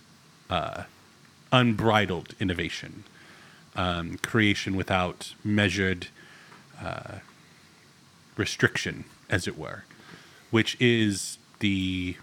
Uh, 0.51 0.83
unbridled 1.51 2.35
innovation, 2.39 3.05
um, 3.77 4.19
creation 4.19 4.77
without 4.77 5.33
measured 5.43 6.09
restriction, 8.37 9.05
as 9.31 9.49
it 9.49 9.57
were, 9.57 9.85
which 10.51 10.77
is 10.79 11.39
the 11.61 12.17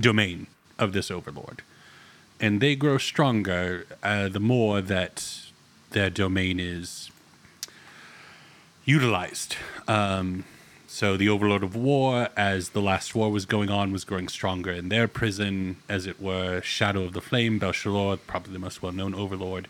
domain 0.00 0.48
of 0.76 0.92
this 0.92 1.08
overlord. 1.08 1.62
And 2.40 2.60
they 2.60 2.76
grow 2.76 2.98
stronger 2.98 3.86
uh, 4.02 4.28
the 4.28 4.40
more 4.40 4.80
that 4.80 5.40
their 5.90 6.10
domain 6.10 6.60
is 6.60 7.10
utilized. 8.84 9.56
Um, 9.88 10.44
so 10.86 11.16
the 11.16 11.28
overlord 11.28 11.62
of 11.62 11.76
war, 11.76 12.28
as 12.36 12.70
the 12.70 12.80
last 12.80 13.14
war 13.14 13.30
was 13.30 13.44
going 13.44 13.68
on, 13.68 13.92
was 13.92 14.04
growing 14.04 14.28
stronger 14.28 14.70
in 14.70 14.88
their 14.88 15.08
prison, 15.08 15.76
as 15.88 16.06
it 16.06 16.20
were. 16.20 16.62
Shadow 16.62 17.04
of 17.04 17.12
the 17.12 17.20
Flame, 17.20 17.58
Bel 17.58 17.72
Shalor, 17.72 18.18
probably 18.26 18.52
the 18.52 18.58
most 18.58 18.82
well-known 18.82 19.14
overlord, 19.14 19.68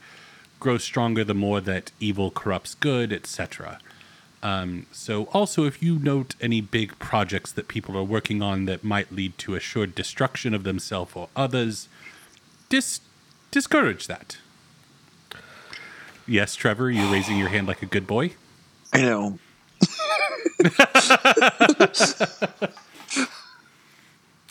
grows 0.60 0.84
stronger 0.84 1.24
the 1.24 1.34
more 1.34 1.60
that 1.60 1.90
evil 1.98 2.30
corrupts 2.30 2.74
good, 2.74 3.12
etc. 3.12 3.80
Um, 4.42 4.86
so, 4.92 5.24
also, 5.32 5.64
if 5.64 5.82
you 5.82 5.98
note 5.98 6.36
any 6.40 6.60
big 6.60 6.98
projects 6.98 7.50
that 7.52 7.66
people 7.66 7.96
are 7.96 8.04
working 8.04 8.42
on 8.42 8.66
that 8.66 8.84
might 8.84 9.10
lead 9.10 9.36
to 9.38 9.56
assured 9.56 9.94
destruction 9.94 10.54
of 10.54 10.62
themselves 10.62 11.12
or 11.16 11.28
others, 11.34 11.88
dis- 12.68 13.00
discourage 13.50 14.06
that. 14.06 14.38
Yes, 16.26 16.56
Trevor, 16.56 16.90
you're 16.90 17.10
raising 17.10 17.38
your 17.38 17.48
hand 17.48 17.66
like 17.66 17.82
a 17.82 17.86
good 17.86 18.06
boy. 18.06 18.32
I 18.92 19.02
know. 19.02 19.38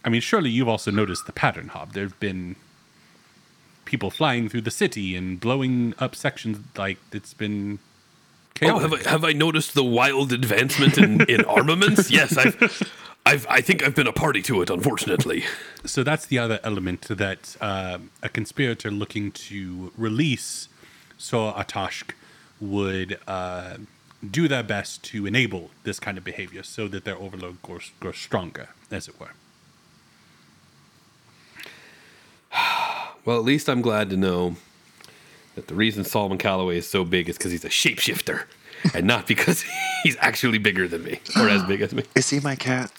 I 0.06 0.10
mean, 0.10 0.22
surely 0.22 0.50
you've 0.50 0.68
also 0.68 0.92
noticed 0.92 1.26
the 1.26 1.34
pattern, 1.34 1.70
Hob. 1.70 1.94
There 1.94 2.04
have 2.04 2.20
been 2.20 2.56
people 3.86 4.10
flying 4.10 4.50
through 4.50 4.62
the 4.62 4.72
city 4.72 5.16
and 5.16 5.40
blowing 5.40 5.94
up 6.00 6.16
sections 6.16 6.60
like 6.78 6.98
it's 7.12 7.34
been 7.34 7.80
Oh, 8.62 8.80
have 8.80 8.94
I, 8.94 9.10
have 9.10 9.26
I 9.26 9.34
noticed 9.34 9.74
the 9.74 9.84
wild 9.84 10.32
advancement 10.32 10.98
in, 10.98 11.22
in 11.30 11.44
armaments? 11.46 12.10
Yes, 12.10 12.38
I've, 12.38 12.56
I've, 13.28 13.48
I 13.50 13.62
think 13.62 13.84
I've 13.84 13.96
been 13.96 14.08
a 14.08 14.14
party 14.14 14.42
to 14.44 14.62
it, 14.62 14.70
unfortunately. 14.70 15.44
so 15.86 16.04
that's 16.04 16.28
the 16.28 16.38
other 16.38 16.60
element 16.64 17.08
that 17.10 17.58
uh, 17.60 17.98
a 18.22 18.30
conspirator 18.30 18.92
looking 18.92 19.32
to 19.32 19.92
release 19.98 20.70
Sor 21.18 21.54
Ahtashk 21.54 22.12
would 22.62 23.20
uh, 23.28 23.78
do 24.30 24.48
their 24.48 24.62
best 24.62 25.04
to 25.06 25.26
enable 25.26 25.72
this 25.84 26.00
kind 26.00 26.18
of 26.18 26.24
behavior 26.24 26.62
so 26.62 26.88
that 26.88 27.04
their 27.04 27.18
overload 27.18 27.62
grows, 27.64 27.92
grows 28.00 28.18
stronger, 28.18 28.70
as 28.92 29.08
it 29.08 29.20
were. 29.20 29.32
Well, 33.26 33.40
at 33.40 33.44
least 33.44 33.68
I'm 33.68 33.82
glad 33.82 34.12
to 34.12 34.18
know 34.18 34.56
that 35.56 35.68
the 35.68 35.74
reason 35.74 36.04
Solomon 36.04 36.38
Calloway 36.38 36.78
is 36.78 36.88
so 36.88 37.04
big 37.04 37.28
is 37.28 37.40
because 37.40 37.52
he's 37.52 37.66
a 37.66 37.70
shapeshifter, 37.70 38.44
and 38.94 39.08
not 39.08 39.26
because 39.26 39.66
he's 40.04 40.16
actually 40.20 40.60
bigger 40.60 40.88
than 40.88 41.04
me 41.04 41.22
or 41.36 41.50
as 41.50 41.64
big 41.64 41.82
as 41.82 41.92
me. 41.92 42.04
Is 42.14 42.30
he 42.30 42.40
my 42.40 42.56
cat? 42.56 42.92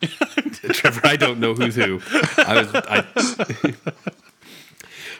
Trevor, 0.72 1.00
I 1.04 1.16
don't 1.16 1.40
know 1.40 1.54
who's 1.54 1.74
who. 1.74 2.00
I 2.38 2.62
was, 2.62 2.74
I, 2.74 3.02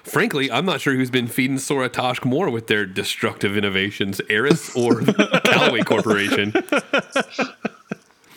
frankly, 0.02 0.50
I'm 0.50 0.64
not 0.64 0.80
sure 0.80 0.94
who's 0.94 1.10
been 1.10 1.26
feeding 1.26 1.58
Sora 1.58 1.90
Toshk 1.90 2.24
more 2.24 2.50
with 2.50 2.66
their 2.66 2.86
destructive 2.86 3.56
innovations, 3.56 4.20
Eris 4.28 4.74
or 4.74 5.02
Callaway 5.44 5.82
Corporation 5.82 6.52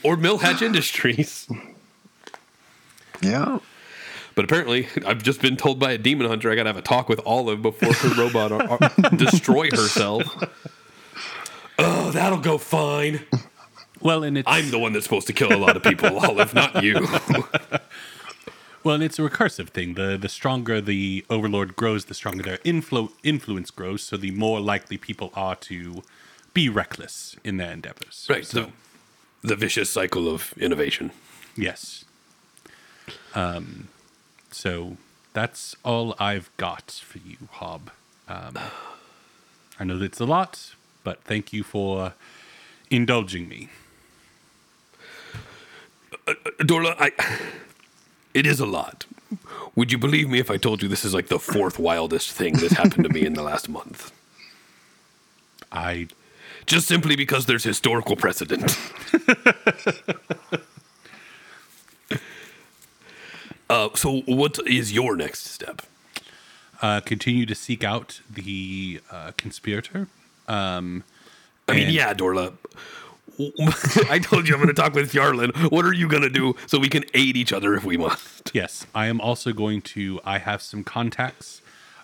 or 0.04 0.18
Millhatch 0.18 0.62
Industries. 0.62 1.48
Yeah. 3.22 3.60
But 4.36 4.46
apparently, 4.46 4.88
I've 5.06 5.22
just 5.24 5.42
been 5.42 5.58
told 5.58 5.80
by 5.80 5.92
a 5.92 5.98
demon 5.98 6.28
hunter 6.28 6.52
I 6.52 6.56
gotta 6.56 6.70
have 6.70 6.78
a 6.78 6.82
talk 6.82 7.08
with 7.08 7.22
Olive 7.26 7.62
before 7.62 7.94
her 7.94 8.22
robot 8.22 8.52
ar- 8.52 8.78
ar- 8.82 9.10
destroy 9.16 9.70
herself. 9.70 10.24
Oh, 11.78 12.12
that'll 12.12 12.40
go 12.40 12.58
fine. 12.58 13.22
Well, 14.04 14.24
and 14.24 14.38
it's 14.38 14.48
I'm 14.50 14.70
the 14.70 14.80
one 14.80 14.94
that's 14.94 15.06
supposed 15.06 15.28
to 15.28 15.34
kill 15.34 15.54
a 15.54 15.58
lot 15.58 15.76
of 15.78 15.84
people, 15.84 16.20
Olive, 16.30 16.54
not 16.54 16.84
you. 16.84 17.08
Well, 18.84 18.96
and 18.96 19.04
it's 19.04 19.18
a 19.18 19.22
recursive 19.22 19.70
thing. 19.70 19.94
The 19.94 20.18
the 20.18 20.28
stronger 20.28 20.82
the 20.82 21.26
overlord 21.30 21.78
grows, 21.78 22.04
the 22.06 22.14
stronger 22.14 22.44
their 22.44 22.58
influ- 22.66 23.14
influence 23.24 23.72
grows. 23.72 24.04
So 24.04 24.18
the 24.18 24.32
more 24.32 24.60
likely 24.60 24.98
people 24.98 25.32
are 25.36 25.56
to 25.72 26.04
be 26.54 26.68
reckless 26.68 27.38
in 27.46 27.56
their 27.56 27.72
endeavors. 27.72 28.28
Right, 28.30 28.46
So 28.46 28.72
the, 29.42 29.48
the 29.48 29.56
vicious 29.56 29.90
cycle 29.90 30.28
of 30.28 30.54
innovation. 30.58 31.12
yes. 31.56 32.04
Um. 33.34 33.88
So 34.52 34.98
that's 35.32 35.78
all 35.86 36.14
I've 36.20 36.50
got 36.58 36.92
for 36.92 37.20
you, 37.20 37.38
Hob. 37.52 37.90
Um, 38.28 38.58
I 39.80 39.86
know 39.86 39.98
that's 39.98 40.20
a 40.20 40.26
lot, 40.26 40.76
but 41.06 41.22
thank 41.24 41.54
you 41.54 41.64
for 41.64 42.16
indulging 42.92 43.48
me. 43.48 43.70
Dorla, 46.26 46.96
I. 47.00 47.12
It 48.34 48.48
is 48.48 48.60
a 48.60 48.66
lot. 48.66 49.06
Would 49.76 49.92
you 49.92 49.98
believe 49.98 50.30
me 50.30 50.40
if 50.40 50.52
I 50.52 50.58
told 50.58 50.82
you 50.82 50.90
this 50.90 51.06
is 51.06 51.14
like 51.14 51.28
the 51.28 51.40
fourth 51.40 51.80
wildest 51.80 52.32
thing 52.32 52.56
that's 52.56 52.74
happened 52.74 53.04
to 53.04 53.10
me 53.10 53.26
in 53.26 53.34
the 53.34 53.44
last 53.44 53.70
month? 53.70 54.12
I 55.72 56.08
Just 56.66 56.88
simply 56.88 57.16
because 57.16 57.46
there's 57.46 57.64
historical 57.64 58.16
precedent. 58.16 58.78
uh, 63.70 63.90
so, 63.96 64.22
what 64.26 64.60
is 64.68 64.94
your 64.94 65.16
next 65.16 65.46
step? 65.46 65.84
uh, 66.84 67.00
continue 67.00 67.46
to 67.46 67.56
seek 67.56 67.84
out 67.84 68.20
the 68.30 69.00
uh, 69.10 69.32
conspirator. 69.38 70.08
Um, 70.50 71.06
I 71.68 71.76
mean, 71.76 71.90
yeah, 71.92 72.14
Dorla. 72.14 72.54
I 74.10 74.20
told 74.20 74.48
you 74.48 74.56
I'm 74.56 74.62
going 74.62 74.74
to 74.74 74.82
talk 74.82 74.94
with 74.94 75.14
Yarlin. 75.14 75.72
What 75.72 75.86
are 75.86 75.94
you 75.94 76.08
going 76.08 76.24
to 76.24 76.30
do 76.30 76.56
so 76.68 76.80
we 76.80 76.90
can 76.90 77.04
aid 77.14 77.36
each 77.38 77.54
other 77.54 77.76
if 77.76 77.84
we 77.84 77.98
must? 77.98 78.52
Yes, 78.54 78.86
I 78.94 79.08
am 79.08 79.20
also 79.22 79.54
going 79.54 79.82
to. 79.82 80.20
I 80.24 80.38
have 80.38 80.62
some 80.62 80.84
contacts 80.84 81.62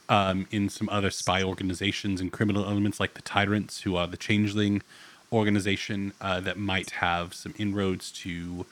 um, 0.09 0.47
in 0.51 0.69
some 0.69 0.89
other 0.89 1.11
spy 1.11 1.43
organizations 1.43 2.19
and 2.19 2.31
criminal 2.31 2.65
elements 2.65 2.99
like 2.99 3.13
the 3.13 3.21
Tyrants, 3.21 3.81
who 3.81 3.95
are 3.95 4.07
the 4.07 4.17
Changeling 4.17 4.81
organization, 5.31 6.13
uh, 6.19 6.39
that 6.41 6.57
might 6.57 6.89
have 6.91 7.33
some 7.33 7.53
inroads 7.57 8.11
to 8.11 8.65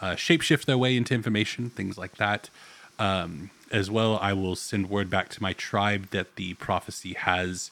uh, 0.00 0.12
shapeshift 0.12 0.64
their 0.64 0.78
way 0.78 0.96
into 0.96 1.14
information, 1.14 1.70
things 1.70 1.96
like 1.96 2.16
that. 2.16 2.50
Um, 2.98 3.50
as 3.70 3.90
well, 3.90 4.18
I 4.20 4.32
will 4.32 4.56
send 4.56 4.90
word 4.90 5.08
back 5.08 5.28
to 5.30 5.42
my 5.42 5.54
tribe 5.54 6.10
that 6.10 6.36
the 6.36 6.54
prophecy 6.54 7.14
has 7.14 7.70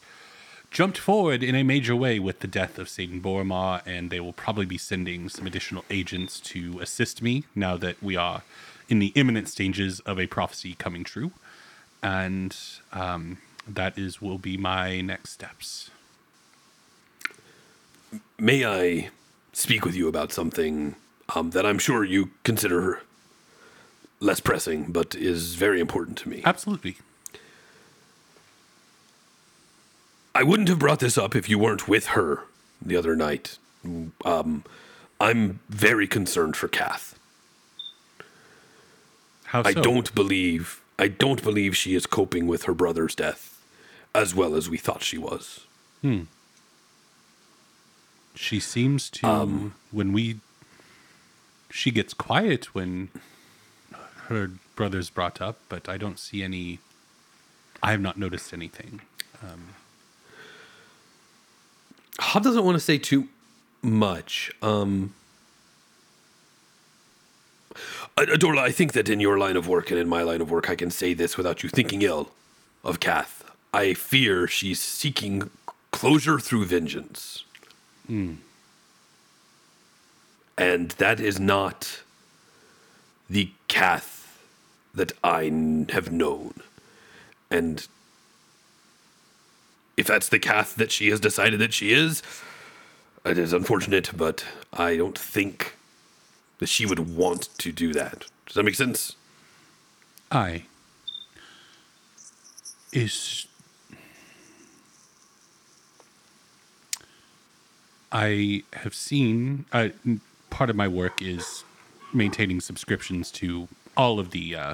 jumped 0.71 0.97
forward 0.97 1.43
in 1.43 1.53
a 1.53 1.63
major 1.63 1.95
way 1.95 2.17
with 2.17 2.39
the 2.39 2.47
death 2.47 2.79
of 2.79 2.87
Saidan 2.87 3.21
Boromar, 3.21 3.81
and 3.85 4.09
they 4.09 4.21
will 4.21 4.33
probably 4.33 4.65
be 4.65 4.77
sending 4.77 5.27
some 5.27 5.45
additional 5.45 5.83
agents 5.89 6.39
to 6.39 6.79
assist 6.79 7.21
me 7.21 7.43
now 7.53 7.75
that 7.77 8.01
we 8.01 8.15
are 8.15 8.41
in 8.87 8.99
the 8.99 9.11
imminent 9.15 9.49
stages 9.49 9.99
of 10.01 10.17
a 10.17 10.27
prophecy 10.27 10.75
coming 10.75 11.03
true. 11.03 11.31
And 12.01 12.57
um, 12.93 13.37
that 13.67 13.97
is 13.97 14.21
will 14.21 14.37
be 14.37 14.57
my 14.57 15.01
next 15.01 15.31
steps. 15.31 15.91
may 18.39 18.65
I 18.65 19.09
speak 19.53 19.85
with 19.85 19.95
you 19.95 20.07
about 20.07 20.31
something 20.31 20.95
um, 21.35 21.51
that 21.51 21.65
I'm 21.65 21.79
sure 21.79 22.03
you 22.03 22.31
consider 22.43 23.01
less 24.19 24.39
pressing, 24.39 24.91
but 24.91 25.15
is 25.15 25.55
very 25.55 25.79
important 25.79 26.17
to 26.19 26.29
me? 26.29 26.41
Absolutely. 26.45 26.97
I 30.41 30.43
wouldn't 30.43 30.69
have 30.69 30.79
brought 30.79 30.97
this 31.01 31.19
up 31.19 31.35
if 31.35 31.47
you 31.49 31.59
weren't 31.59 31.87
with 31.87 32.07
her 32.17 32.45
the 32.81 32.95
other 32.95 33.15
night. 33.15 33.59
Um, 34.25 34.63
I'm 35.19 35.59
very 35.69 36.07
concerned 36.07 36.57
for 36.57 36.67
Kath. 36.67 37.13
How 39.43 39.61
so? 39.61 39.69
I 39.69 39.73
don't 39.73 40.15
believe 40.15 40.81
I 40.97 41.09
don't 41.09 41.43
believe 41.43 41.77
she 41.77 41.93
is 41.93 42.07
coping 42.07 42.47
with 42.47 42.63
her 42.63 42.73
brother's 42.73 43.13
death 43.13 43.61
as 44.15 44.33
well 44.33 44.55
as 44.55 44.67
we 44.67 44.77
thought 44.79 45.03
she 45.03 45.19
was. 45.19 45.67
Hmm. 46.01 46.21
She 48.33 48.59
seems 48.59 49.11
to 49.11 49.27
Um, 49.27 49.75
when 49.91 50.11
we. 50.11 50.39
She 51.69 51.91
gets 51.91 52.15
quiet 52.15 52.73
when 52.73 53.09
her 54.29 54.49
brother's 54.75 55.11
brought 55.11 55.39
up, 55.39 55.59
but 55.69 55.87
I 55.87 55.97
don't 55.97 56.17
see 56.17 56.41
any. 56.41 56.79
I 57.83 57.91
have 57.91 58.01
not 58.01 58.17
noticed 58.17 58.53
anything. 58.53 59.01
Hob 62.21 62.43
doesn't 62.43 62.63
want 62.63 62.75
to 62.75 62.79
say 62.79 62.97
too 62.97 63.27
much. 63.81 64.51
Um, 64.61 65.13
Adorla, 68.17 68.59
I 68.59 68.71
think 68.71 68.93
that 68.93 69.09
in 69.09 69.19
your 69.19 69.37
line 69.37 69.57
of 69.57 69.67
work 69.67 69.89
and 69.89 69.99
in 69.99 70.07
my 70.07 70.21
line 70.21 70.41
of 70.41 70.51
work, 70.51 70.69
I 70.69 70.75
can 70.75 70.91
say 70.91 71.13
this 71.13 71.35
without 71.37 71.63
you 71.63 71.69
thinking 71.69 72.01
ill 72.03 72.31
of 72.83 72.99
Kath. 72.99 73.43
I 73.73 73.93
fear 73.93 74.47
she's 74.47 74.79
seeking 74.79 75.49
closure 75.91 76.39
through 76.39 76.65
vengeance. 76.65 77.43
And 80.57 80.91
that 80.91 81.19
is 81.19 81.39
not 81.39 82.01
the 83.29 83.49
Kath 83.67 84.39
that 84.93 85.13
I 85.23 85.45
have 85.89 86.11
known. 86.11 86.53
And 87.49 87.87
if 89.97 90.07
that's 90.07 90.29
the 90.29 90.39
Kath 90.39 90.75
that 90.75 90.91
she 90.91 91.09
has 91.09 91.19
decided 91.19 91.59
that 91.59 91.73
she 91.73 91.91
is, 91.93 92.23
it 93.25 93.37
is 93.37 93.53
unfortunate, 93.53 94.11
but 94.15 94.45
I 94.73 94.97
don't 94.97 95.17
think 95.17 95.75
that 96.59 96.69
she 96.69 96.85
would 96.85 97.15
want 97.15 97.49
to 97.59 97.71
do 97.71 97.93
that. 97.93 98.25
Does 98.45 98.55
that 98.55 98.63
make 98.63 98.75
sense? 98.75 99.15
I 100.31 100.63
is 102.93 103.47
I 108.11 108.63
have 108.73 108.93
seen 108.93 109.65
uh, 109.71 109.89
part 110.49 110.69
of 110.69 110.75
my 110.75 110.87
work 110.87 111.21
is 111.21 111.63
maintaining 112.13 112.59
subscriptions 112.59 113.31
to 113.31 113.69
all 113.95 114.19
of 114.19 114.31
the 114.31 114.55
uh, 114.55 114.73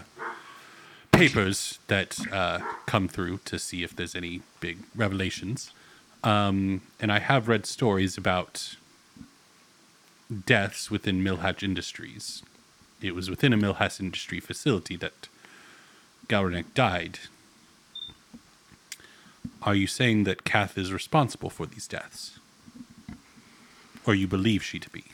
papers 1.17 1.79
that 1.87 2.17
uh, 2.31 2.59
come 2.85 3.07
through 3.07 3.39
to 3.45 3.59
see 3.59 3.83
if 3.83 3.95
there's 3.95 4.15
any 4.15 4.41
big 4.59 4.79
revelations. 4.95 5.71
Um, 6.23 6.81
and 6.99 7.11
I 7.11 7.19
have 7.19 7.47
read 7.47 7.65
stories 7.65 8.17
about 8.17 8.75
deaths 10.45 10.91
within 10.91 11.23
Millhatch 11.23 11.63
Industries. 11.63 12.43
It 13.01 13.15
was 13.15 13.29
within 13.29 13.53
a 13.53 13.57
Millhatch 13.57 13.99
Industry 13.99 14.39
facility 14.39 14.95
that 14.97 15.27
Gowranek 16.27 16.73
died. 16.73 17.19
Are 19.61 19.75
you 19.75 19.87
saying 19.87 20.23
that 20.25 20.43
Kath 20.43 20.77
is 20.77 20.91
responsible 20.91 21.49
for 21.49 21.65
these 21.65 21.87
deaths? 21.87 22.39
Or 24.05 24.15
you 24.15 24.27
believe 24.27 24.63
she 24.63 24.79
to 24.79 24.89
be? 24.89 25.05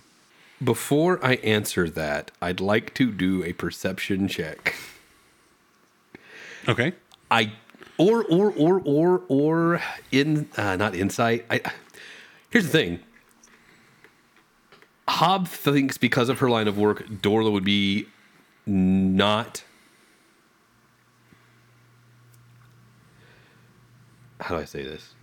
before 0.64 1.24
I 1.26 1.36
answer 1.36 1.90
that, 1.90 2.32
I'd 2.42 2.60
like 2.60 2.94
to 2.96 3.12
do 3.12 3.44
a 3.44 3.54
perception 3.54 4.28
check. 4.28 4.76
Okay. 6.68 6.94
I 7.30 7.54
or 7.98 8.24
or 8.24 8.52
or 8.52 8.82
or 8.86 9.22
or 9.28 9.82
in 10.12 10.50
uh, 10.58 10.76
not 10.76 10.96
insight. 10.96 11.46
I 11.50 11.62
here's 12.50 12.66
the 12.66 12.72
thing. 12.72 13.00
Hob 15.08 15.48
thinks 15.48 15.98
because 15.98 16.30
of 16.30 16.40
her 16.40 16.50
line 16.50 16.68
of 16.68 16.78
work, 16.78 17.08
Dorla 17.08 17.52
would 17.52 17.66
be 17.66 18.08
not. 18.66 19.64
How 24.40 24.56
do 24.56 24.62
I 24.62 24.66
say 24.66 24.84
this? 24.84 25.14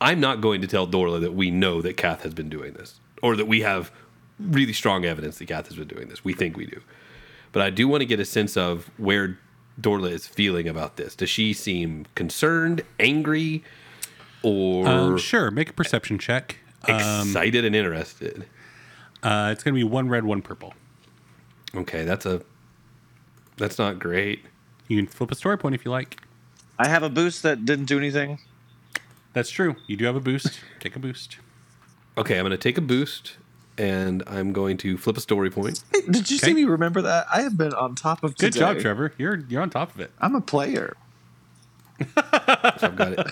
I'm 0.00 0.20
not 0.20 0.40
going 0.40 0.60
to 0.60 0.66
tell 0.66 0.86
Dorla 0.86 1.20
that 1.22 1.34
we 1.34 1.50
know 1.50 1.80
that 1.80 1.96
Kath 1.96 2.22
has 2.22 2.34
been 2.34 2.48
doing 2.50 2.74
this, 2.74 3.00
or 3.22 3.36
that 3.36 3.46
we 3.46 3.62
have 3.62 3.90
really 4.38 4.74
strong 4.74 5.06
evidence 5.06 5.38
that 5.38 5.46
Kath 5.46 5.68
has 5.68 5.76
been 5.76 5.88
doing 5.88 6.08
this. 6.08 6.22
We 6.22 6.34
think 6.34 6.56
we 6.56 6.66
do, 6.66 6.80
but 7.52 7.62
I 7.62 7.70
do 7.70 7.88
want 7.88 8.02
to 8.02 8.06
get 8.06 8.20
a 8.20 8.24
sense 8.26 8.56
of 8.56 8.90
where 8.98 9.38
Dorla 9.80 10.10
is 10.10 10.26
feeling 10.26 10.66
about 10.68 10.96
this. 10.96 11.14
Does 11.14 11.28
she 11.30 11.52
seem 11.52 12.06
concerned, 12.14 12.82
angry, 12.98 13.62
or 14.42 14.86
Um, 14.88 15.18
sure. 15.18 15.50
Make 15.50 15.70
a 15.70 15.72
perception 15.72 16.18
check. 16.18 16.58
excited 16.88 17.64
and 17.64 17.74
interested? 17.74 18.46
Uh, 19.22 19.50
it's 19.52 19.62
going 19.64 19.74
to 19.74 19.78
be 19.78 19.84
one 19.84 20.08
red, 20.08 20.24
one 20.24 20.40
purple. 20.40 20.72
Okay, 21.74 22.04
that's 22.04 22.24
a 22.26 22.42
that's 23.56 23.78
not 23.78 23.98
great. 23.98 24.44
You 24.88 24.96
can 24.98 25.06
flip 25.06 25.30
a 25.30 25.34
story 25.34 25.58
point 25.58 25.74
if 25.74 25.84
you 25.84 25.90
like. 25.90 26.20
I 26.78 26.88
have 26.88 27.02
a 27.02 27.08
boost 27.08 27.42
that 27.42 27.64
didn't 27.64 27.86
do 27.86 27.98
anything. 27.98 28.38
That's 29.32 29.50
true. 29.50 29.76
You 29.86 29.96
do 29.96 30.04
have 30.04 30.14
a 30.16 30.20
boost. 30.20 30.60
Take 30.80 30.94
a 30.94 30.98
boost. 30.98 31.38
Okay, 32.16 32.38
I'm 32.38 32.42
going 32.44 32.50
to 32.52 32.56
take 32.56 32.78
a 32.78 32.82
boost 32.82 33.36
and 33.78 34.22
I'm 34.26 34.52
going 34.52 34.76
to 34.78 34.96
flip 34.96 35.16
a 35.16 35.20
story 35.20 35.50
point. 35.50 35.82
Did 35.92 36.30
you 36.30 36.36
Okay. 36.36 36.46
see 36.48 36.54
me 36.54 36.64
remember 36.64 37.02
that? 37.02 37.26
I 37.32 37.42
have 37.42 37.56
been 37.56 37.74
on 37.74 37.94
top 37.94 38.22
of 38.24 38.36
Good 38.36 38.52
today. 38.52 38.60
job, 38.74 38.78
Trevor. 38.80 39.12
You're 39.18 39.36
you're 39.48 39.62
on 39.62 39.70
top 39.70 39.94
of 39.94 40.00
it. 40.00 40.10
I'm 40.20 40.34
a 40.34 40.40
player. 40.40 40.96
So 42.78 42.88
I've 42.88 42.96
got 42.96 43.12
it. 43.12 43.26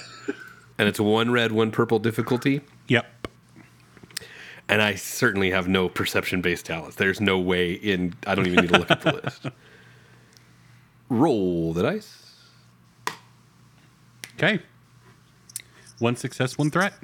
And 0.79 0.89
it's 0.89 0.99
one 0.99 1.31
red, 1.31 1.53
one 1.53 1.71
purple 1.71 1.99
difficulty. 1.99 2.63
Yep. 2.89 3.29
And 4.69 4.81
I 4.81 4.95
certainly 4.95 5.51
have 5.51 5.69
no 5.69 5.89
perception 5.91 6.41
based 6.41 6.65
talents. 6.67 6.97
There's 6.97 7.21
no 7.21 7.39
way 7.39 7.73
in. 7.75 8.15
I 8.27 8.35
don't 8.35 8.47
even 8.47 8.61
need 8.63 8.71
to 8.73 8.79
look 8.79 8.91
at 8.91 9.03
the 9.03 9.13
list. 9.25 9.47
Roll 11.11 11.73
the 11.75 11.83
dice. 11.83 12.33
Okay. 14.37 14.61
One 15.99 16.17
success, 16.17 16.57
one 16.59 16.71
threat. 16.71 16.95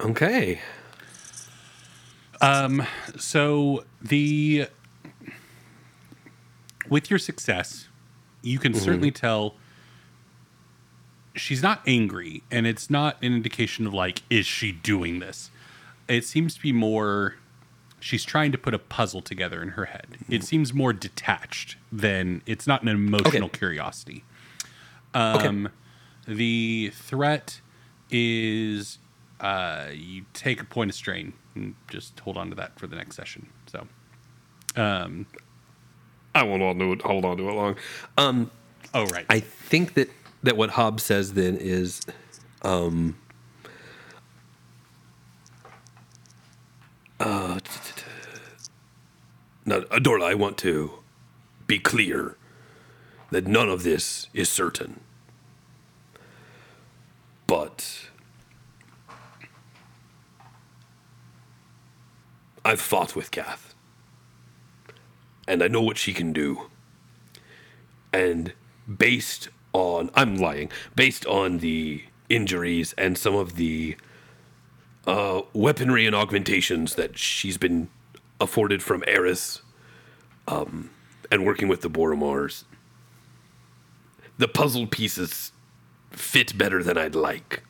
Okay. 0.00 0.60
Um, 2.40 2.86
so 3.16 3.84
the 4.00 4.68
with 6.88 7.10
your 7.10 7.18
success, 7.18 7.88
you 8.42 8.58
can 8.58 8.72
mm-hmm. 8.72 8.80
certainly 8.80 9.10
tell 9.10 9.56
she's 11.34 11.62
not 11.62 11.82
angry, 11.86 12.42
and 12.50 12.66
it's 12.66 12.90
not 12.90 13.16
an 13.22 13.34
indication 13.34 13.86
of 13.86 13.94
like, 13.94 14.22
is 14.30 14.46
she 14.46 14.72
doing 14.72 15.18
this? 15.20 15.50
It 16.08 16.24
seems 16.24 16.54
to 16.54 16.62
be 16.62 16.72
more 16.72 17.36
she's 18.00 18.24
trying 18.24 18.52
to 18.52 18.58
put 18.58 18.74
a 18.74 18.78
puzzle 18.78 19.20
together 19.20 19.62
in 19.62 19.70
her 19.70 19.86
head. 19.86 20.18
It 20.28 20.42
mm. 20.42 20.44
seems 20.44 20.72
more 20.72 20.92
detached 20.92 21.76
than 21.90 22.42
it's 22.46 22.66
not 22.66 22.82
an 22.82 22.88
emotional 22.88 23.46
Okay. 23.46 23.58
curiosity. 23.58 24.24
Um, 25.14 25.68
the 26.26 26.92
threat 26.94 27.60
is 28.10 28.98
uh, 29.40 29.86
you 29.92 30.24
take 30.32 30.60
a 30.60 30.64
point 30.64 30.90
of 30.90 30.94
strain 30.94 31.32
and 31.54 31.74
just 31.90 32.18
hold 32.20 32.36
on 32.36 32.50
to 32.50 32.56
that 32.56 32.78
for 32.78 32.86
the 32.86 32.96
next 32.96 33.16
session. 33.16 33.48
So, 33.66 33.86
um, 34.76 35.26
I 36.34 36.42
won't 36.42 36.62
hold 36.62 36.76
on 36.76 36.86
to 36.86 36.92
it, 36.92 37.02
hold 37.02 37.24
on 37.24 37.36
to 37.38 37.48
it 37.48 37.52
long. 37.52 37.76
Um, 38.16 38.50
oh 38.94 39.06
right, 39.06 39.26
I 39.28 39.40
think 39.40 39.94
that 39.94 40.10
that 40.42 40.56
what 40.56 40.70
Hobbes 40.70 41.02
says 41.02 41.34
then 41.34 41.56
is, 41.56 42.00
um, 42.62 43.16
uh, 47.18 47.58
Now, 49.68 49.80
Adorla, 49.80 50.24
I 50.24 50.34
want 50.34 50.56
to 50.58 51.00
be 51.66 51.78
clear 51.78 52.36
that 53.30 53.46
none 53.46 53.68
of 53.68 53.82
this 53.82 54.26
is 54.32 54.48
certain. 54.48 55.00
But 57.46 58.07
I've 62.68 62.80
fought 62.80 63.16
with 63.16 63.30
Kath. 63.30 63.74
And 65.46 65.62
I 65.62 65.68
know 65.68 65.80
what 65.80 65.96
she 65.96 66.12
can 66.12 66.32
do. 66.32 66.68
And 68.12 68.52
based 68.86 69.48
on, 69.72 70.10
I'm 70.14 70.36
lying, 70.36 70.70
based 70.94 71.24
on 71.26 71.58
the 71.58 72.04
injuries 72.28 72.94
and 72.98 73.16
some 73.16 73.34
of 73.34 73.56
the 73.56 73.96
uh, 75.06 75.40
weaponry 75.54 76.04
and 76.06 76.14
augmentations 76.14 76.94
that 76.96 77.16
she's 77.16 77.56
been 77.56 77.88
afforded 78.38 78.82
from 78.82 79.02
Eris 79.06 79.62
um, 80.46 80.90
and 81.30 81.46
working 81.46 81.68
with 81.68 81.80
the 81.80 81.90
Boromars, 81.90 82.64
the 84.36 84.48
puzzle 84.48 84.86
pieces 84.86 85.52
fit 86.10 86.58
better 86.58 86.82
than 86.82 86.98
I'd 86.98 87.14
like. 87.14 87.62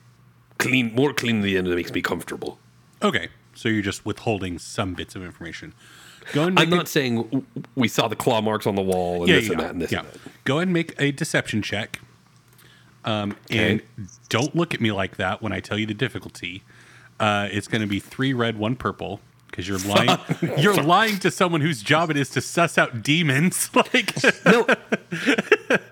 clean, 0.57 0.93
more 0.93 1.13
cleanly, 1.13 1.55
and 1.55 1.67
it 1.67 1.75
makes 1.75 1.91
me 1.91 2.01
comfortable. 2.01 2.59
Okay, 3.01 3.29
so 3.59 3.67
you're 3.67 3.81
just 3.81 4.05
withholding 4.05 4.57
some 4.57 4.93
bits 4.93 5.15
of 5.15 5.23
information. 5.23 5.73
Go 6.31 6.43
and 6.43 6.57
I'm 6.59 6.71
a- 6.71 6.75
not 6.77 6.87
saying 6.87 7.45
we 7.75 7.87
saw 7.87 8.07
the 8.07 8.15
claw 8.15 8.41
marks 8.41 8.65
on 8.65 8.75
the 8.75 8.81
wall 8.81 9.21
and 9.21 9.27
yeah, 9.27 9.35
this 9.35 9.45
yeah, 9.45 9.51
and 9.51 9.59
that 9.59 9.71
and 9.71 9.81
this 9.81 9.91
yeah. 9.91 9.99
and 9.99 10.07
that. 10.07 10.17
Go 10.45 10.57
ahead 10.57 10.67
and 10.67 10.73
make 10.73 10.95
a 10.99 11.11
deception 11.11 11.61
check. 11.61 11.99
Um, 13.05 13.35
and 13.49 13.81
don't 14.27 14.55
look 14.55 14.73
at 14.73 14.81
me 14.81 14.91
like 14.91 15.17
that 15.17 15.41
when 15.41 15.51
I 15.51 15.59
tell 15.59 15.77
you 15.77 15.85
the 15.85 15.93
difficulty. 15.93 16.63
Uh, 17.19 17.47
it's 17.51 17.67
going 17.67 17.81
to 17.81 17.87
be 17.87 17.99
three 17.99 18.33
red, 18.33 18.57
one 18.57 18.75
purple. 18.75 19.19
Because 19.49 19.67
you're 19.67 19.79
lying, 19.79 20.17
you're 20.57 20.75
lying 20.81 21.17
to 21.19 21.31
someone 21.31 21.61
whose 21.61 21.81
job 21.81 22.09
it 22.11 22.17
is 22.17 22.29
to 22.31 22.41
suss 22.41 22.77
out 22.77 23.01
demons. 23.03 23.69
Like, 23.75 24.13
No. 24.45 24.65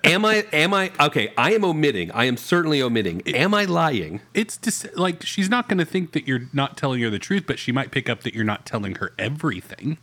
am 0.03 0.23
I? 0.25 0.45
Am 0.53 0.73
I? 0.73 0.91
Okay, 0.99 1.33
I 1.37 1.53
am 1.53 1.63
omitting. 1.65 2.11
I 2.11 2.25
am 2.25 2.37
certainly 2.37 2.81
omitting. 2.81 3.21
Am 3.27 3.53
I 3.53 3.65
lying? 3.65 4.21
it's 4.33 4.57
just 4.57 4.95
like 4.95 5.23
she's 5.23 5.49
not 5.49 5.67
going 5.67 5.79
to 5.79 5.85
think 5.85 6.11
that 6.13 6.27
you're 6.27 6.47
not 6.53 6.77
telling 6.77 7.01
her 7.01 7.09
the 7.09 7.19
truth, 7.19 7.43
but 7.47 7.59
she 7.59 7.71
might 7.71 7.91
pick 7.91 8.09
up 8.09 8.21
that 8.21 8.33
you're 8.33 8.43
not 8.45 8.65
telling 8.65 8.95
her 8.95 9.13
everything. 9.17 9.97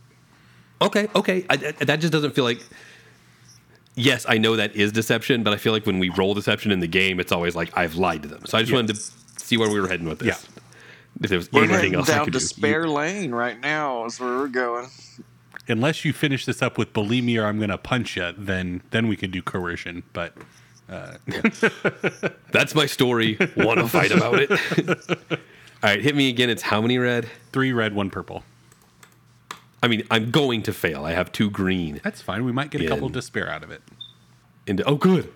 Okay, 0.81 1.07
okay. 1.15 1.45
I, 1.49 1.53
I- 1.79 1.85
that 1.85 2.01
just 2.01 2.11
doesn't 2.13 2.35
feel 2.35 2.43
like. 2.43 2.59
Yes, 3.97 4.25
I 4.27 4.37
know 4.37 4.57
that 4.57 4.75
is 4.75 4.91
deception, 4.91 5.41
but 5.43 5.53
I 5.53 5.57
feel 5.57 5.71
like 5.71 5.85
when 5.85 5.99
we 5.99 6.09
roll 6.09 6.33
deception 6.33 6.71
in 6.71 6.81
the 6.81 6.87
game, 6.87 7.19
it's 7.21 7.31
always 7.31 7.55
like 7.55 7.75
I've 7.77 7.95
lied 7.95 8.23
to 8.23 8.27
them. 8.27 8.45
So 8.45 8.57
I 8.57 8.61
just 8.61 8.73
wanted 8.73 8.93
to 8.95 9.01
see 9.41 9.55
where 9.55 9.69
we 9.69 9.79
were 9.79 9.87
heading 9.87 10.09
with 10.09 10.19
this. 10.19 10.27
Yeah. 10.27 10.61
If 11.21 11.29
there 11.29 11.37
was 11.37 11.51
We're 11.51 11.59
anything 11.63 11.75
heading 11.75 11.95
else 11.95 12.09
I 12.09 12.15
down 12.15 12.25
could 12.25 12.33
do. 12.33 12.39
Despair 12.39 12.87
Lane 12.87 13.33
right 13.33 13.59
now. 13.59 14.05
Is 14.05 14.19
where 14.19 14.37
we're 14.37 14.47
going. 14.47 14.87
Unless 15.67 16.05
you 16.05 16.13
finish 16.13 16.45
this 16.45 16.61
up 16.61 16.77
with 16.77 16.93
believe 16.93 17.23
me 17.23 17.37
or 17.37 17.45
I'm 17.45 17.57
going 17.57 17.69
to 17.69 17.77
punch 17.77 18.17
you, 18.17 18.33
then 18.37 18.81
then 18.91 19.07
we 19.07 19.15
could 19.15 19.31
do 19.31 19.41
coercion. 19.41 20.03
But 20.13 20.33
uh, 20.89 21.17
That's 22.51 22.75
my 22.75 22.85
story. 22.85 23.37
Want 23.57 23.79
to 23.79 23.87
fight 23.89 24.11
about 24.11 24.39
it? 24.39 24.51
All 25.81 25.91
right, 25.91 26.01
hit 26.01 26.15
me 26.15 26.29
again. 26.29 26.49
It's 26.49 26.61
how 26.63 26.81
many 26.81 26.97
red? 26.97 27.27
three 27.51 27.73
red, 27.73 27.93
one 27.95 28.09
purple. 28.09 28.43
I 29.81 29.87
mean, 29.87 30.05
I'm 30.09 30.31
going 30.31 30.63
to 30.63 30.73
fail. 30.73 31.05
I 31.05 31.11
have 31.11 31.31
two 31.31 31.49
green. 31.49 32.01
That's 32.03 32.21
fine. 32.21 32.43
We 32.43 32.51
might 32.51 32.71
get 32.71 32.81
a 32.81 32.87
couple 32.87 33.07
In. 33.07 33.13
despair 33.13 33.49
out 33.49 33.63
of 33.63 33.71
it. 33.71 33.83
Into 34.65 34.83
oh, 34.85 34.95
good. 34.95 35.31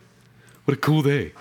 What 0.65 0.75
a 0.75 0.79
cool 0.79 1.03
day. 1.03 1.33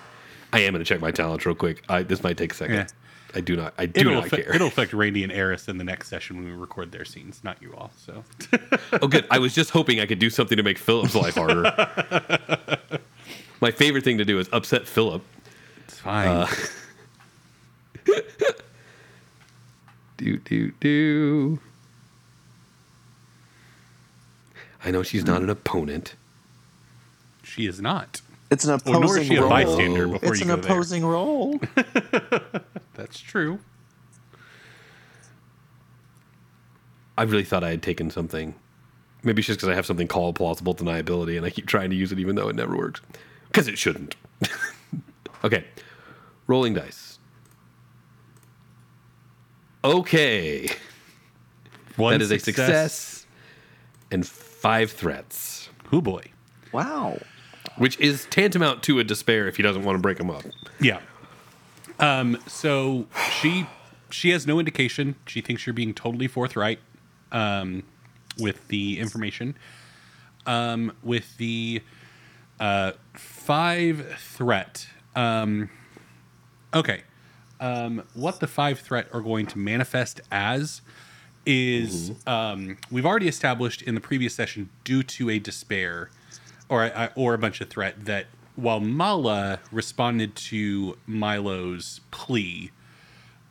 I 0.53 0.59
am 0.59 0.73
going 0.73 0.83
to 0.83 0.87
check 0.87 1.01
my 1.01 1.11
talents 1.11 1.45
real 1.45 1.55
quick. 1.55 1.83
I, 1.89 2.03
this 2.03 2.23
might 2.23 2.37
take 2.37 2.53
a 2.53 2.55
second. 2.55 2.75
Yeah. 2.75 2.87
I 3.35 3.41
do 3.41 3.55
not. 3.55 3.73
I 3.77 3.85
do 3.85 3.99
It'll 4.01 4.13
not 4.15 4.25
affect, 4.25 4.45
care. 4.45 4.55
it'll 4.55 4.67
affect 4.69 4.91
Randy 4.93 5.23
and 5.23 5.31
Eris 5.31 5.67
in 5.67 5.77
the 5.77 5.83
next 5.83 6.07
session 6.09 6.37
when 6.37 6.45
we 6.45 6.51
record 6.51 6.91
their 6.91 7.05
scenes, 7.05 7.41
not 7.43 7.61
you 7.61 7.73
all. 7.77 7.91
So 7.95 8.23
Oh, 8.93 9.07
good. 9.07 9.27
I 9.29 9.37
was 9.39 9.53
just 9.53 9.69
hoping 9.69 9.99
I 9.99 10.05
could 10.07 10.17
do 10.19 10.29
something 10.31 10.57
to 10.57 10.63
make 10.63 10.77
Philip's 10.79 11.13
life 11.15 11.35
harder. 11.35 11.63
My 13.61 13.69
favorite 13.71 14.03
thing 14.03 14.17
to 14.17 14.25
do 14.25 14.39
is 14.39 14.49
upset 14.51 14.87
Philip. 14.87 15.21
it's 15.85 15.99
fine. 15.99 16.27
Uh, 16.27 16.47
do 20.17 20.37
do 20.37 20.71
do. 20.79 21.59
I 24.83 24.91
know 24.91 25.03
she's 25.03 25.25
not 25.25 25.41
an 25.41 25.49
opponent. 25.49 26.15
she 27.43 27.65
is 27.67 27.81
not. 27.81 28.21
It's 28.51 28.65
an 28.65 28.79
Or 28.87 28.99
nor 28.99 29.03
is 29.19 29.27
opposing 29.27 29.27
she 29.27 29.35
a 29.35 29.41
role. 29.41 29.49
bystander 29.49 30.07
before 30.07 30.31
it's 30.31 30.39
you 30.43 30.49
an 30.51 30.55
go 30.55 30.61
there. 30.61 30.71
opposing 30.71 31.05
role. 31.05 31.59
That's 33.09 33.19
true. 33.21 33.57
I 37.17 37.23
really 37.23 37.43
thought 37.43 37.63
I 37.63 37.71
had 37.71 37.81
taken 37.81 38.11
something. 38.11 38.53
Maybe 39.23 39.39
it's 39.39 39.47
just 39.47 39.57
because 39.59 39.69
I 39.69 39.73
have 39.73 39.87
something 39.87 40.07
called 40.07 40.35
plausible 40.35 40.75
deniability, 40.75 41.35
and 41.37 41.43
I 41.45 41.49
keep 41.49 41.65
trying 41.65 41.89
to 41.89 41.95
use 41.95 42.11
it 42.11 42.19
even 42.19 42.35
though 42.35 42.49
it 42.49 42.55
never 42.55 42.77
works. 42.77 43.01
Because 43.47 43.67
it 43.67 43.79
shouldn't. 43.79 44.15
okay, 45.43 45.65
rolling 46.45 46.75
dice. 46.75 47.17
Okay, 49.83 50.69
One 51.95 52.11
that 52.13 52.21
is 52.21 52.31
a 52.31 52.37
success 52.37 53.25
and 54.11 54.25
five 54.27 54.91
threats, 54.91 55.69
Oh 55.91 56.01
boy. 56.01 56.21
wow. 56.71 57.17
which 57.77 57.99
is 57.99 58.27
tantamount 58.29 58.83
to 58.83 58.99
a 58.99 59.03
despair 59.03 59.47
if 59.47 59.57
he 59.57 59.63
doesn't 59.63 59.83
want 59.83 59.95
to 59.95 59.99
break 60.01 60.17
them 60.19 60.29
up. 60.29 60.43
Yeah. 60.79 60.99
Um. 61.99 62.37
So 62.47 63.07
she 63.31 63.67
she 64.09 64.29
has 64.31 64.47
no 64.47 64.59
indication. 64.59 65.15
She 65.25 65.41
thinks 65.41 65.65
you're 65.65 65.73
being 65.73 65.93
totally 65.93 66.27
forthright. 66.27 66.79
Um, 67.31 67.83
with 68.39 68.67
the 68.69 68.99
information. 68.99 69.55
Um, 70.45 70.93
with 71.03 71.37
the 71.37 71.81
uh 72.59 72.93
five 73.13 74.15
threat. 74.19 74.87
Um. 75.15 75.69
Okay. 76.73 77.03
Um. 77.59 78.03
What 78.13 78.39
the 78.39 78.47
five 78.47 78.79
threat 78.79 79.07
are 79.13 79.21
going 79.21 79.45
to 79.47 79.57
manifest 79.57 80.21
as 80.31 80.81
is 81.45 82.11
um 82.27 82.77
we've 82.91 83.05
already 83.05 83.27
established 83.27 83.81
in 83.81 83.95
the 83.95 84.01
previous 84.01 84.35
session 84.35 84.69
due 84.83 85.01
to 85.01 85.29
a 85.29 85.39
despair 85.39 86.09
or 86.67 86.83
a, 86.83 87.11
or 87.15 87.33
a 87.33 87.37
bunch 87.37 87.61
of 87.61 87.69
threat 87.69 88.05
that 88.05 88.27
while 88.59 88.79
Mala 88.79 89.59
responded 89.71 90.35
to 90.35 90.97
Milo's 91.07 92.01
plea 92.11 92.71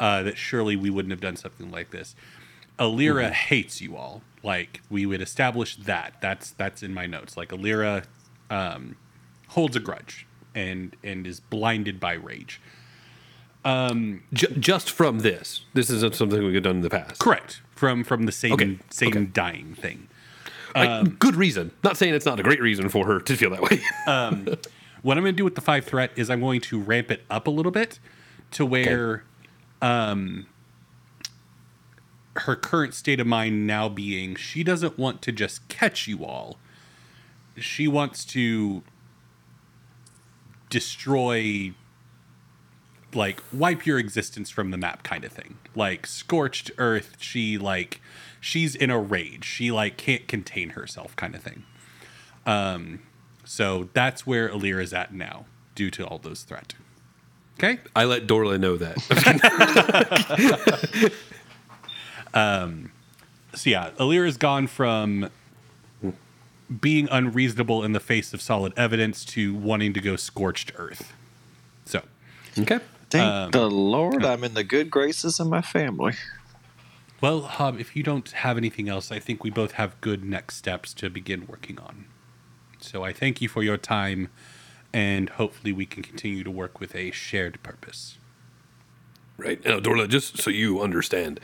uh, 0.00 0.22
that 0.22 0.36
surely 0.36 0.76
we 0.76 0.90
wouldn't 0.90 1.10
have 1.10 1.20
done 1.20 1.36
something 1.36 1.70
like 1.70 1.90
this, 1.90 2.14
Ilyra 2.78 3.30
hates 3.30 3.80
you 3.80 3.96
all. 3.96 4.22
Like 4.42 4.80
we 4.88 5.04
would 5.06 5.20
establish 5.20 5.76
that. 5.76 6.14
That's 6.20 6.50
that's 6.50 6.82
in 6.82 6.94
my 6.94 7.06
notes. 7.06 7.36
Like 7.36 7.48
Ilyra 7.48 8.04
um, 8.50 8.96
holds 9.48 9.74
a 9.76 9.80
grudge 9.80 10.26
and 10.54 10.94
and 11.02 11.26
is 11.26 11.40
blinded 11.40 11.98
by 11.98 12.12
rage. 12.14 12.60
J- 14.32 14.54
just 14.58 14.90
from 14.90 15.18
this, 15.20 15.64
this 15.74 15.90
isn't 15.90 16.14
something 16.14 16.38
we 16.38 16.46
could 16.48 16.54
have 16.56 16.62
done 16.64 16.76
in 16.76 16.82
the 16.82 16.90
past. 16.90 17.18
Correct 17.18 17.60
from 17.74 18.04
from 18.04 18.24
the 18.24 18.32
Saidan 18.32 18.52
Okay, 18.52 18.78
Saidan 18.90 19.08
okay. 19.08 19.24
dying 19.26 19.74
thing. 19.74 20.08
Like, 20.74 21.18
good 21.18 21.34
reason. 21.34 21.72
Not 21.82 21.96
saying 21.96 22.14
it's 22.14 22.26
not 22.26 22.38
a 22.38 22.42
great 22.42 22.60
reason 22.60 22.88
for 22.88 23.06
her 23.06 23.18
to 23.20 23.36
feel 23.36 23.50
that 23.50 23.62
way. 23.62 23.80
What 25.02 25.16
I'm 25.16 25.22
going 25.22 25.34
to 25.34 25.36
do 25.36 25.44
with 25.44 25.54
the 25.54 25.60
five 25.60 25.84
threat 25.84 26.10
is 26.16 26.28
I'm 26.30 26.40
going 26.40 26.60
to 26.62 26.80
ramp 26.80 27.10
it 27.10 27.22
up 27.30 27.46
a 27.46 27.50
little 27.50 27.72
bit 27.72 27.98
to 28.52 28.66
where 28.66 29.24
um, 29.80 30.46
her 32.36 32.56
current 32.56 32.94
state 32.94 33.20
of 33.20 33.26
mind 33.26 33.66
now 33.66 33.88
being 33.88 34.34
she 34.34 34.62
doesn't 34.64 34.98
want 34.98 35.22
to 35.22 35.32
just 35.32 35.66
catch 35.68 36.06
you 36.06 36.24
all. 36.24 36.58
She 37.56 37.88
wants 37.88 38.24
to 38.26 38.82
destroy, 40.70 41.72
like, 43.14 43.42
wipe 43.52 43.86
your 43.86 43.98
existence 43.98 44.50
from 44.50 44.70
the 44.70 44.76
map 44.76 45.02
kind 45.02 45.24
of 45.24 45.32
thing. 45.32 45.58
Like, 45.74 46.06
scorched 46.06 46.70
earth, 46.78 47.16
she, 47.18 47.58
like, 47.58 48.00
she's 48.40 48.74
in 48.74 48.90
a 48.90 48.98
rage. 48.98 49.44
She, 49.44 49.70
like, 49.70 49.96
can't 49.96 50.28
contain 50.28 50.70
herself 50.70 51.16
kind 51.16 51.34
of 51.34 51.42
thing. 51.42 51.64
So 53.48 53.88
that's 53.94 54.26
where 54.26 54.50
Alir 54.50 54.82
is 54.82 54.92
at 54.92 55.14
now, 55.14 55.46
due 55.74 55.90
to 55.92 56.06
all 56.06 56.18
those 56.18 56.42
threats. 56.42 56.74
Okay. 57.58 57.78
I 57.96 58.04
let 58.04 58.26
Dorla 58.26 58.60
know 58.60 58.76
that. 58.76 58.98
Um, 62.34 62.92
so 63.54 63.70
yeah, 63.70 63.90
Alir 63.98 64.26
has 64.26 64.36
gone 64.36 64.66
from 64.66 65.30
being 66.80 67.08
unreasonable 67.10 67.82
in 67.82 67.92
the 67.92 68.00
face 68.00 68.34
of 68.34 68.42
solid 68.42 68.72
evidence 68.76 69.24
to 69.24 69.54
wanting 69.54 69.94
to 69.94 70.00
go 70.00 70.16
scorched 70.16 70.72
earth. 70.76 71.12
So 71.86 72.02
okay. 72.58 72.80
Thank 73.10 73.24
Um, 73.24 73.50
the 73.52 73.70
Lord 73.70 74.24
I'm 74.24 74.44
in 74.44 74.52
the 74.52 74.64
good 74.64 74.90
graces 74.90 75.40
of 75.40 75.48
my 75.48 75.62
family. 75.62 76.14
Well, 77.20 77.40
Hob, 77.40 77.80
if 77.80 77.96
you 77.96 78.02
don't 78.02 78.30
have 78.30 78.56
anything 78.56 78.88
else, 78.88 79.10
I 79.10 79.18
think 79.18 79.42
we 79.42 79.50
both 79.50 79.72
have 79.72 80.00
good 80.00 80.22
next 80.22 80.56
steps 80.56 80.94
to 80.94 81.10
begin 81.10 81.46
working 81.48 81.78
on. 81.78 82.04
So 82.88 83.04
I 83.04 83.12
thank 83.12 83.42
you 83.42 83.48
for 83.48 83.62
your 83.62 83.76
time, 83.76 84.28
and 84.94 85.28
hopefully 85.28 85.72
we 85.72 85.84
can 85.84 86.02
continue 86.02 86.42
to 86.42 86.50
work 86.50 86.80
with 86.80 86.94
a 86.94 87.10
shared 87.10 87.62
purpose. 87.62 88.16
Right. 89.36 89.62
Now, 89.62 89.78
Dorla, 89.78 90.08
just 90.08 90.38
so 90.38 90.48
you 90.50 90.80
understand, 90.80 91.38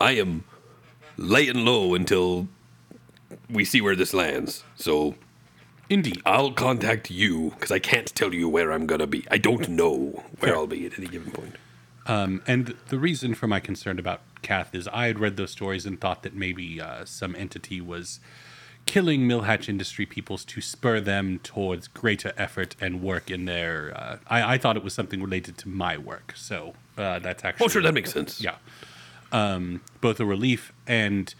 I 0.00 0.12
am 0.12 0.44
laying 1.18 1.66
low 1.66 1.94
until 1.94 2.48
we 3.48 3.64
see 3.64 3.82
where 3.82 3.94
this 3.94 4.14
lands. 4.14 4.64
So 4.74 5.16
Indeed. 5.90 6.22
I'll 6.24 6.52
contact 6.52 7.10
you 7.10 7.50
because 7.50 7.70
I 7.70 7.78
can't 7.78 8.12
tell 8.14 8.32
you 8.32 8.48
where 8.48 8.72
I'm 8.72 8.86
going 8.86 9.00
to 9.00 9.06
be. 9.06 9.26
I 9.30 9.36
don't 9.36 9.68
know 9.68 10.22
where 10.38 10.52
Fair. 10.52 10.56
I'll 10.56 10.66
be 10.66 10.86
at 10.86 10.98
any 10.98 11.08
given 11.08 11.30
point. 11.30 11.56
Um, 12.06 12.42
and 12.46 12.74
the 12.88 12.98
reason 12.98 13.34
for 13.34 13.46
my 13.46 13.60
concern 13.60 13.98
about 13.98 14.22
Kath 14.40 14.74
is 14.74 14.88
I 14.88 15.06
had 15.08 15.18
read 15.18 15.36
those 15.36 15.50
stories 15.50 15.84
and 15.84 16.00
thought 16.00 16.22
that 16.22 16.34
maybe 16.34 16.80
uh, 16.80 17.04
some 17.04 17.36
entity 17.36 17.80
was 17.80 18.18
killing 18.90 19.20
Millhatch 19.20 19.68
Industry 19.68 20.04
peoples 20.04 20.44
to 20.46 20.60
spur 20.60 20.98
them 20.98 21.38
towards 21.44 21.86
greater 21.86 22.32
effort 22.36 22.74
and 22.80 23.00
work 23.00 23.30
in 23.30 23.44
their. 23.44 23.92
Uh, 23.96 24.16
I, 24.26 24.54
I 24.54 24.58
thought 24.58 24.76
it 24.76 24.82
was 24.82 24.92
something 24.92 25.22
related 25.22 25.56
to 25.58 25.68
my 25.68 25.96
work, 25.96 26.32
so 26.34 26.74
uh, 26.98 27.20
that's 27.20 27.44
actually. 27.44 27.66
Oh, 27.66 27.68
sure, 27.68 27.82
that 27.82 27.94
makes 27.94 28.12
sense. 28.12 28.42
Yeah. 28.42 28.56
Um, 29.30 29.82
both 30.00 30.18
a 30.18 30.24
relief 30.24 30.72
and 30.88 31.32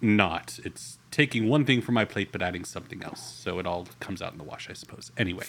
not. 0.00 0.58
It's 0.64 0.96
taking 1.10 1.50
one 1.50 1.66
thing 1.66 1.82
from 1.82 1.96
my 1.96 2.06
plate 2.06 2.32
but 2.32 2.40
adding 2.40 2.64
something 2.64 3.02
else. 3.02 3.20
So 3.20 3.58
it 3.58 3.66
all 3.66 3.86
comes 4.00 4.22
out 4.22 4.32
in 4.32 4.38
the 4.38 4.44
wash, 4.44 4.70
I 4.70 4.72
suppose. 4.72 5.12
Anyway. 5.18 5.44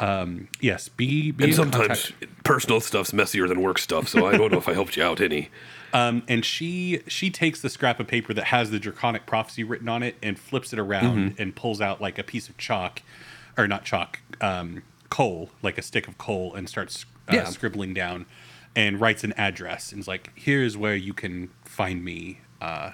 Um, 0.00 0.48
yes, 0.60 0.88
be, 0.88 1.30
be 1.30 1.44
And 1.44 1.54
sometimes 1.54 2.10
contact. 2.10 2.42
personal 2.44 2.80
stuff's 2.80 3.12
messier 3.12 3.46
than 3.46 3.60
work 3.62 3.78
stuff, 3.78 4.08
so 4.08 4.26
I 4.26 4.36
don't 4.36 4.50
know 4.50 4.58
if 4.58 4.68
I 4.68 4.72
helped 4.72 4.96
you 4.96 5.02
out 5.04 5.20
any. 5.20 5.48
Um, 5.94 6.22
and 6.26 6.42
she 6.42 7.02
she 7.06 7.28
takes 7.28 7.60
the 7.60 7.68
scrap 7.68 8.00
of 8.00 8.06
paper 8.06 8.32
that 8.32 8.44
has 8.44 8.70
the 8.70 8.78
draconic 8.78 9.26
prophecy 9.26 9.62
written 9.62 9.90
on 9.90 10.02
it 10.02 10.16
and 10.22 10.38
flips 10.38 10.72
it 10.72 10.78
around 10.78 11.34
and 11.38 11.54
pulls 11.54 11.82
out 11.82 12.00
like 12.00 12.18
a 12.18 12.22
piece 12.22 12.48
of 12.48 12.56
chalk, 12.56 13.02
or 13.58 13.68
not 13.68 13.84
chalk, 13.84 14.18
um, 14.40 14.82
coal, 15.10 15.50
like 15.60 15.76
a 15.76 15.82
stick 15.82 16.08
of 16.08 16.16
coal, 16.16 16.54
and 16.54 16.66
starts 16.66 17.04
uh, 17.28 17.34
Yeah. 17.34 17.44
scribbling 17.44 17.92
down, 17.92 18.24
and 18.74 19.02
writes 19.02 19.22
an 19.22 19.34
address 19.34 19.92
and 19.92 20.00
is 20.00 20.08
like, 20.08 20.30
"Here's 20.34 20.78
where 20.78 20.96
you 20.96 21.12
can 21.12 21.50
find 21.66 22.02
me, 22.02 22.40
uh, 22.62 22.92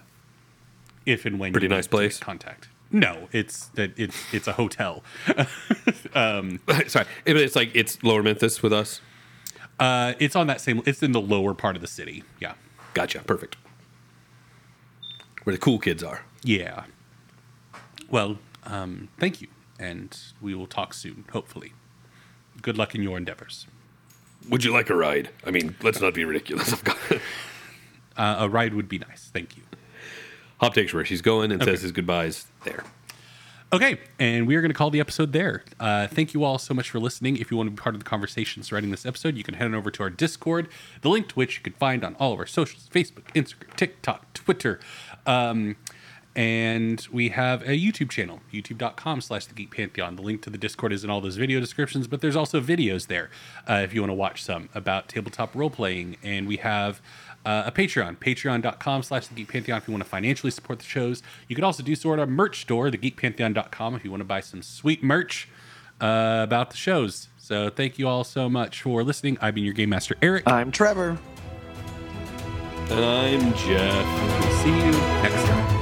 if 1.07 1.25
and 1.25 1.39
when." 1.39 1.53
Pretty 1.53 1.67
you 1.67 1.69
need 1.69 1.77
nice 1.77 1.85
to 1.87 1.91
place? 1.91 2.19
Contact. 2.19 2.67
No, 2.91 3.29
it's 3.33 3.67
that 3.75 3.99
it's 3.99 4.17
it's 4.33 4.47
a 4.49 4.53
hotel. 4.53 5.03
Sorry, 6.15 7.07
It- 7.25 7.37
it's 7.37 7.55
like 7.57 7.71
it's 7.75 8.03
Lower 8.03 8.23
Menthis 8.23 8.63
with 8.63 8.73
us. 8.73 9.01
Uh, 9.79 10.15
it's 10.19 10.35
on 10.35 10.47
that 10.49 10.61
same. 10.61 10.83
It's 10.87 11.03
in 11.03 11.13
the 11.13 11.21
lower 11.21 11.55
part 11.55 11.77
of 11.77 11.83
the 11.83 11.89
city. 11.89 12.25
Yeah, 12.41 12.55
Gotcha. 12.95 13.21
Perfect. 13.21 13.57
Where 15.45 15.53
the 15.55 15.61
cool 15.61 15.79
kids 15.79 16.03
are. 16.03 16.23
yeah. 16.43 16.85
Well, 18.11 18.39
um, 18.65 19.09
thank 19.21 19.43
you, 19.43 19.49
and 19.79 20.17
we 20.41 20.55
will 20.55 20.67
talk 20.67 20.95
soon. 20.95 21.25
Hopefully, 21.33 21.75
good 22.63 22.79
luck 22.79 22.95
in 22.95 23.03
your 23.03 23.19
endeavors. 23.19 23.67
Would 24.49 24.65
you 24.65 24.73
like 24.73 24.89
a 24.89 24.95
ride? 24.97 25.29
I 25.45 25.51
mean, 25.51 25.77
let's 25.83 26.01
not 26.01 26.15
be 26.15 26.25
ridiculous. 26.25 26.75
Uh, 28.17 28.35
a 28.41 28.49
ride 28.49 28.75
would 28.75 28.89
be 28.89 28.99
nice. 28.99 29.31
Thank 29.33 29.57
you. 29.57 29.63
Hob 30.61 30.75
takes 30.75 30.93
where 30.93 31.05
she's 31.05 31.23
going 31.23 31.53
and 31.53 31.63
Okay. 31.63 31.73
says 31.73 31.83
his 31.83 31.93
goodbyes 31.93 32.47
there. 32.65 32.85
Okay, 33.71 33.99
and 34.19 34.47
we 34.47 34.57
are 34.57 34.63
going 34.63 34.71
to 34.71 34.75
call 34.75 34.89
the 34.91 34.99
episode 34.99 35.33
there. 35.35 35.63
Uh, 35.79 36.07
thank 36.07 36.33
you 36.33 36.43
all 36.43 36.57
so 36.59 36.73
much 36.73 36.89
for 36.89 36.99
listening. 36.99 37.37
If 37.37 37.51
you 37.51 37.57
want 37.59 37.67
to 37.67 37.71
be 37.73 37.77
part 37.77 37.95
of 37.95 38.01
the 38.03 38.09
conversation 38.09 38.63
surrounding 38.63 38.91
this 38.91 39.05
episode, 39.05 39.37
you 39.37 39.45
can 39.45 39.55
head 39.55 39.67
on 39.67 39.75
over 39.75 39.91
to 39.91 40.03
our 40.03 40.09
Discord, 40.09 40.69
the 41.03 41.11
link 41.11 41.29
to 41.29 41.35
which 41.35 41.57
you 41.59 41.63
can 41.63 41.75
find 41.75 42.03
on 42.03 42.15
all 42.15 42.33
of 42.33 42.39
our 42.39 42.47
socials 42.47 42.89
Facebook, 42.91 43.25
Instagram, 43.35 43.77
TikTok, 43.77 44.33
Twitter. 44.33 44.81
Um, 45.27 45.77
and 46.35 47.07
we 47.13 47.31
have 47.31 47.63
a 47.63 47.73
YouTube 47.79 48.11
channel, 48.11 48.41
youtube.com 48.53 49.21
slash 49.21 49.47
the 49.47 49.55
Geek 49.55 49.75
Pantheon. 49.75 50.17
The 50.17 50.23
link 50.23 50.41
to 50.43 50.51
the 50.51 50.59
Discord 50.59 50.93
is 50.93 51.03
in 51.05 51.11
all 51.11 51.21
those 51.21 51.37
video 51.37 51.59
descriptions, 51.59 52.07
but 52.07 52.21
there's 52.21 52.37
also 52.37 52.61
videos 52.61 53.09
there 53.09 53.29
uh, 53.69 53.81
if 53.85 53.93
you 53.93 54.01
want 54.01 54.11
to 54.11 54.15
watch 54.15 54.43
some 54.45 54.69
about 54.75 55.09
tabletop 55.09 55.55
role 55.55 55.69
playing. 55.69 56.17
And 56.23 56.47
we 56.47 56.57
have 56.59 57.03
uh, 57.49 57.63
a 57.65 57.73
Patreon, 57.73 58.19
patreon.com 58.19 59.03
slash 59.03 59.27
the 59.27 59.35
Geek 59.35 59.49
Pantheon 59.49 59.79
if 59.79 59.89
you 59.89 59.93
want 59.93 60.05
to 60.05 60.09
financially 60.11 60.51
support 60.51 60.81
the 60.81 60.85
shows. 60.85 61.23
You 61.49 61.57
can 61.57 61.65
also 61.65 61.83
do 61.83 61.95
so 61.95 62.13
at 62.13 62.19
our 62.19 62.27
merch 62.27 62.61
store, 62.61 62.91
thegeekpantheon.com, 62.91 63.95
if 63.95 64.05
you 64.05 64.11
want 64.11 64.21
to 64.21 64.27
buy 64.27 64.41
some 64.41 64.61
sweet 64.61 65.03
merch 65.03 65.49
uh, 65.99 66.41
about 66.43 66.71
the 66.71 66.77
shows. 66.77 67.29
So 67.39 67.71
thank 67.71 67.99
you 67.99 68.07
all 68.07 68.23
so 68.23 68.51
much 68.51 68.83
for 68.83 69.03
listening. 69.03 69.39
I've 69.41 69.55
been 69.55 69.65
your 69.65 69.73
Game 69.73 69.89
Master, 69.89 70.15
Eric. 70.21 70.43
I'm 70.47 70.71
Trevor. 70.71 71.19
And 72.91 73.05
I'm 73.05 73.55
Jeff. 73.55 74.45
We'll 74.45 74.59
see 74.59 74.69
you 74.69 74.93
next 75.23 75.43
time. 75.45 75.78